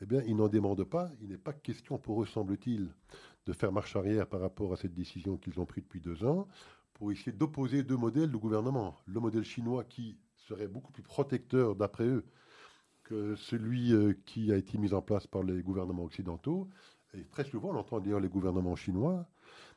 eh 0.00 0.06
bien, 0.06 0.22
ils 0.26 0.36
n'en 0.36 0.48
demandent 0.48 0.84
pas. 0.84 1.10
Il 1.22 1.28
n'est 1.28 1.38
pas 1.38 1.52
question 1.52 1.98
pour 1.98 2.22
eux, 2.22 2.26
semble-t-il, 2.26 2.92
de 3.46 3.52
faire 3.52 3.72
marche 3.72 3.96
arrière 3.96 4.26
par 4.26 4.40
rapport 4.40 4.72
à 4.72 4.76
cette 4.76 4.94
décision 4.94 5.36
qu'ils 5.36 5.58
ont 5.60 5.66
prise 5.66 5.84
depuis 5.84 6.00
deux 6.00 6.24
ans, 6.24 6.48
pour 6.94 7.12
essayer 7.12 7.32
d'opposer 7.32 7.82
deux 7.82 7.96
modèles 7.96 8.30
de 8.30 8.36
gouvernement. 8.36 8.96
Le 9.06 9.20
modèle 9.20 9.44
chinois 9.44 9.84
qui 9.84 10.18
serait 10.36 10.68
beaucoup 10.68 10.92
plus 10.92 11.02
protecteur, 11.02 11.76
d'après 11.76 12.06
eux, 12.06 12.24
que 13.04 13.34
celui 13.36 13.92
euh, 13.92 14.14
qui 14.26 14.52
a 14.52 14.56
été 14.56 14.76
mis 14.76 14.92
en 14.92 15.02
place 15.02 15.26
par 15.26 15.42
les 15.42 15.62
gouvernements 15.62 16.04
occidentaux. 16.04 16.68
Et 17.14 17.24
très 17.24 17.44
souvent, 17.44 17.70
on 17.70 17.76
entend 17.76 18.00
dire 18.00 18.20
les 18.20 18.28
gouvernements 18.28 18.76
chinois 18.76 19.26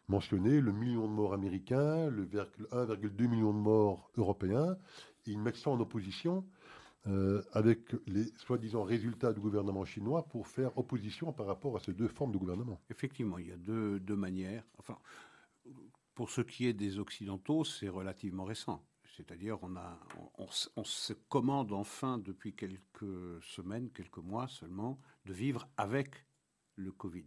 mentionné 0.08 0.60
le 0.60 0.72
million 0.72 1.08
de 1.08 1.14
morts 1.14 1.34
américains, 1.34 2.10
le 2.10 2.26
1,2 2.26 3.28
million 3.28 3.54
de 3.54 3.60
morts 3.60 4.12
européens, 4.18 4.78
et 5.26 5.32
ils 5.32 5.40
mettent 5.40 5.58
ça 5.58 5.70
en 5.70 5.80
opposition 5.80 6.46
euh, 7.08 7.42
avec 7.52 7.94
les 8.08 8.26
soi-disant 8.38 8.84
résultats 8.84 9.34
du 9.34 9.42
gouvernement 9.42 9.84
chinois 9.84 10.26
pour 10.26 10.48
faire 10.48 10.78
opposition 10.78 11.34
par 11.34 11.48
rapport 11.48 11.76
à 11.76 11.82
ces 11.82 11.94
deux 11.94 12.08
formes 12.08 12.32
de 12.32 12.38
gouvernement. 12.38 12.80
Effectivement, 12.90 13.38
il 13.38 13.50
y 13.50 13.52
a 13.52 13.58
deux, 13.58 14.16
manières. 14.16 14.64
Enfin, 14.78 14.98
pour 16.16 16.30
ce 16.30 16.40
qui 16.40 16.66
est 16.66 16.74
des 16.74 17.00
Occidentaux, 17.00 17.66
c'est 17.66 17.90
relativement 17.90 18.46
récent. 18.46 18.86
C'est-à-dire, 19.18 19.58
on, 19.62 19.76
a, 19.76 20.00
on, 20.38 20.84
se 20.84 21.14
commande 21.14 21.74
enfin, 21.74 22.18
depuis 22.18 22.56
quelques 22.56 23.44
semaines, 23.44 23.92
quelques 23.92 24.18
mois 24.20 24.48
seulement, 24.48 24.98
de 25.26 25.34
vivre 25.34 25.68
avec 25.76 26.26
le 26.78 26.92
Covid 26.92 27.26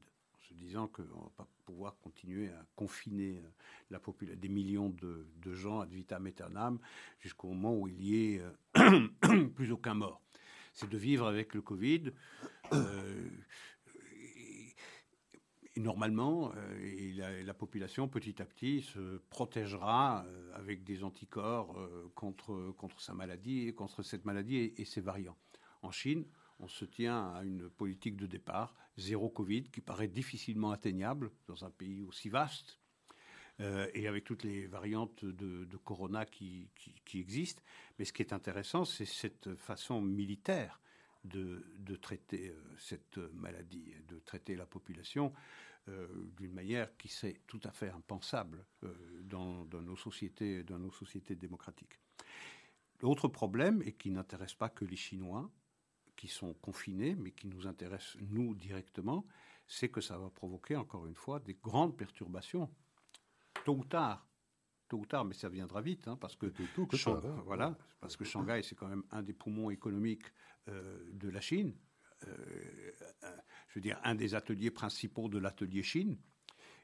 se 0.49 0.55
disant 0.55 0.88
qu'on 0.88 1.03
ne 1.03 1.09
va 1.09 1.32
pas 1.36 1.49
pouvoir 1.64 1.97
continuer 1.99 2.49
à 2.49 2.64
confiner 2.74 3.42
euh, 3.92 4.36
des 4.36 4.49
millions 4.49 4.90
de, 4.90 5.26
gens 5.53 5.80
ad 5.80 5.90
vitam 5.90 6.26
aeternam 6.26 6.78
jusqu'au 7.20 7.49
moment 7.49 7.76
où 7.76 7.88
il 7.88 8.03
y 8.03 8.34
ait 8.34 8.42
euh, 8.76 9.47
plus 9.55 9.72
aucun 9.72 9.94
mort. 9.94 10.20
C'est 10.72 10.88
de 10.88 10.99
vivre 10.99 11.26
avec 11.26 11.55
le 11.55 11.62
Covid. 11.62 12.12
Euh, 12.72 13.30
et, 15.74 15.80
normalement, 15.80 16.53
et 16.82 17.12
la, 17.12 17.55
population 17.55 18.09
petit 18.09 18.40
à 18.40 18.47
petit 18.47 18.82
se 18.82 19.18
protégera 19.28 20.24
avec 20.55 20.84
des 20.84 21.05
anticorps 21.05 21.76
contre, 22.14 22.72
contre 22.78 23.01
sa 23.03 23.12
maladie, 23.12 23.74
contre 23.74 24.03
cette 24.03 24.24
maladie 24.24 24.57
et, 24.57 24.80
et 24.80 24.84
ses 24.86 25.03
variants. 25.03 25.36
En 25.82 25.90
Chine, 25.90 26.24
on 26.59 26.69
se 26.69 26.85
tient 26.85 27.33
à 27.35 27.43
une 27.45 27.69
politique 27.69 28.17
de 28.17 28.27
départ, 28.27 28.75
zéro 28.97 29.29
Covid, 29.29 29.65
qui 29.65 29.81
paraît 29.81 30.09
difficilement 30.09 30.71
atteignable 30.71 31.31
dans 31.49 31.65
un 31.65 31.71
pays 31.71 32.03
aussi 32.03 32.29
vaste. 32.29 32.79
Euh, 33.61 33.89
et 33.95 34.07
avec 34.07 34.25
toutes 34.25 34.43
les 34.43 34.67
variantes 34.67 35.25
de, 35.25 35.77
corona 35.79 36.27
qui, 36.27 36.69
existent. 37.15 37.63
Mais 37.99 38.05
ce 38.05 38.13
qui 38.13 38.23
est 38.23 38.33
intéressant, 38.33 38.85
c'est 38.85 39.07
cette 39.07 39.55
façon 39.57 40.01
militaire 40.03 40.81
de, 41.25 41.65
traiter 42.01 42.51
euh, 42.51 42.75
cette 42.79 43.17
maladie, 43.33 43.95
de 44.09 44.19
traiter 44.19 44.57
la 44.57 44.67
population 44.67 45.33
euh, 45.89 46.07
d'une 46.37 46.53
manière 46.53 46.95
qui 46.99 47.09
serait 47.09 47.41
tout 47.47 47.61
à 47.65 47.71
fait 47.71 47.89
impensable 47.89 48.67
dans, 49.23 49.65
nos 49.65 49.97
sociétés, 49.97 50.63
dans 50.63 50.79
nos 50.79 50.93
sociétés 50.93 51.35
démocratiques. 51.35 51.99
L'autre 53.01 53.29
problème, 53.29 53.83
et 53.87 53.93
qui 53.93 54.11
n'intéresse 54.11 54.55
pas 54.55 54.69
que 54.69 54.85
les 54.85 54.97
Chinois, 54.97 55.51
qui 56.17 56.29
sont 56.29 56.55
confinés, 56.55 57.14
mais 57.14 57.31
qui 57.31 57.47
nous 57.47 57.67
intéressent, 57.67 58.17
nous, 58.31 58.55
directement, 58.55 59.27
c'est 59.67 59.89
que 59.89 60.01
ça 60.01 60.19
va 60.19 60.31
provoquer, 60.31 60.77
encore 60.77 61.07
une 61.07 61.14
fois, 61.14 61.41
des 61.41 61.55
grandes 61.55 61.97
perturbations 61.97 62.71
tôt 63.64 63.77
ou 63.77 63.85
tard, 63.85 64.27
tôt 64.89 64.99
ou 64.99 65.07
tard, 65.07 65.25
mais 65.25 65.35
ça 65.35 65.49
viendra 65.49 65.83
vite, 65.83 66.09
hein, 66.09 66.17
parce 66.17 66.37
que, 66.37 66.47
Tôt 66.75 66.87
que 66.87 66.97
Shang- 66.97 67.21
tard, 67.21 67.43
voilà, 67.45 67.77
parce 68.01 68.17
que 68.17 68.25
Shanghai, 68.25 68.62
c'est 68.62 68.75
quand 68.77 68.89
même 68.89 69.03
un 69.11 69.23
des 69.23 69.33
poumons 69.33 69.71
économiques 69.71 70.27
euh, 70.69 71.11
de 71.12 71.29
la 71.29 71.41
Chine. 71.41 71.75
Euh, 72.27 72.93
je 73.69 73.75
veux 73.75 73.81
dire, 73.81 74.01
un 74.05 74.14
des 74.14 74.35
ateliers 74.35 74.71
principaux 74.71 75.29
de 75.29 75.39
l'atelier 75.39 75.83
Chine. 75.83 76.17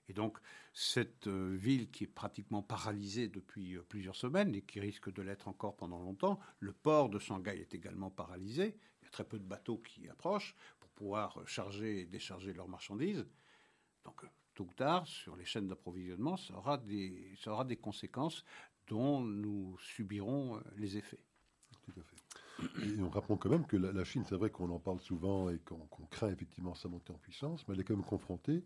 Et 0.09 0.13
donc, 0.13 0.39
cette 0.75 1.29
euh, 1.29 1.55
ville 1.55 1.91
qui 1.91 2.05
est 2.05 2.09
pratiquement 2.09 2.63
paralysée 2.63 3.29
depuis 3.29 3.79
plusieurs 3.89 4.17
semaines 4.17 4.55
et 4.55 4.63
qui 4.63 4.81
risque 4.81 5.11
de 5.13 5.23
l'être 5.23 5.47
encore 5.49 5.77
pendant 5.77 6.01
longtemps, 6.01 6.41
le 6.59 6.73
port 6.73 7.09
de 7.09 7.19
Shanghai 7.19 7.61
est 7.61 7.75
également 7.75 8.11
paralysé. 8.11 8.77
Très 9.13 9.25
peu 9.25 9.39
de 9.39 9.45
bateaux 9.45 9.79
qui 9.79 10.09
approchent 10.09 10.57
pour 10.81 10.91
pouvoir 10.91 11.39
charger 11.47 12.01
et 12.01 12.07
décharger 12.07 12.53
leurs 12.53 12.69
marchandises. 12.69 13.25
Donc, 14.05 14.25
tôt 14.55 14.65
ou 14.65 14.73
tard, 14.75 15.07
sur 15.07 15.37
les 15.37 15.45
chaînes 15.45 15.69
d'approvisionnement, 15.69 16.37
ça 16.37 16.55
aura 16.55 16.77
des, 16.79 17.33
ça 17.37 17.53
aura 17.53 17.65
des 17.65 17.77
conséquences 17.77 18.45
dont 18.89 19.21
nous 19.21 19.79
subirons 19.79 20.57
euh, 20.57 20.61
les 20.77 20.97
effets. 20.97 21.23
Tout 21.85 21.93
à 22.01 22.03
fait. 22.03 22.17
Et 22.87 23.01
on 23.01 23.09
rappelons 23.11 23.37
quand 23.37 23.49
même 23.51 23.67
que 23.67 23.77
la, 23.77 23.93
la 23.93 24.05
Chine, 24.05 24.25
c'est 24.29 24.35
vrai 24.37 24.51
qu'on 24.51 24.71
en 24.71 24.79
parle 24.79 25.01
souvent 25.01 25.49
et 25.51 25.59
qu'on 25.61 25.87
craint 26.11 26.31
effectivement 26.31 26.75
sa 26.75 26.89
montée 26.89 27.13
en 27.13 27.19
puissance, 27.19 27.67
mais 27.67 27.75
elle 27.75 27.81
est 27.81 27.85
quand 27.85 27.97
même 27.97 28.05
confrontée 28.05 28.65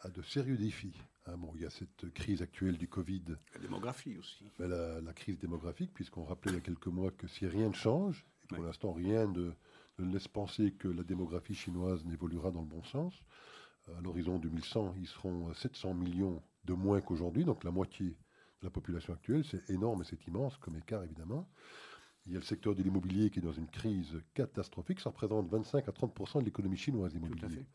à 0.00 0.08
de 0.10 0.22
sérieux 0.22 0.56
défis. 0.56 0.96
Hein, 1.26 1.36
bon, 1.36 1.52
il 1.54 1.62
y 1.62 1.66
a 1.66 1.70
cette 1.70 2.12
crise 2.12 2.42
actuelle 2.42 2.76
du 2.78 2.88
Covid, 2.88 3.22
La 3.54 3.60
démographie 3.60 4.16
aussi. 4.18 4.44
la, 4.58 5.00
la 5.00 5.12
crise 5.12 5.38
démographique, 5.38 5.92
puisqu'on 5.94 6.24
rappelait 6.24 6.52
il 6.52 6.54
y 6.56 6.58
a 6.58 6.62
quelques 6.62 6.88
mois 6.88 7.10
que 7.12 7.26
si 7.28 7.46
rien 7.46 7.68
ne 7.68 7.74
change, 7.74 8.24
pour 8.52 8.60
Ouais. 8.62 8.66
l'instant 8.68 8.92
rien 8.92 9.26
ne, 9.26 9.52
ne 9.98 10.12
laisse 10.12 10.28
penser 10.28 10.72
que 10.72 10.88
la 10.88 11.02
démographie 11.02 11.54
chinoise 11.54 12.04
n'évoluera 12.04 12.50
dans 12.50 12.60
le 12.60 12.66
bon 12.66 12.82
sens, 12.84 13.14
à 13.96 14.00
l'horizon 14.00 14.38
2100, 14.38 14.94
ils 14.98 15.06
seront 15.08 15.52
700 15.54 15.94
millions 15.94 16.42
de 16.64 16.72
moins 16.74 17.00
qu'aujourd'hui, 17.00 17.44
donc 17.44 17.64
la 17.64 17.70
moitié 17.72 18.06
de 18.60 18.64
la 18.66 18.70
population 18.70 19.12
actuelle. 19.12 19.44
C'est 19.44 19.68
énorme 19.70 20.02
et 20.02 20.04
c'est 20.04 20.24
immense 20.28 20.56
comme 20.58 20.76
écart, 20.76 21.02
évidemment. 21.02 21.48
Il 22.26 22.32
y 22.32 22.36
a 22.36 22.38
le 22.38 22.44
secteur 22.44 22.76
de 22.76 22.82
l'immobilier 22.84 23.30
qui 23.30 23.40
est 23.40 23.42
dans 23.42 23.52
une 23.52 23.66
crise 23.66 24.20
catastrophique. 24.34 25.00
Ça 25.00 25.10
représente 25.10 25.48
25 25.48 25.88
à 25.88 25.92
30% 25.92 26.38
de 26.38 26.44
l'économie 26.44 26.76
chinoise 26.76 27.10
Tout 27.12 27.16
à 27.18 27.26
immobilier. 27.26 27.56
fait. 27.56 27.66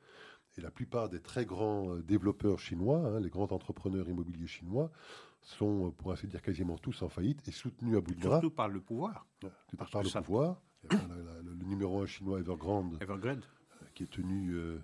Et 0.58 0.62
la 0.62 0.72
plupart 0.72 1.10
des 1.10 1.20
très 1.20 1.46
grands 1.46 1.92
euh, 1.94 2.02
développeurs 2.02 2.58
chinois, 2.58 3.00
hein, 3.00 3.20
les 3.20 3.30
grands 3.30 3.52
entrepreneurs 3.52 4.08
immobiliers 4.08 4.48
chinois, 4.48 4.90
sont, 5.42 5.88
euh, 5.88 5.92
pour 5.92 6.14
ainsi 6.14 6.28
dire, 6.28 6.42
quasiment 6.42 6.78
tous 6.78 7.02
en 7.02 7.10
faillite 7.10 7.46
et 7.48 7.52
soutenus 7.52 7.98
à 7.98 8.02
bout 8.02 8.16
de 8.16 8.22
bras 8.22 8.40
Surtout 8.40 8.56
par 8.56 8.70
le 8.70 8.80
pouvoir. 8.80 9.28
parce 9.78 9.92
par 9.92 10.02
le 10.04 10.10
ça- 10.10 10.22
pouvoir. 10.22 10.62
La- 10.90 10.98
la- 10.98 11.42
le, 11.42 11.54
numéro 11.66 12.02
un 12.02 12.06
chinois 12.06 12.40
Evergrande, 12.40 12.98
Evergrande. 13.02 13.44
euh, 13.82 13.86
qui 13.94 14.04
est 14.04 14.08
tenu 14.12 14.52
euh, 14.54 14.80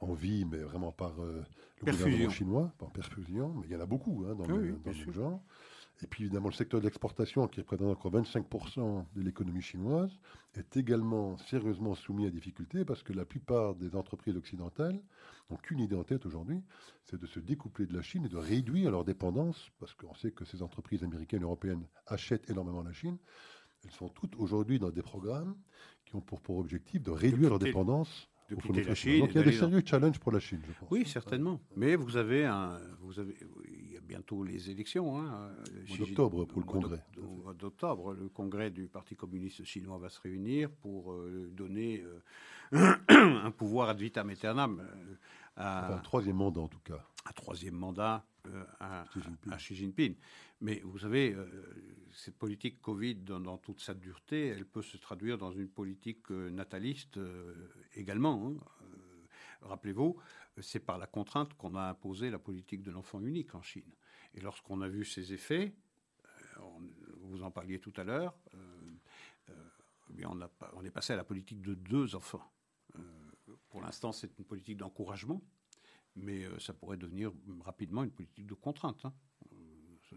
en 0.00 0.12
vie, 0.12 0.44
mais 0.44 0.58
vraiment 0.58 0.92
par 0.92 1.20
euh, 1.22 1.42
le 1.80 1.84
Perfusion. 1.84 2.06
gouvernement 2.06 2.30
chinois, 2.30 2.72
par 2.78 2.90
perfusion. 2.90 3.54
Mais 3.54 3.66
il 3.68 3.72
y 3.72 3.76
en 3.76 3.80
a 3.80 3.86
beaucoup 3.86 4.24
hein, 4.28 4.34
dans, 4.34 4.44
Oui, 4.44 4.48
le, 4.48 4.60
oui, 4.62 4.70
dans 4.72 4.78
bien 4.78 4.92
le 4.92 4.98
sûr. 4.98 5.12
genre. 5.12 5.42
Et 6.02 6.06
puis 6.06 6.24
évidemment, 6.24 6.48
le 6.48 6.54
secteur 6.54 6.80
de 6.80 6.86
l'exportation, 6.86 7.46
qui 7.46 7.60
représente 7.60 7.88
encore 7.90 8.10
25% 8.12 9.04
de 9.14 9.20
l'économie 9.20 9.60
chinoise, 9.60 10.10
est 10.54 10.76
également 10.78 11.36
sérieusement 11.36 11.94
soumis 11.94 12.26
à 12.26 12.30
difficultés 12.30 12.86
parce 12.86 13.02
que 13.02 13.12
la 13.12 13.26
plupart 13.26 13.74
des 13.74 13.94
entreprises 13.94 14.34
occidentales 14.36 14.98
n'ont 15.50 15.58
qu'une 15.58 15.80
idée 15.80 15.96
en 15.96 16.04
tête 16.04 16.24
aujourd'hui, 16.24 16.62
c'est 17.04 17.20
de 17.20 17.26
se 17.26 17.38
découpler 17.38 17.84
de 17.86 17.94
la 17.94 18.00
Chine 18.02 18.24
et 18.24 18.28
de 18.30 18.36
réduire 18.38 18.90
leur 18.90 19.04
dépendance, 19.04 19.70
parce 19.78 19.92
qu'on 19.94 20.14
sait 20.14 20.30
que 20.32 20.46
ces 20.46 20.62
entreprises 20.62 21.04
américaines 21.04 21.40
et 21.42 21.44
européennes 21.44 21.86
achètent 22.06 22.48
énormément 22.48 22.82
la 22.82 22.92
Chine. 22.94 23.18
Elles 23.84 23.90
sont 23.92 24.08
toutes 24.08 24.36
aujourd'hui 24.36 24.78
dans 24.78 24.90
des 24.90 25.02
programmes 25.02 25.56
qui 26.04 26.14
ont 26.16 26.20
pour, 26.20 26.40
pour 26.40 26.58
objectif 26.58 27.02
de 27.02 27.10
réduire 27.10 27.50
leur 27.50 27.58
dépendance 27.58 28.28
de 28.50 28.56
au 28.56 28.72
la. 28.72 28.94
Chine 28.94 29.20
Donc 29.20 29.30
il 29.30 29.36
y 29.36 29.38
a 29.38 29.42
des 29.44 29.52
dans- 29.52 29.58
sérieux 29.58 29.82
challenges 29.84 30.18
pour 30.18 30.32
la 30.32 30.40
Chine, 30.40 30.60
je 30.66 30.72
pense. 30.78 30.88
Oui, 30.90 31.06
certainement. 31.06 31.60
Mais 31.76 31.94
vous 31.96 32.16
avez 32.16 32.44
un, 32.44 32.78
vous 33.00 33.18
avez, 33.20 33.36
il 33.68 33.92
y 33.92 33.96
a 33.96 34.00
bientôt 34.00 34.42
les 34.42 34.70
élections. 34.70 35.18
Hein, 35.18 35.50
mois 35.52 35.84
Xi- 35.86 35.98
d'octobre 35.98 36.44
pour 36.46 36.60
le 36.60 36.66
Congrès. 36.66 37.02
d'octobre, 37.58 38.12
le 38.14 38.28
Congrès 38.28 38.70
du 38.70 38.88
Parti 38.88 39.14
communiste 39.16 39.64
chinois 39.64 39.98
va 39.98 40.08
se 40.10 40.20
réunir 40.20 40.70
pour 40.70 41.12
euh, 41.12 41.48
donner 41.52 42.02
euh, 42.72 42.92
un 43.08 43.50
pouvoir 43.52 43.88
ad 43.90 43.98
vitam 44.00 44.28
aeternam 44.30 44.80
euh, 44.80 45.14
à, 45.56 45.84
Enfin, 45.86 45.94
un 45.96 45.98
troisième 46.00 46.36
mandat 46.36 46.60
en 46.60 46.68
tout 46.68 46.80
cas. 46.80 47.06
un 47.28 47.32
troisième 47.32 47.74
mandat 47.74 48.24
euh, 48.46 48.64
à, 48.80 49.04
Xi 49.10 49.20
Jinping. 49.22 49.52
à 49.52 49.56
Xi 49.56 49.74
Jinping. 49.76 50.14
Mais 50.60 50.80
vous 50.84 50.98
savez, 50.98 51.32
euh, 51.32 51.46
cette 52.12 52.36
politique 52.36 52.80
Covid, 52.80 53.16
dans, 53.16 53.40
dans 53.40 53.58
toute 53.58 53.80
sa 53.80 53.94
dureté, 53.94 54.48
elle 54.48 54.66
peut 54.66 54.82
se 54.82 54.96
traduire 54.96 55.38
dans 55.38 55.52
une 55.52 55.68
politique 55.68 56.30
euh, 56.30 56.50
nataliste 56.50 57.16
euh, 57.18 57.54
également. 57.94 58.48
hein. 58.48 58.86
Rappelez-vous, 59.62 60.16
c'est 60.62 60.80
par 60.80 60.96
la 60.96 61.06
contrainte 61.06 61.52
qu'on 61.54 61.74
a 61.74 61.82
imposé 61.90 62.30
la 62.30 62.38
politique 62.38 62.82
de 62.82 62.90
l'enfant 62.90 63.20
unique 63.20 63.54
en 63.54 63.60
Chine. 63.62 63.92
Et 64.34 64.40
lorsqu'on 64.40 64.80
a 64.80 64.88
vu 64.88 65.04
ses 65.04 65.34
effets, 65.34 65.74
on- 66.62 66.80
vous 67.20 67.42
en 67.42 67.50
parliez 67.50 67.78
tout 67.78 67.92
à 67.96 68.04
l'heure, 68.04 68.34
eh 70.18 70.24
on, 70.26 70.84
est 70.84 70.90
passé 70.90 71.12
à 71.12 71.16
la 71.16 71.24
politique 71.24 71.60
de 71.62 71.74
deux 71.74 72.14
enfants. 72.14 72.42
Pour 73.68 73.82
l'instant, 73.82 74.12
c'est 74.12 74.36
une 74.38 74.44
politique 74.44 74.78
d'encouragement, 74.78 75.42
mais 76.16 76.44
euh, 76.44 76.58
ça 76.58 76.72
pourrait 76.72 76.96
devenir 76.96 77.32
rapidement 77.64 78.02
une 78.04 78.10
politique 78.10 78.46
de 78.46 78.54
contrainte. 78.54 79.04
hein. 79.04 79.12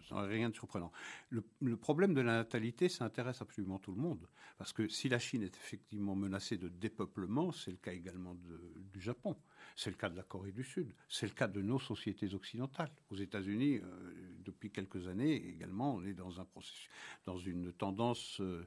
Ça 0.09 0.15
n'a 0.15 0.23
rien 0.23 0.49
de 0.49 0.55
surprenant. 0.55 0.91
Le, 1.29 1.77
problème 1.77 2.13
de 2.15 2.21
la 2.21 2.33
natalité, 2.37 2.89
ça 2.89 3.05
intéresse 3.05 3.41
absolument 3.41 3.77
tout 3.77 3.91
le 3.91 4.01
monde. 4.01 4.27
Parce 4.57 4.73
que 4.73 4.87
si 4.87 5.07
la 5.07 5.19
Chine 5.19 5.43
est 5.43 5.55
effectivement 5.55 6.15
menacée 6.15 6.57
de 6.57 6.67
dépeuplement, 6.67 7.51
c'est 7.51 7.71
le 7.71 7.77
cas 7.77 7.93
également 7.93 8.35
du 8.35 8.99
Japon. 8.99 9.37
C'est 9.75 9.89
le 9.89 9.95
cas 9.95 10.09
de 10.09 10.15
la 10.15 10.23
Corée 10.23 10.51
du 10.51 10.63
Sud. 10.63 10.93
C'est 11.09 11.25
le 11.27 11.33
cas 11.33 11.47
de 11.47 11.61
nos 11.61 11.79
sociétés 11.79 12.33
occidentales. 12.33 12.91
Aux 13.09 13.15
États-Unis, 13.15 13.79
euh, 13.83 14.13
depuis 14.43 14.71
quelques 14.71 15.07
années 15.07 15.35
également, 15.47 15.95
on 15.95 16.03
est 16.05 16.13
dans, 16.13 16.39
un 16.39 16.45
processus, 16.45 16.89
dans 17.25 17.37
une 17.37 17.73
tendance 17.73 18.39
euh, 18.41 18.65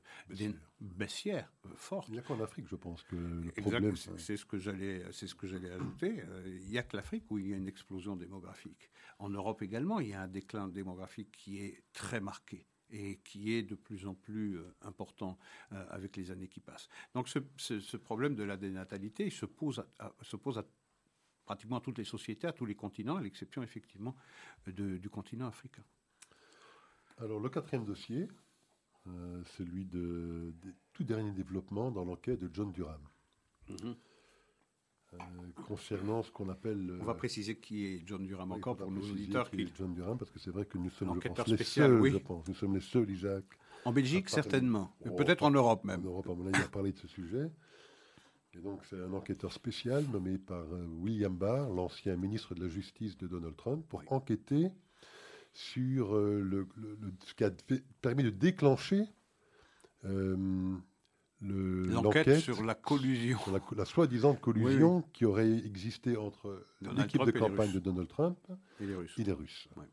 Baissière. 0.81 1.53
euh, 1.65 1.71
forte. 1.77 2.09
Il 2.09 2.13
n'y 2.15 2.19
a 2.19 2.23
qu'en 2.23 2.41
Afrique, 2.41 2.67
je 2.69 2.77
pense, 2.77 3.03
que 3.05 3.17
le 3.17 3.51
problème. 3.63 3.97
c'est- 4.19 4.37
ce 4.37 4.45
que 4.45 4.59
j'allais, 4.59 5.03
c'est 5.13 5.27
ce 5.27 5.35
que 5.35 5.47
j'allais 5.47 5.71
ajouter. 5.71 6.23
Il 6.47 6.69
n'y 6.69 6.79
a 6.79 6.83
que 6.83 6.97
l'Afrique 6.97 7.31
où 7.31 7.39
il 7.39 7.49
y 7.49 7.55
a 7.55 7.57
une 7.57 7.69
explosion 7.69 8.17
démographique. 8.17 8.91
En 9.19 9.31
Europe 9.31 9.63
également, 9.63 10.01
il 10.01 10.09
y 10.09 10.13
a 10.15 10.23
un 10.23 10.29
déclin 10.29 10.69
démographique 10.69 11.31
qui 11.33 11.59
est 11.59 11.83
très 11.93 12.21
marqué 12.21 12.67
et 12.91 13.19
qui 13.25 13.53
est 13.53 13.63
de 13.63 13.75
plus 13.75 14.07
en 14.07 14.15
plus 14.15 14.59
important 14.83 15.39
avec 15.71 16.17
les 16.17 16.31
années 16.31 16.47
qui 16.49 16.61
passent. 16.61 16.89
Donc 17.15 17.29
ce, 17.29 17.41
ce- 17.57 17.81
ce 17.81 17.97
problème 17.97 18.37
de 18.37 18.45
la 18.45 18.57
dénatalité 18.57 19.25
il 19.27 19.33
se 19.33 19.47
pose 19.47 19.81
à, 19.81 20.05
à- 20.07 20.13
se 20.23 20.37
pose 20.37 20.57
à 20.59 20.65
pratiquement 21.47 21.81
toutes 21.81 21.97
les 21.99 22.05
sociétés, 22.05 22.47
à 22.49 22.53
tous 22.53 22.67
les 22.67 22.75
continents, 22.75 23.17
à 23.17 23.23
l'exception 23.23 23.63
effectivement 23.63 24.15
de- 24.67 24.99
du 24.99 25.09
continent 25.09 25.47
africain. 25.47 25.85
Alors, 27.19 27.41
le 27.41 27.49
quatrième 27.49 27.85
dossier, 27.87 28.29
euh, 29.07 29.43
celui 29.57 29.87
de, 29.87 30.53
des 30.63 30.75
tout 30.93 31.05
derniers 31.05 31.31
développements 31.33 31.91
dans 31.91 32.05
l'enquête 32.05 32.41
de 32.41 32.51
John 32.53 32.73
Durham, 32.73 33.01
euh, 33.71 33.95
concernant 35.67 36.23
ce 36.25 36.31
qu'on 36.33 36.49
appelle. 36.49 36.99
On 37.01 37.05
va 37.05 37.13
euh, 37.13 37.15
préciser 37.15 37.57
qui 37.57 37.87
est 37.87 38.03
John 38.07 38.27
Durham 38.27 38.53
encore 38.53 38.77
pour 38.77 38.91
nos 38.91 39.01
auditeurs. 39.01 39.49
qui 39.49 39.57
qui- 39.57 39.63
est 39.63 39.77
John 39.77 39.95
Durham, 39.95 40.19
parce 40.19 40.31
que 40.33 40.39
c'est 40.41 40.51
vrai 40.51 40.67
que 40.67 40.77
nous 40.79 40.91
sommes, 40.91 41.19
je 41.23 41.29
pense, 41.29 41.47
les 41.47 41.57
seuls, 41.65 42.01
oui. 42.01 42.11
je 42.11 42.19
pense, 42.19 42.47
nous 42.49 42.55
sommes 42.55 42.75
les 42.75 42.81
seuls, 42.81 43.09
Isaac, 43.09 43.45
En 43.85 43.93
Belgique, 43.93 44.29
certainement. 44.29 44.93
Oh, 45.09 45.15
Peut-être 45.15 45.45
en 45.45 45.51
Europe 45.53 45.83
en 45.85 45.87
même. 45.87 46.05
Europe, 46.05 46.29
à 46.29 46.35
mon 46.35 46.47
avis, 46.49 46.61
à 46.61 46.69
parler 46.69 46.91
de 46.93 46.99
ce 46.99 47.07
sujet. 47.07 47.51
Et 48.57 48.61
donc, 48.63 48.81
c'est 48.89 49.01
un 49.01 49.13
enquêteur 49.13 49.53
spécial 49.53 50.05
nommé 50.13 50.39
par 50.39 50.63
euh, 50.73 50.87
William 51.01 51.35
Barr, 51.37 51.69
l'ancien 51.69 52.17
ministre 52.17 52.55
de 52.55 52.63
la 52.63 52.69
Justice 52.69 53.19
de 53.19 53.27
Donald 53.27 53.57
Trump, 53.57 53.85
pour 53.89 54.01
Oui. 54.01 54.07
enquêter 54.11 54.71
sur 55.53 56.15
euh, 56.17 56.41
le, 56.43 56.67
le- 56.77 56.97
le- 57.01 57.13
ce 57.25 57.35
qui 57.35 57.45
a 57.45 57.51
fait- 57.51 57.85
permis 58.01 58.23
de 58.25 58.31
déclencher 58.31 59.05
euh, 60.05 60.75
le- 61.41 61.87
L'enquête 61.87 62.39
sur 62.41 62.63
la 62.65 62.75
collusion. 62.75 63.39
sur 63.39 63.53
la, 63.53 63.61
la 63.77 63.85
soi-disant 63.85 64.35
collusion 64.37 65.03
qui 65.13 65.25
aurait 65.27 65.51
existé 65.53 66.17
entre 66.17 66.65
l'équipe 66.81 67.21
Trump 67.21 67.27
de 67.35 67.39
campagne 67.39 67.73
de 67.73 67.79
Donald 67.79 68.09
Trump 68.09 68.39
Et 68.81 68.87
les 68.87 68.95
Russes. 68.95 69.15
et 69.19 69.25
les 69.25 69.33
Russes. 69.33 69.69
Ouais. 69.77 69.85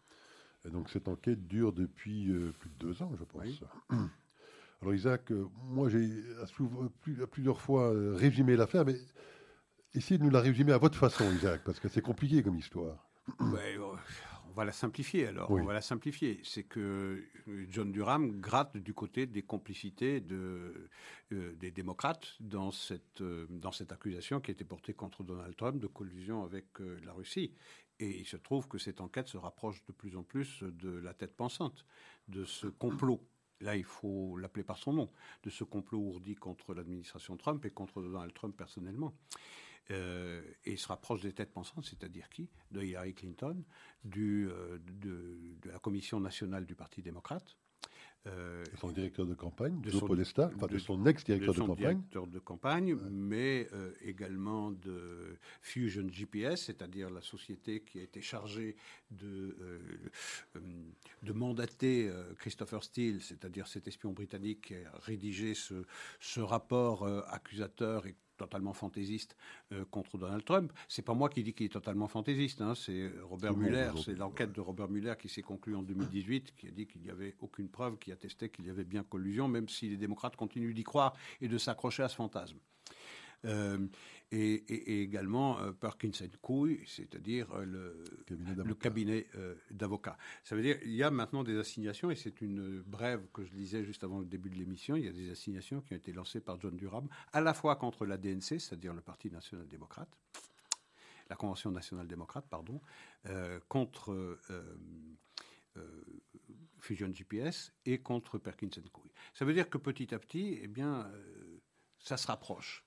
Et 0.65 0.69
donc 0.69 0.89
cette 0.89 1.09
enquête 1.09 1.45
dure 1.47 1.73
depuis 1.73 2.29
euh, 2.31 2.53
plus 2.59 2.69
de 2.69 2.75
deux 2.79 3.01
ans, 3.03 3.11
je 3.19 3.23
pense. 3.25 3.61
Alors 4.83 4.95
Isaac, 4.95 5.31
euh, 5.31 5.47
moi 5.69 5.87
j'ai 5.87 6.09
plusieurs 7.31 7.61
fois 7.61 7.93
euh, 7.93 8.15
résumé 8.15 8.57
l'affaire, 8.57 8.83
mais 8.83 8.97
essayez 9.93 10.17
de 10.17 10.23
nous 10.23 10.29
la 10.29 10.41
résumer 10.41 10.73
à 10.73 10.77
votre 10.77 10.97
façon, 10.97 11.23
Isaac, 11.31 11.61
parce 11.63 11.79
que 11.79 11.87
c'est 11.87 12.01
compliqué 12.01 12.43
comme 12.43 12.57
histoire. 12.57 13.07
Ouais, 13.39 13.77
euh, 13.79 13.95
on 14.53 14.55
va 14.55 14.65
la 14.65 14.71
simplifier 14.71 15.27
alors. 15.27 15.49
Oui. 15.49 15.61
On 15.61 15.65
va 15.65 15.73
la 15.73 15.81
simplifier. 15.81 16.39
C'est 16.43 16.61
que 16.61 17.23
John 17.69 17.91
Durham 17.91 18.39
gratte 18.39 18.77
du 18.77 18.93
côté 18.93 19.25
des 19.25 19.41
complicités 19.41 20.21
de, 20.21 20.89
euh, 21.31 21.55
des 21.55 21.71
démocrates 21.71 22.35
dans 22.39 22.69
cette, 22.69 23.21
euh, 23.21 23.47
dans 23.49 23.71
cette 23.71 23.91
accusation 23.91 24.39
qui 24.39 24.51
a 24.51 24.53
été 24.53 24.63
portée 24.63 24.93
contre 24.93 25.23
Donald 25.23 25.55
Trump 25.55 25.79
de 25.79 25.87
collusion 25.87 26.43
avec 26.43 26.65
euh, 26.81 26.99
la 27.03 27.13
Russie. 27.13 27.51
Et 27.99 28.19
il 28.19 28.27
se 28.27 28.37
trouve 28.37 28.67
que 28.67 28.77
cette 28.77 29.01
enquête 29.01 29.27
se 29.27 29.37
rapproche 29.37 29.83
de 29.85 29.91
plus 29.91 30.15
en 30.15 30.21
plus 30.21 30.61
de 30.61 30.91
la 30.91 31.15
tête 31.15 31.35
pensante, 31.35 31.85
de 32.27 32.45
ce 32.45 32.67
complot. 32.67 33.21
Là, 33.63 33.75
il 33.75 33.83
faut 33.83 34.37
l'appeler 34.37 34.63
par 34.63 34.77
son 34.77 34.93
nom, 34.93 35.09
de 35.43 35.49
ce 35.49 35.63
complot 35.63 35.99
ourdi 35.99 36.35
contre 36.35 36.73
l'administration 36.73 37.37
Trump 37.37 37.63
et 37.65 37.71
contre 37.71 38.01
Donald 38.01 38.33
Trump 38.33 38.55
personnellement. 38.55 39.13
euh, 39.91 40.41
et 40.63 40.77
se 40.77 40.87
rapproche 40.87 41.21
des 41.21 41.33
têtes 41.33 41.51
pensantes, 41.51 41.85
c'est-à-dire 41.85 42.29
qui? 42.29 42.49
De 42.71 42.81
Hillary 42.81 43.13
Clinton, 43.13 43.61
du, 44.03 44.49
de, 45.01 45.37
la 45.65 45.79
Commission 45.79 46.21
nationale 46.21 46.65
du 46.65 46.73
Parti 46.73 47.01
démocrate, 47.01 47.57
euh, 48.25 48.63
son 48.79 48.89
directeur 48.89 49.25
de 49.25 49.33
campagne, 49.33 49.81
de 49.81 49.89
son, 49.91 50.07
de, 50.07 50.77
son 50.77 51.05
ex-directeur 51.05 51.53
de, 51.53 51.59
campagne. 51.59 51.77
directeur 51.77 52.27
de 52.27 52.39
campagne, 52.39 52.95
mais 53.11 53.67
euh, 53.73 53.91
également 54.01 54.71
de 54.71 55.37
Fusion 55.61 56.07
GPS, 56.09 56.63
c'est-à-dire 56.63 57.09
la 57.09 57.21
société 57.21 57.81
qui 57.81 57.99
a 57.99 58.03
été 58.03 58.21
chargée 58.21 58.77
de, 59.11 59.57
euh, 59.59 60.59
de 61.21 61.33
mandater 61.33 62.09
Christopher 62.37 62.85
Steele, 62.85 63.21
c'est-à-dire 63.21 63.67
cet 63.67 63.89
espion 63.89 64.13
britannique 64.13 64.67
qui 64.67 64.75
a 64.75 64.99
rédigé 65.01 65.53
ce, 65.53 65.83
ce 66.21 66.39
rapport 66.39 67.05
accusateur 67.27 68.07
et 68.07 68.15
totalement 68.37 68.73
fantaisiste 68.73 69.35
euh, 69.71 69.85
contre 69.85 70.17
Donald 70.17 70.43
Trump. 70.43 70.71
C'est 70.87 71.01
pas 71.01 71.13
moi 71.13 71.29
qui 71.29 71.43
dis 71.43 71.53
qu'il 71.53 71.65
est 71.65 71.69
totalement 71.69 72.07
fantaisiste, 72.07 72.61
hein, 72.61 72.73
c'est 72.75 73.11
Robert 73.23 73.55
Mueller, 73.55 73.91
c'est 74.03 74.15
l'enquête 74.15 74.51
de 74.51 74.61
Robert 74.61 74.89
Mueller 74.89 75.15
qui 75.19 75.29
s'est 75.29 75.41
conclue 75.41 75.75
en 75.75 75.83
2018, 75.83 76.55
qui 76.55 76.67
a 76.67 76.71
dit 76.71 76.87
qu'il 76.87 77.01
n'y 77.01 77.09
avait 77.09 77.35
aucune 77.39 77.69
preuve, 77.69 77.97
qui 77.97 78.11
attestait 78.11 78.49
qu'il 78.49 78.65
y 78.65 78.69
avait 78.69 78.83
bien 78.83 79.03
collusion, 79.03 79.47
même 79.47 79.69
si 79.69 79.89
les 79.89 79.97
démocrates 79.97 80.35
continuent 80.35 80.73
d'y 80.73 80.83
croire 80.83 81.13
et 81.41 81.47
de 81.47 81.57
s'accrocher 81.57 82.03
à 82.03 82.09
ce 82.09 82.15
fantasme. 82.15 82.57
Euh, 83.45 83.87
et, 84.31 85.01
également 85.03 85.59
euh, 85.59 85.71
Perkins 85.71 86.11
Couille, 86.41 86.81
c'est-à-dire 86.87 87.51
euh, 87.53 87.65
le 88.29 88.73
cabinet 88.73 89.27
d'avocats. 89.69 90.17
Ça 90.43 90.55
veut 90.55 90.63
dire 90.63 90.79
qu'il 90.79 90.93
y 90.93 91.03
a 91.03 91.11
maintenant 91.11 91.43
des 91.43 91.57
assignations, 91.57 92.09
et 92.09 92.15
c'est 92.15 92.41
une 92.41 92.81
brève 92.81 93.27
que 93.31 93.45
je 93.45 93.53
lisais 93.53 93.83
juste 93.83 94.03
avant 94.03 94.19
le 94.19 94.25
début 94.25 94.49
de 94.49 94.55
l'émission, 94.55 94.95
il 94.95 95.05
y 95.05 95.07
a 95.07 95.11
des 95.11 95.29
assignations 95.29 95.81
qui 95.81 95.93
ont 95.93 95.97
été 95.97 96.11
lancées 96.11 96.39
par 96.39 96.59
John 96.59 96.75
Durham, 96.75 97.07
à 97.31 97.41
la 97.41 97.53
fois 97.53 97.75
contre 97.75 98.05
la 98.05 98.17
DNC, 98.17 98.59
c'est-à-dire 98.59 98.93
le 98.93 99.01
Parti 99.01 99.29
national-démocrate, 99.29 100.09
la 101.29 101.35
Convention 101.35 101.69
nationale 101.69 102.07
démocrate, 102.07 102.45
pardon, 102.49 102.81
contre 103.67 104.39
Fusion 106.79 107.13
GPS 107.13 107.71
et 107.85 107.99
contre 107.99 108.39
Perkins 108.39 108.69
Couille. 108.91 109.11
Ça 109.33 109.45
veut 109.45 109.53
dire 109.53 109.69
que 109.69 109.77
petit 109.77 110.13
à 110.13 110.19
petit, 110.19 110.59
eh 110.61 110.67
bien, 110.67 111.11
ça 111.99 112.17
se 112.17 112.27
rapproche. 112.27 112.82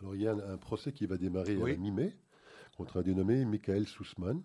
Alors 0.00 0.14
il 0.14 0.22
y 0.22 0.28
a 0.28 0.32
un, 0.32 0.56
procès 0.56 0.92
qui 0.92 1.06
va 1.06 1.16
démarrer 1.16 1.60
à 1.60 1.76
mi-mai 1.76 2.16
contre 2.76 2.98
un 2.98 3.02
dénommé 3.02 3.44
Michael 3.44 3.86
Sussman. 3.86 4.42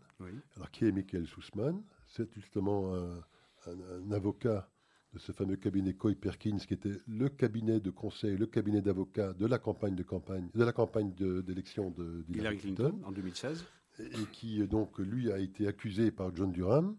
Alors 0.56 0.72
qui 0.72 0.86
est 0.86 0.92
Michael 0.92 1.28
Sussman 1.28 1.82
C'est 2.08 2.32
justement 2.36 2.94
un, 3.66 4.12
avocat 4.12 4.70
de 5.14 5.20
ce 5.20 5.32
fameux 5.32 5.56
cabinet 5.56 5.94
Coy 5.94 6.16
Perkins, 6.16 6.58
qui 6.58 6.76
était 6.76 6.98
le 7.08 7.30
cabinet 7.30 7.80
de 7.80 7.90
conseil, 7.90 8.38
le 8.38 8.46
cabinet 8.46 8.82
d'avocat 8.82 9.34
de 9.34 9.46
la 9.48 9.58
campagne 9.58 9.96
de 9.96 10.04
campagne, 10.04 10.50
de 10.54 10.64
la 10.64 10.72
campagne 10.72 11.14
d'élection 11.14 11.90
de, 11.90 12.24
Hillary 12.30 12.58
Clinton, 12.58 13.00
en 13.04 13.12
2016, 13.12 13.66
et 14.00 14.26
qui 14.32 14.66
donc 14.68 15.00
lui 15.00 15.32
a 15.32 15.40
été 15.40 15.68
accusé 15.68 16.12
par 16.12 16.36
John 16.36 16.52
Durham 16.52 16.96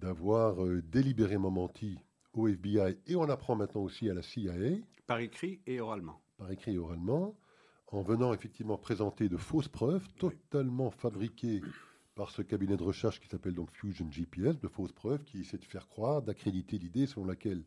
d'avoir 0.00 0.64
euh, 0.64 0.82
délibérément 0.82 1.50
menti 1.50 1.98
au 2.32 2.48
FBI 2.48 2.98
et 3.06 3.16
on 3.16 3.28
apprend 3.28 3.56
maintenant 3.56 3.82
aussi 3.82 4.08
à 4.10 4.14
la 4.14 4.22
CIA. 4.22 4.78
Par 5.06 5.18
écrit 5.18 5.60
et 5.66 5.80
oralement 5.80 6.20
par 6.38 6.50
écrit 6.50 6.74
et 6.74 6.78
oralement, 6.78 7.36
en 7.88 8.02
venant 8.02 8.32
effectivement 8.32 8.78
présenter 8.78 9.28
de 9.28 9.36
fausses 9.36 9.68
preuves 9.68 10.06
totalement 10.14 10.90
fabriquées 10.90 11.60
par 12.14 12.30
ce 12.30 12.42
cabinet 12.42 12.76
de 12.76 12.82
recherche 12.82 13.20
qui 13.20 13.28
s'appelle 13.28 13.54
donc 13.54 13.70
Fusion 13.72 14.10
GPS, 14.10 14.58
de 14.58 14.68
fausses 14.68 14.92
preuves 14.92 15.24
qui 15.24 15.40
essaient 15.40 15.58
de 15.58 15.64
faire 15.64 15.88
croire, 15.88 16.22
d'accréditer 16.22 16.78
l'idée 16.78 17.06
selon 17.06 17.26
laquelle 17.26 17.64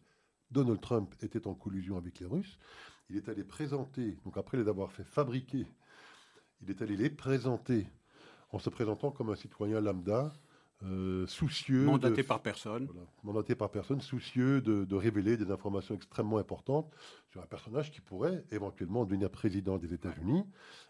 Donald 0.51 0.82
Trump 0.82 1.13
était 1.22 1.47
en 1.47 1.53
collusion 1.53 1.97
avec 1.97 2.19
les 2.19 2.26
Russes. 2.26 2.57
Il 3.09 3.17
est 3.17 3.30
allé 3.30 3.43
présenter, 3.43 4.17
donc 4.26 4.38
après 4.38 4.57
les 4.57 4.67
avoir 4.67 4.91
fait 4.91 5.03
fabriquer, 5.03 5.67
il 6.61 6.69
est 6.69 6.82
allé 6.82 6.95
les 6.95 7.09
présenter 7.09 7.88
en 8.51 8.59
se 8.59 8.69
présentant 8.69 9.11
comme 9.11 9.30
un 9.30 9.36
citoyen 9.36 9.80
lambda, 9.82 10.34
euh, 10.84 11.27
soucieux. 11.27 11.84
Mandaté 11.86 12.23
par 12.23 12.41
personne. 12.41 12.89
mandaté 13.23 13.55
par 13.55 13.69
personne, 13.69 14.01
soucieux 14.01 14.61
de, 14.61 14.95
révéler 14.95 15.38
des 15.38 15.51
informations 15.51 15.95
extrêmement 15.95 16.38
importantes 16.38 16.91
sur 17.29 17.41
un 17.41 17.45
personnage 17.45 17.91
qui 17.91 18.01
pourrait 18.01 18.43
éventuellement 18.51 19.05
devenir 19.05 19.29
président 19.29 19.77
des 19.77 19.93
États-Unis. 19.93 20.43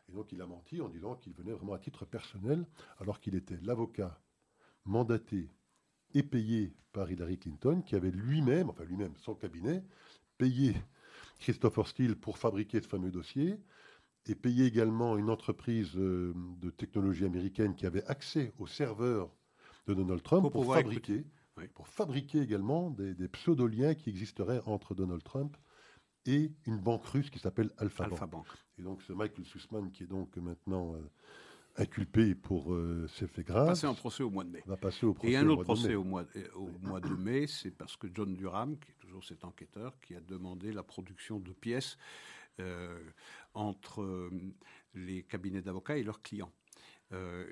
Et 0.10 0.14
donc 0.14 0.32
il 0.32 0.42
a 0.42 0.46
menti 0.46 0.82
en 0.82 0.89
disant 0.89 1.16
qu'il 1.16 1.34
venait 1.34 1.54
vraiment 1.54 1.74
à 1.74 1.80
titre 1.80 2.06
personnel, 2.06 2.66
alors 3.00 3.20
qu'il 3.20 3.36
était 3.36 3.60
l'avocat 3.64 4.20
mandaté 4.86 5.50
et 6.14 6.24
payé 6.24 6.74
par 6.94 7.12
Hillary 7.12 7.38
Clinton, 7.38 7.82
qui 7.82 7.96
avait 7.96 8.12
lui-même, 8.12 8.70
enfin 8.70 8.84
lui-même, 8.84 9.14
son 9.18 9.36
cabinet, 9.36 9.84
payé 10.38 10.76
Christopher 11.39 11.88
Steele 11.88 12.16
pour 12.16 12.38
fabriquer 12.38 12.82
ce 12.82 12.88
fameux 12.88 13.12
dossier, 13.12 13.60
et 14.28 14.36
payé 14.36 14.66
également 14.66 15.18
une 15.18 15.30
entreprise 15.30 15.96
euh, 15.96 16.34
de 16.62 16.70
technologie 16.70 17.26
américaine 17.26 17.76
qui 17.76 17.86
avait 17.86 18.06
accès 18.06 18.54
aux 18.60 18.68
serveurs 18.68 19.32
de 19.88 19.94
Donald 19.94 20.22
Trump 20.24 20.52
pour, 20.52 20.74
fabriquer, 20.74 21.26
pour 21.74 21.88
fabriquer 21.88 22.42
également 22.42 22.90
des, 22.92 23.14
des 23.14 23.28
pseudo-liens 23.28 23.96
qui 23.96 24.10
existeraient 24.10 24.62
entre 24.66 24.96
Donald 24.96 25.24
Trump 25.24 25.58
et 26.26 26.52
une 26.66 26.78
banque 26.78 27.06
russe 27.06 27.30
qui 27.30 27.40
s'appelle 27.40 27.72
Alpha, 27.78 28.08
Bank. 28.08 28.46
Et 28.78 28.84
donc 28.84 29.02
ce 29.02 29.14
Michael 29.14 29.46
Sussman 29.46 29.92
qui 29.92 30.04
est 30.04 30.08
donc 30.08 30.36
maintenant 30.38 30.94
euh, 30.96 31.00
inculpé 31.78 32.36
pour 32.36 32.74
euh, 32.74 33.08
ces 33.08 33.28
faits 33.28 33.48
graves. 33.48 33.66
Va 33.66 33.72
passer 33.72 33.88
en 33.88 33.96
procès 33.96 34.24
au 34.24 34.30
mois 34.30 34.44
de 34.44 34.50
mai. 34.50 34.64
Va 34.66 34.78
passer 34.78 35.06
au 35.06 35.14
procès 35.14 35.34
et 35.34 35.38
un 35.38 35.48
autre 35.48 35.64
procès 35.64 35.96
au 35.96 36.04
mois, 36.04 36.26
au 36.56 36.70
mois 36.82 37.00
de 37.00 37.16
mai, 37.16 37.48
c'est 37.48 37.72
parce 37.72 37.98
que 37.98 38.08
John 38.14 38.36
Durham, 38.36 38.78
qui 38.78 38.92
est 38.92 39.00
toujours 39.00 39.24
cet 39.24 39.44
enquêteur, 39.44 40.00
qui 40.00 40.16
a 40.16 40.22
demandé 40.22 40.72
la 40.72 40.84
production 40.84 41.40
de 41.40 41.52
pièces 41.52 41.98
euh, 42.60 43.00
entre 43.54 44.30
les 44.94 45.24
cabinets 45.24 45.62
d'avocats 45.62 45.98
et 45.98 46.04
leurs 46.04 46.22
clients. 46.22 46.52
Euh, 47.14 47.45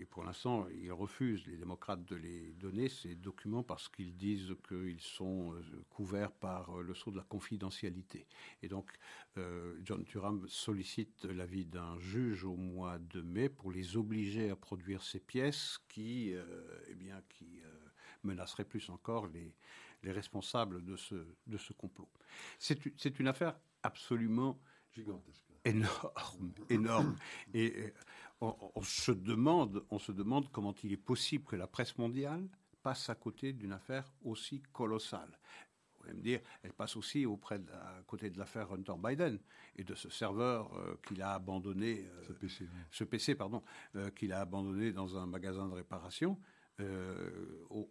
et 0.00 0.04
pour 0.06 0.24
l'instant, 0.24 0.66
ils 0.70 0.92
refusent, 0.92 1.46
les 1.46 1.56
démocrates, 1.56 2.04
de 2.04 2.16
les 2.16 2.52
donner, 2.52 2.88
ces 2.88 3.14
documents, 3.14 3.62
parce 3.62 3.88
qu'ils 3.88 4.16
disent 4.16 4.54
qu'ils 4.66 5.00
sont 5.00 5.54
euh, 5.54 5.62
couverts 5.90 6.32
par 6.32 6.78
euh, 6.78 6.82
le 6.82 6.94
sceau 6.94 7.10
de 7.10 7.16
la 7.16 7.24
confidentialité. 7.24 8.26
Et 8.62 8.68
donc, 8.68 8.90
John 9.82 10.04
Turam 10.04 10.46
sollicite 10.46 11.24
l'avis 11.24 11.64
d'un 11.64 11.98
juge 11.98 12.44
au 12.44 12.54
mois 12.54 12.98
de 12.98 13.22
mai 13.22 13.48
pour 13.48 13.72
les 13.72 13.96
obliger 13.96 14.50
à 14.50 14.56
produire 14.56 15.02
ces 15.02 15.20
pièces 15.20 15.78
qui, 15.88 16.34
eh 16.88 16.94
bien, 16.94 17.22
qui 17.30 17.62
menaceraient 18.24 18.66
plus 18.66 18.90
encore 18.90 19.28
les, 19.28 19.54
les 20.02 20.12
responsables 20.12 20.84
de 20.84 20.96
ce, 20.96 21.14
de 21.46 21.56
ce 21.56 21.72
complot. 21.72 22.10
C'est 22.58 23.18
une 23.18 23.28
affaire 23.28 23.58
absolument 23.82 24.60
gigantesque. 24.92 25.51
Énorme, 25.64 26.52
énorme. 26.68 27.16
Et 27.54 27.92
on, 28.40 28.82
se 28.82 29.12
demande, 29.12 29.84
on 29.90 29.98
se 29.98 30.12
demande 30.12 30.50
comment 30.50 30.74
il 30.82 30.92
est 30.92 30.96
possible 30.96 31.44
que 31.44 31.56
la 31.56 31.66
presse 31.66 31.96
mondiale 31.98 32.48
passe 32.82 33.08
à 33.08 33.14
côté 33.14 33.52
d'une 33.52 33.72
affaire 33.72 34.12
aussi 34.24 34.60
colossale. 34.72 35.38
Vous 35.94 36.08
pouvez 36.08 36.14
me 36.14 36.22
dire, 36.22 36.40
elle 36.64 36.72
passe 36.72 36.96
aussi 36.96 37.24
auprès 37.26 37.60
à 37.72 38.02
côté 38.06 38.28
de 38.28 38.38
l'affaire 38.38 38.72
Hunter 38.72 38.94
Biden 38.98 39.38
et 39.76 39.84
de 39.84 39.94
ce 39.94 40.10
serveur 40.10 40.74
euh, 40.76 40.96
qu'il 41.06 41.22
a 41.22 41.34
abandonné, 41.34 42.08
euh, 42.42 42.48
ce 42.90 43.04
PC, 43.04 43.36
pardon, 43.36 43.62
euh, 43.94 44.10
qu'il 44.10 44.32
a 44.32 44.40
abandonné 44.40 44.90
dans 44.90 45.16
un 45.16 45.26
magasin 45.26 45.68
de 45.68 45.74
réparation. 45.74 46.36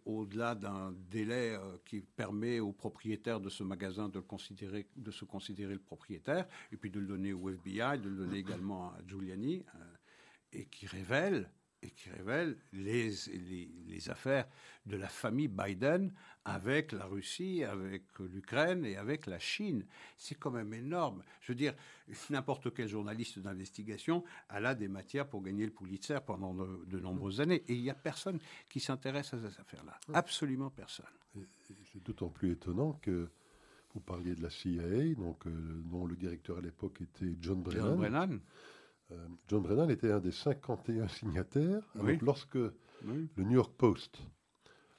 Au-delà 0.04 0.54
d'un 0.54 0.92
délai 1.10 1.56
qui 1.84 2.00
permet 2.00 2.60
au 2.60 2.72
propriétaire 2.72 3.40
de 3.40 3.48
ce 3.48 3.62
magasin 3.62 4.08
de, 4.08 4.20
considérer, 4.20 4.86
de 4.96 5.10
se 5.10 5.24
considérer 5.24 5.74
le 5.74 5.80
propriétaire, 5.80 6.46
et 6.72 6.76
puis 6.76 6.90
de 6.90 7.00
le 7.00 7.06
donner 7.06 7.32
au 7.32 7.48
FBI, 7.48 7.98
de 7.98 8.08
le 8.08 8.16
donner 8.16 8.38
également 8.38 8.88
à 8.88 8.98
Giuliani, 9.06 9.64
et 10.52 10.66
qui 10.66 10.86
révèle, 10.86 11.50
et 11.82 11.90
qui 11.90 12.10
révèle 12.10 12.56
les, 12.72 13.12
les, 13.88 14.10
affaires 14.10 14.46
de 14.86 14.96
la 14.96 15.08
famille 15.08 15.48
Biden 15.48 16.12
avec 16.44 16.92
la 16.92 17.06
Russie, 17.06 17.64
avec 17.64 18.04
l'Ukraine 18.18 18.84
et 18.84 18.96
avec 18.96 19.26
la 19.26 19.38
Chine. 19.38 19.84
C'est 20.16 20.36
quand 20.36 20.50
même 20.50 20.72
énorme. 20.74 21.22
Je 21.40 21.52
veux 21.52 21.56
dire, 21.56 21.74
n'importe 22.30 22.72
quel 22.74 22.88
journaliste 22.88 23.38
d'investigation 23.38 24.24
a 24.48 24.60
là 24.60 24.74
des 24.74 24.88
matières 24.88 25.28
pour 25.28 25.42
gagner 25.42 25.66
le 25.66 25.72
Pulitzer 25.72 26.18
pendant 26.24 26.54
de, 26.54 26.98
nombreuses 26.98 27.40
années. 27.40 27.62
Et 27.68 27.74
il 27.74 27.82
n'y 27.82 27.90
a 27.90 27.94
personne 27.94 28.38
qui 28.68 28.80
s'intéresse 28.80 29.34
à 29.34 29.38
ces 29.38 29.60
affaires-là. 29.60 29.98
Absolument 30.14 30.70
personne. 30.70 31.06
C'est 31.62 32.02
d'autant 32.02 32.28
plus 32.28 32.52
étonnant 32.52 32.92
que 32.94 33.28
vous 33.94 34.00
parliez 34.00 34.34
de 34.34 34.42
la 34.42 34.50
CIA, 34.50 35.14
donc, 35.16 35.46
euh, 35.46 35.82
dont 35.84 36.06
le 36.06 36.16
directeur 36.16 36.58
à 36.58 36.60
l'époque 36.60 37.00
était 37.02 37.36
John 37.40 37.62
Brennan. 37.62 37.84
John 37.84 37.96
Brennan. 37.96 38.40
Euh, 39.12 39.28
John 39.48 39.62
Brennan 39.62 39.90
était 39.90 40.10
un 40.10 40.20
des 40.20 40.32
51 40.32 41.08
signataires. 41.08 41.82
lorsque 42.20 42.54
le 42.54 43.44
New 43.44 43.52
York 43.52 43.72
Post, 43.76 44.18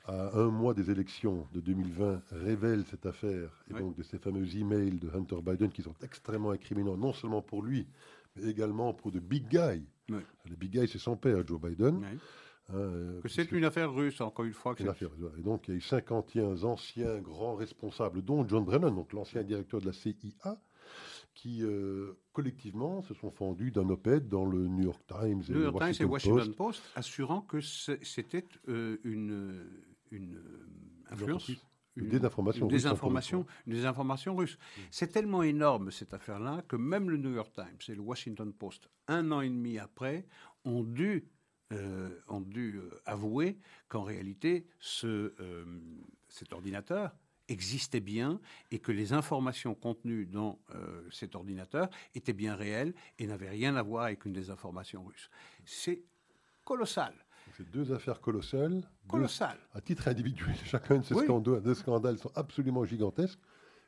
à 0.05 0.37
un 0.37 0.49
mois 0.49 0.73
des 0.73 0.91
élections 0.91 1.47
de 1.53 1.61
2020, 1.61 2.21
révèle 2.31 2.83
cette 2.85 3.05
affaire, 3.05 3.63
et 3.69 3.73
donc 3.73 3.95
de 3.95 4.03
ces 4.03 4.17
fameux 4.17 4.55
emails 4.57 4.99
de 4.99 5.09
Hunter 5.09 5.41
Biden 5.41 5.71
qui 5.71 5.81
sont 5.81 5.95
extrêmement 6.03 6.51
incriminants, 6.51 6.97
non 6.97 7.13
seulement 7.13 7.41
pour 7.41 7.63
lui, 7.63 7.87
mais 8.35 8.49
également 8.49 8.93
pour 8.93 9.11
de 9.11 9.19
big 9.19 9.47
guy. 9.47 9.85
Le 10.09 10.55
big 10.57 10.71
guy, 10.71 10.87
c'est 10.87 10.99
son 10.99 11.15
père, 11.15 11.45
Joe 11.47 11.61
Biden. 11.61 12.05
Euh, 12.73 13.19
que 13.21 13.27
c'est 13.27 13.51
une 13.51 13.65
affaire 13.65 13.93
russe, 13.93 14.21
encore 14.21 14.45
une 14.45 14.53
fois. 14.53 14.73
une 14.79 14.87
affaire, 14.87 15.09
et 15.37 15.41
donc, 15.41 15.67
il 15.67 15.71
y 15.71 15.73
a 15.73 15.77
eu 15.77 15.81
51 15.81 16.63
anciens 16.63 17.19
grands 17.19 17.55
responsables, 17.55 18.21
dont 18.21 18.47
John 18.47 18.63
Brennan, 18.63 18.95
donc 18.95 19.11
l'ancien 19.13 19.43
directeur 19.43 19.81
de 19.81 19.85
la 19.85 19.93
CIA, 19.93 20.57
qui 21.33 21.63
euh, 21.63 22.13
collectivement 22.31 23.01
se 23.01 23.13
sont 23.13 23.31
fendus 23.31 23.71
d'un 23.71 23.89
op-ed 23.89 24.27
dans 24.27 24.45
le 24.45 24.67
New 24.67 24.83
York 24.83 25.01
Times 25.07 25.41
et 25.49 25.51
New 25.51 25.61
York 25.61 25.79
Times 25.79 25.93
et 25.99 26.05
Washington 26.05 26.53
Post, 26.53 26.83
assurant 26.95 27.41
que 27.41 27.59
c'était 27.61 28.45
euh, 28.67 28.97
une, 29.03 29.65
une 30.11 30.39
influence. 31.09 31.51
Une, 31.95 32.09
désinformation, 32.09 32.65
une 32.65 32.71
désinformation, 32.71 33.45
une 33.67 33.73
désinformation 33.73 34.35
russe. 34.35 34.57
Mm. 34.57 34.81
C'est 34.89 35.07
tellement 35.11 35.43
énorme 35.43 35.91
cette 35.91 36.11
affaire-là 36.15 36.63
que 36.67 36.75
même 36.75 37.11
le 37.11 37.17
New 37.17 37.31
York 37.31 37.53
Times 37.53 37.77
et 37.87 37.93
le 37.93 38.01
Washington 38.01 38.51
Post, 38.51 38.89
un 39.07 39.31
an 39.31 39.41
et 39.41 39.49
demi 39.49 39.77
après, 39.77 40.25
ont 40.65 40.81
dû 40.81 41.29
euh, 41.71 42.09
ont 42.27 42.41
dû 42.41 42.79
avouer 43.05 43.59
qu'en 43.89 44.01
réalité, 44.03 44.67
ce, 44.79 45.33
cet 46.29 46.51
ordinateur 46.51 47.15
existait 47.47 47.99
bien 47.99 48.39
et 48.71 48.79
que 48.79 48.91
les 48.91 49.13
informations 49.13 49.75
contenues 49.75 50.25
dans 50.25 50.59
euh, 50.73 51.07
cet 51.11 51.35
ordinateur 51.35 51.89
étaient 52.15 52.33
bien 52.33 52.55
réelles 52.55 52.93
et 53.19 53.27
n'avaient 53.27 53.49
rien 53.49 53.75
à 53.75 53.81
voir 53.81 54.05
avec 54.05 54.25
une 54.25 54.33
des 54.33 54.49
informations 54.49 55.03
russes. 55.03 55.29
C'est 55.65 56.03
colossal. 56.63 57.13
C'est 57.57 57.69
deux 57.69 57.91
affaires 57.91 58.19
colossales. 58.21 58.83
Colossales. 59.07 59.59
à 59.73 59.81
titre 59.81 60.07
individuel. 60.07 60.55
Chacun 60.65 60.97
de 60.97 61.03
ces 61.03 61.15
scandales, 61.15 61.75
scandales, 61.75 62.17
sont 62.17 62.31
absolument 62.35 62.85
gigantesques. 62.85 63.39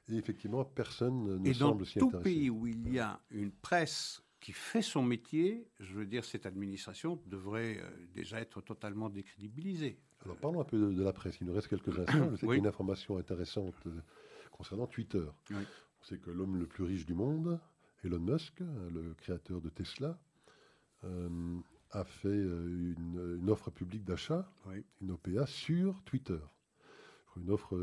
Et 0.08 0.16
effectivement, 0.16 0.64
personne 0.64 1.42
ne 1.42 1.54
semble 1.54 1.86
s'y 1.86 1.98
intéresser. 1.98 2.00
dans 2.00 2.18
tout 2.20 2.24
pays 2.24 2.50
où 2.50 2.68
il 2.68 2.94
y 2.94 3.00
a 3.00 3.20
une 3.32 3.52
presse 3.52 4.22
qui 4.40 4.54
fait 4.54 4.84
son 4.84 5.02
métier, 5.02 5.68
je 5.80 5.96
veux 5.96 6.06
dire, 6.06 6.24
cette 6.24 6.46
administration 6.46 7.20
devrait 7.26 7.80
euh, 7.80 7.90
déjà 8.14 8.40
être 8.40 8.62
totalement 8.62 9.10
décrédibilisée. 9.10 10.00
Alors 10.26 10.38
parlons 10.38 10.62
un 10.62 10.66
peu 10.66 10.78
de, 10.78 11.04
la 11.04 11.14
presse. 11.14 11.38
Il 11.40 11.48
nous 11.48 11.54
reste 11.54 11.68
quelques 11.68 11.98
instants. 12.00 12.30
Je 12.32 12.36
sais 12.36 12.58
une 12.58 12.68
information 12.68 13.18
intéressante 13.18 13.76
euh, 13.86 14.02
concernant 14.52 14.88
Twitter. 14.88 15.26
On 15.52 16.04
sait 16.04 16.18
que 16.18 16.32
l'homme 16.32 16.58
le 16.58 16.66
plus 16.66 16.84
riche 16.84 17.06
du 17.06 17.14
monde, 17.14 17.60
Elon 18.04 18.20
Musk, 18.20 18.60
le 18.60 19.14
créateur 19.14 19.62
de 19.62 19.70
Tesla, 19.70 20.20
euh, 21.04 21.60
a 21.92 22.04
fait 22.04 22.28
une, 22.30 23.38
une 23.42 23.50
offre 23.50 23.72
publique 23.72 24.04
d'achat, 24.04 24.48
une 25.02 25.12
OPA, 25.12 25.46
sur 25.46 26.04
Twitter. 26.04 26.40
Une 27.38 27.50
offre 27.50 27.78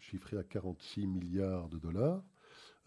chiffrée 0.00 0.36
à 0.36 0.44
46 0.44 1.06
milliards 1.06 1.68
de 1.68 1.78
dollars 1.78 2.22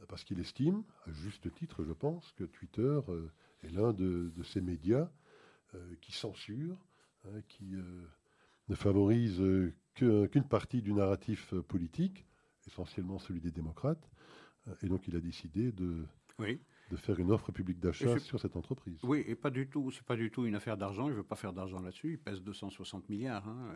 parce 0.08 0.24
qu'il 0.24 0.40
estime, 0.40 0.84
à 1.06 1.12
juste 1.12 1.54
titre, 1.54 1.84
je 1.84 1.94
pense, 1.94 2.32
que 2.34 2.44
Twitter 2.44 3.00
euh, 3.10 3.32
est 3.64 3.70
l'un 3.70 3.94
de, 3.94 4.32
ces 4.44 4.62
médias 4.62 5.10
euh, 5.76 5.96
qui 6.02 6.12
censure, 6.12 6.78
hein, 7.26 7.42
qui 7.48 7.76
euh, 7.76 8.06
ne 8.70 8.76
favorise 8.76 9.42
qu'une 9.96 10.48
partie 10.50 10.82
du 10.82 10.94
narratif 10.94 11.54
politique, 11.68 12.26
essentiellement 12.68 13.20
celui 13.20 13.42
des 13.42 13.52
démocrates. 13.52 14.10
et 14.82 14.88
donc 14.88 15.08
il 15.08 15.16
a 15.16 15.20
décidé 15.20 15.72
de, 15.72 16.06
de 16.40 16.96
faire 16.96 17.20
une 17.20 17.32
offre 17.32 17.52
publique 17.52 17.80
d'achat 17.80 18.18
sur 18.20 18.40
cette 18.40 18.56
entreprise. 18.56 19.00
Oui, 19.04 19.24
et 19.28 19.36
pas 19.36 19.50
du 19.50 19.68
tout, 19.68 19.92
c'est 19.92 20.06
pas 20.06 20.16
du 20.16 20.32
tout 20.32 20.46
une 20.46 20.56
affaire 20.56 20.78
d'argent. 20.78 21.08
Il 21.08 21.12
ne 21.12 21.18
veut 21.18 21.24
pas 21.24 21.36
faire 21.36 21.54
d'argent 21.54 21.82
là-dessus. 21.82 22.14
Il 22.14 22.20
pèse 22.20 22.42
260 22.42 23.10
milliards. 23.10 23.48
Hein 23.48 23.76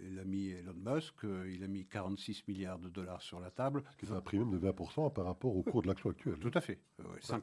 il 0.00 0.18
a 0.18 0.24
mis 0.24 0.50
Elon 0.50 0.74
Musk, 0.74 1.24
euh, 1.24 1.50
il 1.52 1.62
a 1.62 1.66
mis 1.66 1.86
46 1.86 2.46
milliards 2.48 2.78
de 2.78 2.88
dollars 2.88 3.22
sur 3.22 3.40
la 3.40 3.50
table. 3.50 3.82
Ce 3.92 4.06
qui 4.06 4.12
un 4.12 4.20
prix 4.20 4.38
même 4.38 4.50
de 4.50 4.58
20% 4.58 5.12
par 5.12 5.24
rapport 5.24 5.56
au 5.56 5.62
cours 5.62 5.82
de 5.82 5.88
l'action 5.88 6.10
actuelle. 6.10 6.38
Tout 6.38 6.50
à 6.54 6.60
fait. 6.60 6.80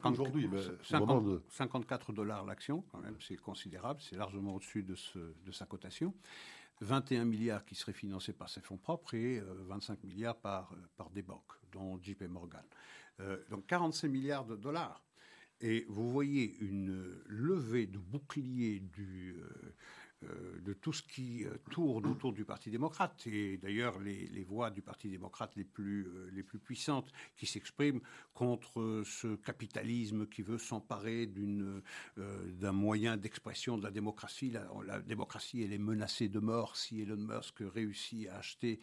Aujourd'hui, 0.04 0.48
54 0.82 2.12
dollars 2.12 2.44
l'action, 2.44 2.82
quand 2.92 3.00
même, 3.00 3.16
c'est 3.20 3.36
considérable, 3.36 4.00
c'est 4.02 4.16
largement 4.16 4.54
au-dessus 4.54 4.82
de, 4.82 4.96
de 5.44 5.52
sa 5.52 5.66
cotation. 5.66 6.14
21 6.80 7.24
milliards 7.24 7.64
qui 7.64 7.74
seraient 7.74 7.92
financés 7.92 8.32
par 8.32 8.48
ses 8.48 8.60
fonds 8.60 8.76
propres 8.76 9.14
et 9.14 9.40
25 9.40 9.92
euh, 10.04 10.06
milliards 10.08 10.36
par, 10.36 10.72
euh, 10.72 10.76
par 10.96 11.10
des 11.10 11.22
banques, 11.22 11.52
dont 11.72 11.98
JP 12.02 12.24
Morgan. 12.28 12.64
donc 13.50 13.66
46 13.66 14.08
milliards 14.08 14.44
de 14.44 14.56
dollars. 14.56 15.04
Et 15.60 15.86
vous 15.88 16.10
voyez 16.10 16.56
une 16.60 17.22
levée 17.26 17.86
de 17.86 17.98
bouclier 17.98 18.80
du, 18.80 19.36
euh, 19.38 19.74
de 20.22 20.72
tout 20.72 20.92
ce 20.92 21.02
qui 21.02 21.44
euh, 21.44 21.56
tourne 21.70 22.06
autour 22.06 22.32
du 22.32 22.44
Parti 22.44 22.70
démocrate. 22.70 23.26
Et 23.26 23.58
d'ailleurs, 23.58 23.98
les, 24.00 24.44
voix 24.44 24.70
du 24.70 24.82
Parti 24.82 25.08
démocrate 25.08 25.54
les 25.56 25.64
plus, 25.64 26.06
euh, 26.06 26.30
les 26.32 26.42
plus 26.42 26.58
puissantes 26.58 27.10
qui 27.36 27.46
s'expriment 27.46 28.00
contre 28.32 29.02
ce 29.04 29.36
capitalisme 29.36 30.26
qui 30.26 30.42
veut 30.42 30.58
s'emparer 30.58 31.26
d'un 32.16 32.72
moyen 32.72 33.16
d'expression 33.16 33.78
de 33.78 33.84
la 33.84 33.90
démocratie. 33.90 34.50
La, 34.50 34.66
la, 34.86 35.00
démocratie, 35.00 35.62
elle 35.62 35.72
est 35.72 35.78
menacée 35.78 36.28
de 36.28 36.40
mort 36.40 36.76
si 36.76 37.00
Elon 37.00 37.16
Musk 37.16 37.56
réussit 37.60 38.28
à 38.28 38.38
acheter 38.38 38.80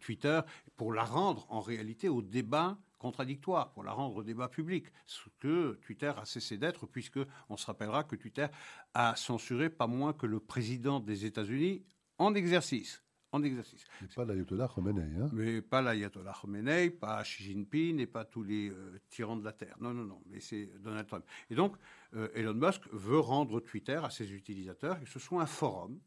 Twitter 0.00 0.40
pour 0.76 0.92
la 0.92 1.04
rendre 1.04 1.46
en 1.50 1.60
réalité 1.60 2.08
au 2.08 2.22
débat 2.22 2.78
contradictoire 3.02 3.72
pour 3.72 3.84
la 3.84 3.92
rendre 3.92 4.16
au 4.16 4.22
débat 4.22 4.48
public, 4.48 4.86
ce 5.06 5.28
que 5.40 5.78
Twitter 5.82 6.12
a 6.16 6.24
cessé 6.24 6.56
d'être, 6.56 6.86
puisque 6.86 7.20
on 7.48 7.56
se 7.56 7.66
rappellera 7.66 8.04
que 8.04 8.16
Twitter 8.16 8.46
a 8.94 9.14
censuré 9.16 9.68
pas 9.68 9.86
moins 9.86 10.12
que 10.12 10.26
le 10.26 10.40
président 10.40 11.00
des 11.00 11.26
États-Unis 11.26 11.82
en 12.18 12.34
exercice. 12.34 13.02
En 13.32 13.42
exercice. 13.42 13.84
Mais 14.00 14.08
pas 14.14 14.24
l'ayatollah 14.26 14.68
Khomeini. 14.68 15.00
Hein 15.00 15.30
mais 15.32 15.62
pas 15.62 15.80
l'ayatollah 15.80 16.34
Khomeini, 16.38 16.90
pas 16.90 17.22
Xi 17.22 17.44
Jinping 17.44 17.98
et 17.98 18.06
pas 18.06 18.26
tous 18.26 18.42
les 18.42 18.70
euh, 18.70 19.00
tyrans 19.08 19.36
de 19.36 19.44
la 19.44 19.52
Terre. 19.52 19.76
Non, 19.80 19.94
non, 19.94 20.04
non, 20.04 20.22
mais 20.30 20.38
c'est 20.38 20.70
Donald 20.80 21.06
Trump. 21.06 21.24
Et 21.50 21.54
donc, 21.54 21.74
euh, 22.14 22.28
Elon 22.34 22.54
Musk 22.54 22.82
veut 22.92 23.18
rendre 23.18 23.58
Twitter 23.60 23.98
à 24.04 24.10
ses 24.10 24.32
utilisateurs 24.32 25.00
que 25.00 25.08
ce 25.08 25.18
soit 25.18 25.42
un 25.42 25.46
forum 25.46 25.98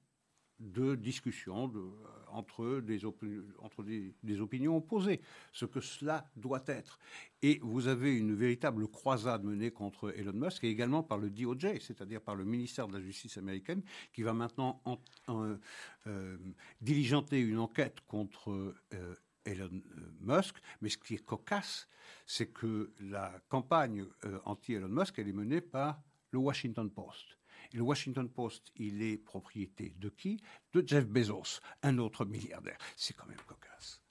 de 0.60 0.96
discussion 0.96 1.68
de, 1.68 1.80
euh, 1.80 2.24
entre, 2.36 2.82
des, 2.82 4.42
opinions 4.42 4.78
opposées, 4.78 5.22
ce 5.54 5.66
que 5.66 5.82
cela 5.82 6.30
doit 6.36 6.64
être. 6.68 7.00
Et 7.42 7.60
vous 7.62 7.88
avez 7.88 8.16
une 8.16 8.34
véritable 8.34 8.88
croisade 8.88 9.44
menée 9.44 9.72
contre 9.72 10.14
Elon 10.18 10.34
Musk 10.34 10.64
et 10.64 10.70
également 10.70 11.04
par 11.04 11.18
le 11.18 11.30
DOJ, 11.30 11.80
c'est-à-dire 11.80 12.22
par 12.22 12.36
le 12.36 12.46
ministère 12.46 12.88
de 12.88 12.94
la 12.94 13.02
Justice 13.02 13.38
américaine, 13.38 13.82
qui 14.14 14.24
va 14.24 14.34
maintenant 14.34 14.82
euh, 15.30 16.38
diligenter 16.82 17.40
une 17.40 17.60
enquête 17.60 18.00
contre 18.08 18.74
euh, 18.94 19.16
Elon 19.46 19.82
Musk. 20.22 20.58
Mais 20.82 20.90
ce 20.90 20.98
qui 20.98 21.16
est 21.16 21.26
cocasse, 21.26 21.88
c'est 22.26 22.48
que 22.48 22.92
la 23.00 23.32
campagne 23.50 24.06
anti-Elon 24.46 24.90
Musk, 24.90 25.20
elle 25.20 25.30
est 25.30 25.34
menée 25.34 25.62
par 25.62 26.02
le 26.32 26.40
Washington 26.40 26.90
Post 26.90 27.38
le 27.76 27.84
Washington 27.84 28.30
Post, 28.30 28.71
il 28.76 29.01
est 29.01 29.17
propriété 29.17 29.93
de 29.99 30.09
qui? 30.09 30.41
De 30.73 30.84
Jeff 30.86 31.05
Bezos, 31.07 31.59
un 31.84 31.97
autre 31.97 32.26
milliardaire. 32.26 32.78
C'est 32.95 33.13
quand 33.13 33.28
même 33.28 33.38
cocasse. 33.45 34.01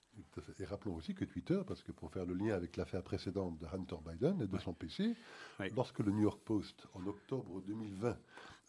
Et 0.59 0.65
rappelons 0.65 0.95
aussi 0.95 1.13
que 1.13 1.25
Twitter, 1.25 1.59
parce 1.67 1.83
que 1.83 1.91
pour 1.91 2.11
faire 2.11 2.25
le 2.25 2.33
lien 2.33 2.53
avec 2.53 2.77
l'affaire 2.77 3.03
précédente 3.03 3.57
de 3.57 3.65
Hunter 3.65 3.97
Biden 4.05 4.41
et 4.41 4.47
de 4.47 4.57
son 4.57 4.73
PC, 4.73 5.13
lorsque 5.75 5.99
le 5.99 6.11
New 6.11 6.21
York 6.21 6.39
Post, 6.43 6.87
en 6.93 7.05
octobre 7.05 7.61
2020, 7.61 8.17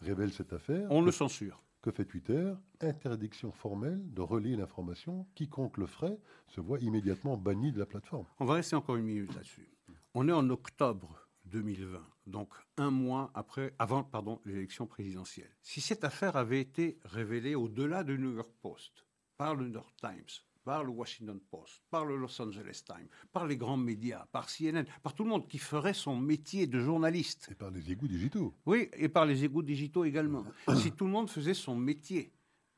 révèle 0.01 0.33
cette 0.33 0.53
affaire... 0.53 0.91
On 0.91 1.03
le 1.03 1.13
censure. 1.13 1.63
Que 1.83 1.93
fait 1.93 2.05
Twitter? 2.05 2.53
Interdiction 2.81 3.53
formelle 3.53 4.13
de 4.13 4.21
relayer 4.21 4.57
l'information. 4.57 5.27
Quiconque 5.37 5.77
le 5.77 5.87
ferait 5.87 6.19
se 6.49 6.61
voit 6.61 6.81
immédiatement 6.81 7.37
banni 7.37 7.71
de 7.71 7.79
la 7.79 7.87
plateforme. 7.87 8.27
On 8.41 8.45
va 8.45 8.55
rester 8.55 8.75
encore 8.75 8.97
une 8.97 9.05
minute 9.05 9.33
là-dessus. 9.35 9.69
On 10.15 10.29
est 10.29 10.33
en 10.33 10.51
octobre 10.51 11.26
2020, 11.47 12.05
donc 12.27 12.53
un 12.77 12.91
mois 12.91 13.31
après, 13.35 13.75
avant 13.79 14.05
pardon, 14.05 14.41
l'élection 14.45 14.87
présidentielle. 14.87 15.51
Si 15.63 15.81
cette 15.81 16.05
affaire 16.05 16.37
avait 16.37 16.61
été 16.61 16.99
révélée 17.05 17.55
au-delà 17.55 18.05
du 18.05 18.19
New 18.19 18.35
York 18.35 18.53
Post, 18.61 19.07
par 19.37 19.55
le 19.55 19.67
New 19.67 19.75
York 19.75 19.95
Times, 20.01 20.43
par 20.65 20.83
le 20.83 20.91
Washington 20.91 21.39
Post, 21.49 21.83
par 21.91 22.05
le 22.05 22.17
Los 22.17 22.43
Angeles 22.43 22.83
Times, 22.85 23.07
par 23.33 23.47
les 23.47 23.57
grands 23.57 23.77
médias, 23.77 24.27
par 24.33 24.49
CNN, 24.49 24.85
par 25.03 25.15
tout 25.15 25.23
le 25.23 25.31
monde 25.31 25.47
qui 25.47 25.59
ferait 25.59 25.95
son 25.95 26.17
métier 26.17 26.67
de 26.67 26.81
journaliste. 26.81 27.49
Et 27.53 27.55
par 27.55 27.71
les 27.71 27.93
égouts 27.93 28.09
digitaux. 28.09 28.53
Oui, 28.67 28.89
et 28.95 29.09
par 29.09 29.27
les 29.27 29.45
égouts 29.45 29.63
digitaux 29.63 30.05
également. 30.05 30.45
si 30.83 30.91
tout 30.91 31.05
le 31.05 31.13
monde 31.13 31.31
faisait 31.31 31.55
son 31.55 31.77
métier, 31.77 32.33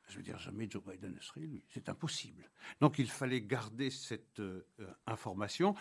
je 0.09 0.17
veux 0.17 0.23
dire, 0.23 0.39
jamais 0.39 0.69
Joe 0.71 0.83
Biden 0.85 1.15
ne 1.15 1.21
serait 1.21 1.43
élu. 1.43 1.63
C'est 1.69 1.89
impossible. 1.89 2.51
Donc 2.81 2.99
il 2.99 3.11
fallait 3.11 3.41
garder 3.41 3.91
cette 3.91 4.41
euh, 4.41 4.67
information 5.07 5.75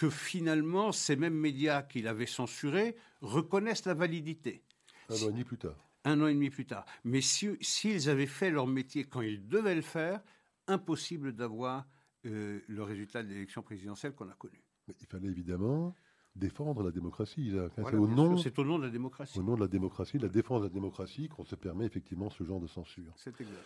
que 0.00 0.08
finalement, 0.08 0.92
ces 0.92 1.14
mêmes 1.14 1.34
médias 1.34 1.82
qu'il 1.82 2.08
avait 2.08 2.24
censurés 2.24 2.96
reconnaissent 3.20 3.84
la 3.84 3.92
validité. 3.92 4.62
Un 5.10 5.16
an 5.16 5.28
et 5.28 5.32
demi 5.32 5.44
plus 5.44 5.58
tard. 5.58 5.76
Un 6.06 6.22
an 6.22 6.26
et 6.26 6.32
demi 6.32 6.48
plus 6.48 6.64
tard. 6.64 6.86
Mais 7.04 7.20
s'ils 7.20 8.08
avaient 8.08 8.26
fait 8.26 8.50
leur 8.50 8.66
métier 8.66 9.04
quand 9.04 9.20
ils 9.20 9.46
devaient 9.46 9.74
le 9.74 9.82
faire, 9.82 10.22
impossible 10.68 11.34
d'avoir 11.34 11.86
euh, 12.24 12.60
le 12.66 12.82
résultat 12.82 13.22
de 13.22 13.28
l'élection 13.28 13.60
présidentielle 13.60 14.14
qu'on 14.14 14.30
a 14.30 14.34
connu. 14.34 14.64
il 14.88 15.06
fallait 15.06 15.28
évidemment 15.28 15.94
défendre 16.34 16.82
la 16.82 16.92
démocratie. 16.92 17.52
c'est 17.76 17.94
au, 17.94 18.08
nom, 18.08 18.36
au 18.56 18.64
nom 18.64 18.78
de 18.78 18.84
la 18.84 18.90
démocratie. 18.90 19.38
Au 19.38 19.42
nom 19.42 19.54
de 19.54 19.60
la 19.60 19.68
démocratie, 19.68 20.16
de 20.16 20.22
la 20.22 20.32
défense 20.32 20.62
de 20.62 20.68
la 20.68 20.72
démocratie, 20.72 21.28
qu'on 21.28 21.44
se 21.44 21.56
permet 21.56 21.84
effectivement 21.84 22.30
ce 22.30 22.42
genre 22.42 22.60
de 22.60 22.68
censure. 22.68 23.12
C'est 23.16 23.38
exact. 23.38 23.58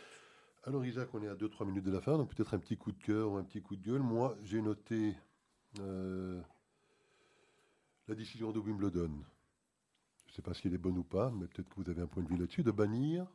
Alors 0.64 0.84
Isaac, 0.84 1.10
on 1.14 1.22
est 1.22 1.28
à 1.28 1.36
2-3 1.36 1.64
minutes 1.64 1.84
de 1.84 1.92
la 1.92 2.00
fin, 2.00 2.18
donc 2.18 2.34
peut-être 2.34 2.54
un 2.54 2.58
petit 2.58 2.76
coup 2.76 2.90
de 2.90 2.98
cœur 2.98 3.30
ou 3.30 3.36
un 3.36 3.44
petit 3.44 3.62
coup 3.62 3.76
de 3.76 3.86
gueule. 3.86 4.02
Moi, 4.02 4.36
j'ai 4.42 4.60
noté 4.60 5.14
euh, 5.80 6.40
la 8.08 8.14
décision 8.14 8.52
de 8.52 8.58
Wimbledon, 8.58 9.10
je 10.26 10.32
ne 10.32 10.34
sais 10.34 10.42
pas 10.42 10.54
si 10.54 10.66
elle 10.66 10.74
est 10.74 10.78
bonne 10.78 10.98
ou 10.98 11.04
pas, 11.04 11.30
mais 11.30 11.46
peut-être 11.46 11.68
que 11.68 11.76
vous 11.76 11.90
avez 11.90 12.02
un 12.02 12.06
point 12.06 12.22
de 12.22 12.28
vue 12.28 12.36
là-dessus, 12.36 12.62
de 12.62 12.70
bannir 12.70 13.26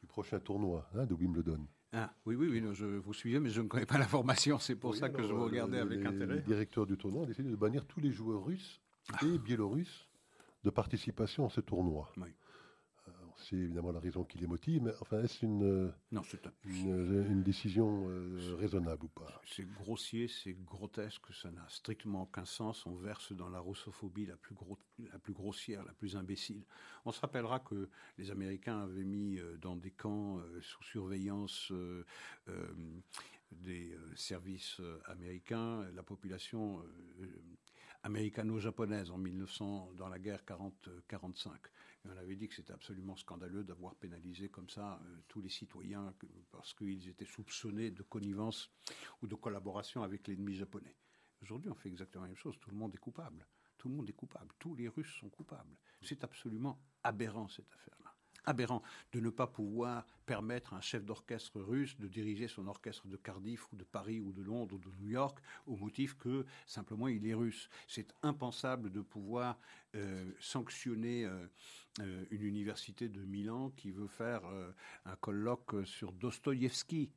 du 0.00 0.06
prochain 0.06 0.40
tournoi 0.40 0.88
hein, 0.94 1.06
de 1.06 1.14
Wimbledon. 1.14 1.66
Ah, 1.92 2.12
oui, 2.26 2.34
oui, 2.34 2.48
oui, 2.50 2.62
je 2.74 2.84
vous 2.84 3.14
suivez, 3.14 3.40
mais 3.40 3.48
je 3.48 3.62
ne 3.62 3.68
connais 3.68 3.86
pas 3.86 3.98
l'information. 3.98 4.58
C'est 4.58 4.76
pour 4.76 4.94
ça 4.94 5.08
que 5.08 5.22
je 5.22 5.32
vous 5.32 5.44
regardais 5.44 5.78
avec 5.78 6.04
intérêt. 6.04 6.36
Le 6.36 6.40
directeur 6.40 6.86
du 6.86 6.96
tournoi 6.96 7.22
a 7.22 7.26
décidé 7.26 7.50
de 7.50 7.56
bannir 7.56 7.86
tous 7.86 8.00
les 8.00 8.12
joueurs 8.12 8.44
russes 8.44 8.80
et 9.22 9.38
biélorusses 9.38 10.06
de 10.64 10.70
participation 10.70 11.46
à 11.46 11.50
ce 11.50 11.60
tournoi. 11.60 12.12
Oui 12.18 12.28
c'est 13.38 13.56
évidemment 13.56 13.92
la 13.92 14.00
raison 14.00 14.24
qui 14.24 14.38
les 14.38 14.46
motive, 14.46 14.82
mais 14.82 14.92
enfin, 15.00 15.22
est-ce 15.22 15.44
une, 15.44 15.62
euh, 15.62 15.90
une, 16.64 17.26
une, 17.30 17.42
décision 17.42 18.08
euh, 18.08 18.56
raisonnable 18.58 19.04
ou 19.04 19.08
pas? 19.08 19.40
C'est 19.46 19.68
grossier, 19.70 20.28
c'est 20.28 20.54
grotesque, 20.54 21.32
ça 21.32 21.50
n'a 21.50 21.66
strictement 21.68 22.22
aucun 22.22 22.44
sens. 22.44 22.84
On 22.86 22.94
verse 22.94 23.32
dans 23.32 23.48
la 23.48 23.60
russophobie 23.60 24.26
la 24.26 24.36
plus, 24.36 24.54
gros, 24.54 24.78
la 25.12 25.18
plus 25.18 25.32
grossière, 25.32 25.84
la 25.84 25.92
plus 25.92 26.16
imbécile. 26.16 26.64
On 27.04 27.12
se 27.12 27.20
rappellera 27.20 27.60
que 27.60 27.88
les 28.18 28.30
Américains 28.30 28.82
avaient 28.82 29.04
mis 29.04 29.38
euh, 29.38 29.56
dans 29.58 29.76
des 29.76 29.92
camps 29.92 30.40
sous 30.60 30.82
surveillance 30.82 31.72
des 33.50 33.96
services 34.14 34.80
américains 35.06 35.86
la 35.94 36.02
population 36.02 36.82
américano-japonaise 38.02 39.10
en 39.10 39.18
1900 39.18 39.92
dans 39.96 40.08
la 40.08 40.18
guerre 40.18 40.42
40-45 40.46 41.50
on 42.08 42.16
avait 42.16 42.36
dit 42.36 42.48
que 42.48 42.54
c'était 42.54 42.72
absolument 42.72 43.16
scandaleux 43.16 43.64
d'avoir 43.64 43.94
pénalisé 43.96 44.48
comme 44.48 44.68
ça 44.68 45.00
euh, 45.04 45.18
tous 45.28 45.40
les 45.40 45.48
citoyens 45.48 46.14
parce 46.50 46.74
qu'ils 46.74 47.08
étaient 47.08 47.26
soupçonnés 47.26 47.90
de 47.90 48.02
connivence 48.02 48.70
ou 49.22 49.26
de 49.26 49.34
collaboration 49.34 50.02
avec 50.02 50.26
l'ennemi 50.28 50.54
japonais. 50.54 50.96
Aujourd'hui, 51.42 51.70
on 51.70 51.74
fait 51.74 51.88
exactement 51.88 52.24
la 52.24 52.28
même 52.28 52.36
chose. 52.36 52.58
Tout 52.60 52.70
le 52.70 52.76
monde 52.76 52.94
est 52.94 52.98
coupable. 52.98 53.46
Tout 53.76 53.88
le 53.88 53.94
monde 53.94 54.08
est 54.08 54.14
coupable. 54.14 54.52
Tous 54.58 54.74
les 54.74 54.88
Russes 54.88 55.14
sont 55.20 55.28
coupables. 55.28 55.76
C'est 56.02 56.24
absolument 56.24 56.82
aberrant 57.04 57.48
cette 57.48 57.72
affaire-là 57.72 58.17
aberrant 58.44 58.82
de 59.12 59.20
ne 59.20 59.30
pas 59.30 59.46
pouvoir 59.46 60.06
permettre 60.26 60.74
à 60.74 60.76
un 60.76 60.80
chef 60.80 61.04
d'orchestre 61.04 61.60
russe 61.60 61.98
de 61.98 62.08
diriger 62.08 62.48
son 62.48 62.66
orchestre 62.66 63.06
de 63.06 63.16
Cardiff 63.16 63.72
ou 63.72 63.76
de 63.76 63.84
Paris 63.84 64.20
ou 64.20 64.32
de 64.32 64.42
Londres 64.42 64.74
ou 64.74 64.78
de 64.78 64.90
New 65.00 65.08
York 65.08 65.38
au 65.66 65.76
motif 65.76 66.14
que 66.14 66.44
simplement 66.66 67.08
il 67.08 67.26
est 67.26 67.34
russe. 67.34 67.68
C'est 67.86 68.14
impensable 68.22 68.90
de 68.90 69.00
pouvoir 69.00 69.58
euh, 69.94 70.30
sanctionner 70.38 71.24
euh, 71.24 71.46
euh, 72.00 72.24
une 72.30 72.42
université 72.42 73.08
de 73.08 73.20
Milan 73.20 73.70
qui 73.70 73.90
veut 73.90 74.06
faire 74.06 74.42
un 75.04 75.16
colloque 75.16 75.86
sur 75.86 76.12
Dostoïevski. 76.12 77.10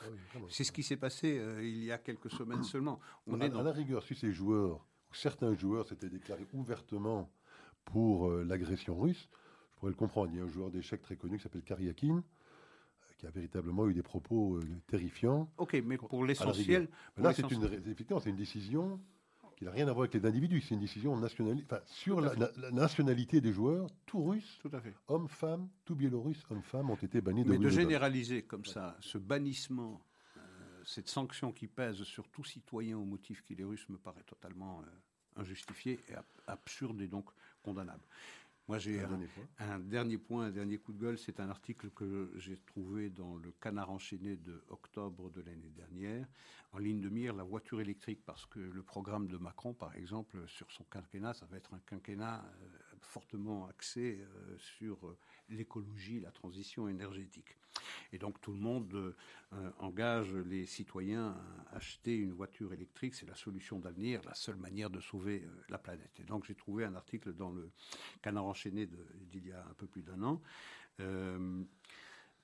Ah 0.00 0.04
C'est 0.48 0.64
ce 0.64 0.72
qui 0.72 0.82
s'est 0.82 0.96
passé 0.96 1.42
il 1.60 1.84
y 1.84 1.92
a 1.92 1.98
quelques 1.98 2.30
semaines 2.30 2.62
seulement. 2.74 3.00
On 3.26 3.40
est 3.40 3.50
dans... 3.50 3.60
À 3.60 3.62
la 3.62 3.72
rigueur, 3.72 4.02
si 4.02 4.14
ces 4.14 4.32
joueurs, 4.32 4.86
certains 5.12 5.54
joueurs 5.54 5.86
s'étaient 5.86 6.08
déclarés 6.08 6.46
ouvertement 6.52 7.30
pour 7.84 8.30
l'agression 8.30 8.98
russe, 8.98 9.28
le 9.86 9.94
comprendre. 9.94 10.30
Il 10.32 10.38
y 10.38 10.40
a 10.40 10.44
un 10.44 10.48
joueur 10.48 10.70
d'échecs 10.70 11.02
très 11.02 11.16
connu 11.16 11.36
qui 11.36 11.42
s'appelle 11.44 11.62
Kariakin, 11.62 12.16
euh, 12.16 12.20
qui 13.18 13.26
a 13.26 13.30
véritablement 13.30 13.88
eu 13.88 13.94
des 13.94 14.02
propos 14.02 14.56
euh, 14.56 14.62
terrifiants. 14.86 15.48
Ok, 15.58 15.80
mais 15.84 15.96
pour 15.96 16.24
l'essentiel. 16.24 16.88
Là, 17.16 17.32
c'est 17.32 17.50
une, 17.50 17.68
une 18.26 18.36
décision 18.36 19.00
qui 19.56 19.64
n'a 19.64 19.72
rien 19.72 19.88
à 19.88 19.92
voir 19.92 20.04
avec 20.04 20.14
les 20.14 20.26
individus. 20.26 20.60
C'est 20.60 20.74
une 20.74 20.80
décision 20.80 21.16
nationale, 21.16 21.58
enfin, 21.64 21.80
sur 21.86 22.20
la, 22.20 22.34
nationalité 22.70 23.40
des 23.40 23.52
joueurs, 23.52 23.88
tout 24.06 24.22
russes, 24.24 24.58
tout 24.60 24.70
à 24.72 24.80
fait. 24.80 24.94
hommes, 25.08 25.28
femmes, 25.28 25.68
tout 25.84 25.96
biélorusses, 25.96 26.44
hommes, 26.50 26.62
femmes, 26.62 26.90
ont 26.90 26.96
été 26.96 27.20
bannis 27.20 27.44
de 27.44 27.50
Mais 27.50 27.58
de 27.58 27.68
généraliser 27.68 28.42
comme 28.42 28.64
ça, 28.64 28.96
ce 29.00 29.18
bannissement, 29.18 30.00
euh, 30.36 30.40
cette 30.84 31.08
sanction 31.08 31.52
qui 31.52 31.66
pèse 31.66 32.02
sur 32.04 32.28
tout 32.28 32.44
citoyen 32.44 32.96
au 32.96 33.04
motif 33.04 33.42
qu'il 33.42 33.60
est 33.60 33.64
russe 33.64 33.88
me 33.88 33.98
paraît 33.98 34.22
totalement 34.22 34.82
injustifié 35.38 36.00
et 36.08 36.14
absurde 36.46 37.00
et 37.00 37.08
donc 37.08 37.30
condamnable. 37.62 38.02
Moi, 38.68 38.78
j'ai 38.78 39.00
un, 39.58 39.78
dernier 39.78 40.18
point, 40.18 40.44
un 40.44 40.50
dernier 40.50 40.76
coup 40.76 40.92
de 40.92 41.00
gueule. 41.00 41.16
C'est 41.16 41.40
un 41.40 41.48
article 41.48 41.88
que 41.88 42.30
j'ai 42.36 42.58
trouvé 42.58 43.08
dans 43.08 43.36
le 43.36 43.50
Canard 43.62 43.90
enchaîné 43.90 44.36
de 44.36 44.62
octobre 44.68 45.30
de 45.30 45.40
l'année 45.40 45.70
dernière. 45.74 46.26
En 46.72 46.78
ligne 46.78 47.00
de 47.00 47.08
mire, 47.08 47.34
la 47.34 47.44
voiture 47.44 47.80
électrique, 47.80 48.20
parce 48.26 48.44
que 48.44 48.58
le 48.58 48.82
programme 48.82 49.26
de 49.26 49.38
Macron, 49.38 49.72
par 49.72 49.96
exemple, 49.96 50.46
sur 50.46 50.70
son 50.70 50.84
quinquennat, 50.84 51.32
ça 51.32 51.46
va 51.46 51.56
être 51.56 51.72
un 51.72 51.80
quinquennat 51.86 52.44
euh, 52.44 52.68
fortement 53.00 53.66
axé 53.68 54.20
euh, 54.20 54.58
sur 54.58 55.06
euh, 55.06 55.16
l'écologie, 55.48 56.20
la 56.20 56.30
transition 56.30 56.88
énergétique. 56.88 57.56
Et 58.12 58.18
donc 58.18 58.40
tout 58.40 58.52
le 58.52 58.58
monde 58.58 59.14
euh, 59.52 59.70
engage 59.78 60.34
les 60.34 60.66
citoyens 60.66 61.36
à 61.70 61.76
acheter 61.76 62.16
une 62.16 62.32
voiture 62.32 62.72
électrique. 62.72 63.14
C'est 63.14 63.26
la 63.26 63.34
solution 63.34 63.78
d'avenir, 63.78 64.20
la 64.24 64.34
seule 64.34 64.56
manière 64.56 64.90
de 64.90 65.00
sauver 65.00 65.46
la 65.68 65.78
planète. 65.78 66.18
Et 66.20 66.24
donc 66.24 66.44
j'ai 66.44 66.54
trouvé 66.54 66.84
un 66.84 66.94
article 66.94 67.32
dans 67.32 67.50
le 67.50 67.70
Canard 68.22 68.44
enchaîné 68.44 68.86
d'il 68.86 69.46
y 69.46 69.52
a 69.52 69.64
un 69.64 69.74
peu 69.74 69.86
plus 69.86 70.02
d'un 70.02 70.22
an. 70.22 70.42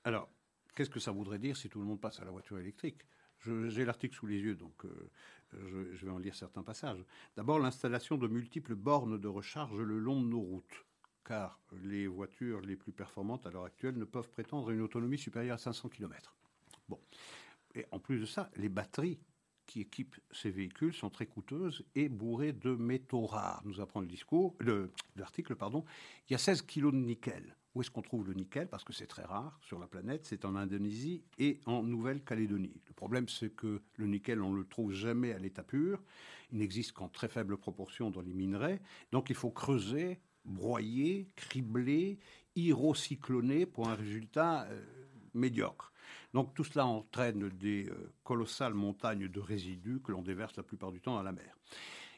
alors, 0.03 0.29
qu'est-ce 0.75 0.89
que 0.89 0.99
ça 0.99 1.11
voudrait 1.11 1.39
dire 1.39 1.57
si 1.57 1.69
tout 1.69 1.79
le 1.79 1.85
monde 1.85 1.99
passe 1.99 2.19
à 2.19 2.25
la 2.25 2.31
voiture 2.31 2.59
électrique? 2.59 3.05
J'ai 3.67 3.85
l'article 3.85 4.15
sous 4.15 4.25
les 4.25 4.39
yeux, 4.39 4.55
donc 4.55 4.85
je, 5.53 6.05
vais 6.05 6.11
en 6.11 6.17
lire 6.17 6.35
certains 6.35 6.63
passages. 6.63 7.03
D'abord, 7.35 7.59
l'installation 7.59 8.17
de 8.17 8.27
multiples 8.27 8.75
bornes 8.75 9.19
de 9.19 9.27
recharge 9.27 9.79
le 9.79 9.99
long 9.99 10.21
de 10.21 10.27
nos 10.27 10.41
routes, 10.41 10.85
car 11.25 11.59
les 11.83 12.07
voitures 12.07 12.61
les 12.61 12.75
plus 12.75 12.91
performantes 12.91 13.45
à 13.45 13.51
l'heure 13.51 13.65
actuelle 13.65 13.97
ne 13.97 14.05
peuvent 14.05 14.29
prétendre 14.29 14.69
une 14.71 14.81
autonomie 14.81 15.17
supérieure 15.17 15.55
à 15.55 15.57
500 15.57 15.89
km. 15.89 16.35
Bon. 16.87 16.99
Et 17.73 17.85
en 17.91 17.99
plus 17.99 18.19
de 18.19 18.25
ça, 18.25 18.49
les 18.55 18.69
batteries 18.69 19.19
qui 19.65 19.81
équipent 19.81 20.15
ces 20.31 20.51
véhicules 20.51 20.93
sont 20.93 21.09
très 21.09 21.25
coûteuses 21.25 21.83
et 21.95 22.07
bourrées 22.07 22.53
de 22.53 22.75
métaux 22.75 23.25
rares. 23.25 23.61
Nous 23.65 23.81
apprend 23.81 23.99
le 23.99 24.07
discours, 24.07 24.55
l'article, 25.15 25.55
pardon. 25.55 25.83
Il 26.29 26.33
y 26.33 26.35
a 26.35 26.39
16 26.39 26.61
kilos 26.61 26.93
de 26.93 26.99
nickel. 26.99 27.55
Où 27.73 27.81
est-ce 27.81 27.91
qu'on 27.91 28.01
trouve 28.01 28.25
le 28.25 28.33
nickel? 28.33 28.69
Parce 28.69 28.85
que 28.85 28.93
c'est 28.93 29.07
très 29.07 29.23
rare 29.23 29.59
sur 29.61 29.79
la 29.79 29.87
planète, 29.87 30.25
c'est 30.25 30.45
en 30.45 30.55
Indonésie 30.55 31.25
et 31.37 31.59
en 31.65 31.83
Nouvelle-Calédonie. 31.83 32.81
Le 32.87 32.93
problème, 32.93 33.27
c'est 33.27 33.49
que 33.49 33.81
le 33.95 34.07
nickel, 34.07 34.41
on 34.41 34.51
ne 34.53 34.59
le 34.59 34.65
trouve 34.65 34.93
jamais 34.93 35.33
à 35.33 35.39
l'état 35.39 35.63
pur. 35.63 36.01
Il 36.53 36.59
n'existe 36.59 36.93
qu'en 36.93 37.09
très 37.09 37.27
faible 37.27 37.57
proportion 37.57 38.11
dans 38.11 38.21
les 38.21 38.33
minerais. 38.33 38.81
Donc 39.11 39.29
il 39.29 39.35
faut 39.35 39.51
creuser, 39.51 40.21
broyer, 40.45 41.27
cribler, 41.35 42.19
hyrocycloner 42.55 43.65
pour 43.65 43.89
un 43.89 43.95
résultat 43.95 44.65
euh, 44.69 44.81
médiocre. 45.33 45.91
Donc 46.33 46.53
tout 46.53 46.63
cela 46.63 46.85
entraîne 46.85 47.49
des 47.49 47.89
euh, 47.89 48.13
colossales 48.23 48.73
montagnes 48.73 49.27
de 49.27 49.39
résidus 49.39 50.01
que 50.01 50.11
l'on 50.11 50.21
déverse 50.21 50.55
la 50.55 50.63
plupart 50.63 50.91
du 50.91 51.01
temps 51.01 51.15
dans 51.15 51.23
la 51.23 51.31
mer. 51.31 51.57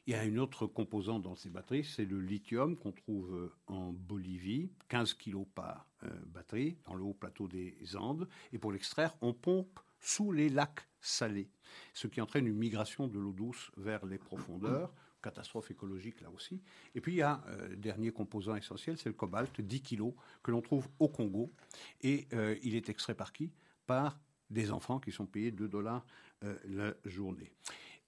Il 0.06 0.12
y 0.12 0.16
a 0.16 0.24
une 0.24 0.40
autre 0.40 0.68
composante 0.68 1.24
dans 1.24 1.36
ces 1.36 1.50
batteries, 1.50 1.84
c'est 1.84 2.06
le 2.06 2.22
lithium 2.22 2.78
qu'on 2.78 2.94
trouve 2.94 3.36
euh, 3.36 3.54
en 3.68 3.92
Bolivie, 3.92 4.70
15 4.90 5.16
kg 5.16 5.46
par 5.54 5.88
batterie, 6.28 6.78
dans 6.86 6.94
le 6.94 7.04
haut 7.04 7.14
plateau 7.14 7.48
des 7.48 7.76
Andes. 7.98 8.28
Et 8.54 8.60
pour 8.60 8.72
l'extraire, 8.72 9.16
on 9.22 9.34
pompe 9.34 9.80
sous 10.00 10.32
les 10.32 10.48
lacs 10.48 10.88
salés, 11.02 11.50
ce 11.94 12.08
qui 12.08 12.22
entraîne 12.22 12.48
une 12.48 12.58
migration 12.58 13.08
de 13.08 13.20
l'eau 13.20 13.34
douce 13.34 13.72
vers 13.76 14.06
les 14.06 14.18
profondeurs. 14.18 14.94
Catastrophe 15.22 15.72
écologique 15.72 16.22
là 16.22 16.30
aussi. 16.30 16.62
Et 16.96 17.02
puis 17.02 17.14
il 17.14 17.18
y 17.18 17.22
a 17.22 17.44
euh, 17.48 17.76
dernier 17.76 18.12
composant 18.12 18.56
essentiel, 18.56 18.98
c'est 18.98 19.10
le 19.10 19.16
cobalt, 19.16 19.60
10 19.60 19.82
kg, 19.82 20.14
que 20.44 20.52
l'on 20.52 20.62
trouve 20.62 20.88
au 21.00 21.08
Congo. 21.08 21.52
Et 22.02 22.28
il 22.64 22.76
est 22.76 22.90
extrait 22.90 23.16
par 23.16 23.34
qui? 23.34 23.52
Par 23.86 24.20
des 24.50 24.72
enfants 24.72 25.00
qui 25.00 25.12
sont 25.12 25.26
payés 25.26 25.52
2 25.52 25.68
dollars 25.68 26.06
la 26.66 26.94
journée. 27.06 27.52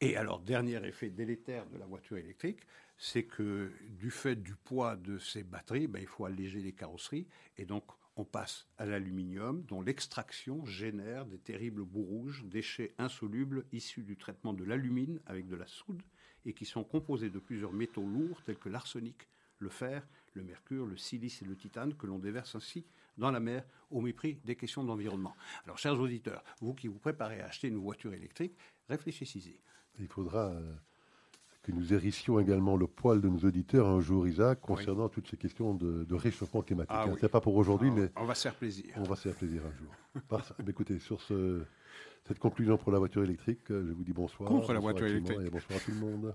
Et 0.02 0.16
alors, 0.16 0.40
dernier 0.40 0.86
effet 0.86 1.10
délétère 1.10 1.66
de 1.68 1.78
la 1.78 1.86
voiture 1.86 2.18
électrique, 2.18 2.62
c'est 2.98 3.24
que 3.24 3.72
du 3.90 4.12
fait 4.12 4.38
du 4.38 4.56
poids 4.56 4.96
de 4.96 5.18
ces 5.18 5.44
batteries, 5.44 5.88
ben, 5.88 6.02
il 6.02 6.08
faut 6.08 6.26
alléger 6.26 6.62
les 6.62 6.72
carrosseries. 6.72 7.28
Et 7.58 7.66
donc, 7.66 7.84
on 8.16 8.24
passe 8.24 8.68
à 8.78 8.86
l'aluminium, 8.86 9.64
dont 9.64 9.82
l'extraction 9.82 10.66
génère 10.66 11.26
des 11.26 11.38
terribles 11.38 11.84
bouts 11.84 12.04
rouges, 12.04 12.44
déchets 12.46 12.94
insolubles 12.98 13.66
issus 13.72 14.04
du 14.04 14.18
traitement 14.18 14.54
de 14.54 14.64
l'alumine 14.64 15.20
avec 15.26 15.48
de 15.48 15.56
la 15.56 15.68
soude 15.68 16.02
et 16.50 16.54
qui 16.54 16.66
sont 16.66 16.84
composés 16.84 17.30
de 17.30 17.38
plusieurs 17.38 17.72
métaux 17.72 18.06
lourds 18.06 18.42
tels 18.44 18.58
que 18.58 18.70
l'arsenic, 18.70 19.28
le 19.60 19.70
fer, 19.70 20.06
le 20.34 20.42
mercure, 20.42 20.88
le 20.88 20.98
silice 20.98 21.44
et 21.44 21.46
le 21.46 21.56
titane 21.56 21.94
que 21.94 22.08
l'on 22.08 22.18
déverse 22.18 22.56
ainsi 22.56 22.86
dans 23.18 23.30
la 23.30 23.40
mer 23.40 23.64
au 23.92 24.02
mépris 24.02 24.40
des 24.46 24.56
questions 24.56 24.84
d'environnement. 24.84 25.36
Alors, 25.66 25.78
chers 25.78 26.00
auditeurs, 26.00 26.44
vous 26.62 26.74
qui 26.74 26.88
vous 26.88 26.98
préparez 26.98 27.42
à 27.42 27.46
acheter 27.46 27.68
une 27.68 27.78
voiture 27.78 28.14
électrique, 28.14 28.54
réfléchissez-y. 28.90 29.60
Il 30.00 30.08
faudra 30.08 30.48
euh, 30.48 30.74
que 31.62 31.72
nous 31.72 31.94
hérissions 31.94 32.40
également 32.40 32.78
le 32.78 32.88
poil 32.88 33.22
de 33.22 33.30
nos 33.30 33.40
auditeurs 33.40 33.88
un 33.88 34.00
jour, 34.00 34.28
Isaac, 34.28 34.60
concernant 34.62 35.08
toutes 35.08 35.28
ces 35.28 35.38
questions 35.38 35.76
de, 35.76 36.16
réchauffement 36.16 36.64
climatique. 36.64 36.96
Ah, 36.96 37.06
hein. 37.08 37.16
Ce 37.16 37.26
n'est 37.26 37.30
pas 37.30 37.42
pour 37.42 37.56
aujourd'hui, 37.58 37.90
ah, 37.92 38.00
mais... 38.00 38.10
On 38.16 38.26
va 38.26 38.34
se 38.34 38.44
faire 38.44 38.56
plaisir. 38.56 38.92
On 38.96 39.04
va 39.04 39.16
se 39.16 39.28
faire 39.28 39.36
plaisir 39.36 39.62
un 39.68 39.78
jour. 39.78 40.42
écoutez, 40.68 40.98
sur 40.98 41.22
ce, 41.22 41.64
cette 42.30 42.40
conclusion 42.40 42.78
pour 42.78 42.92
la 42.92 43.00
voiture 43.00 43.24
électrique, 43.24 43.62
je 43.70 43.92
vous 43.92 44.04
dis 44.04 44.14
bonsoir. 44.14 44.50
Contre 44.50 44.74
la 44.74 44.80
voiture 44.80 45.08
électrique. 45.08 45.40
Et 45.44 45.50
bonsoir 45.50 45.80
à 45.80 45.82
tout 45.82 45.92
le 45.92 45.98
monde. 45.98 46.26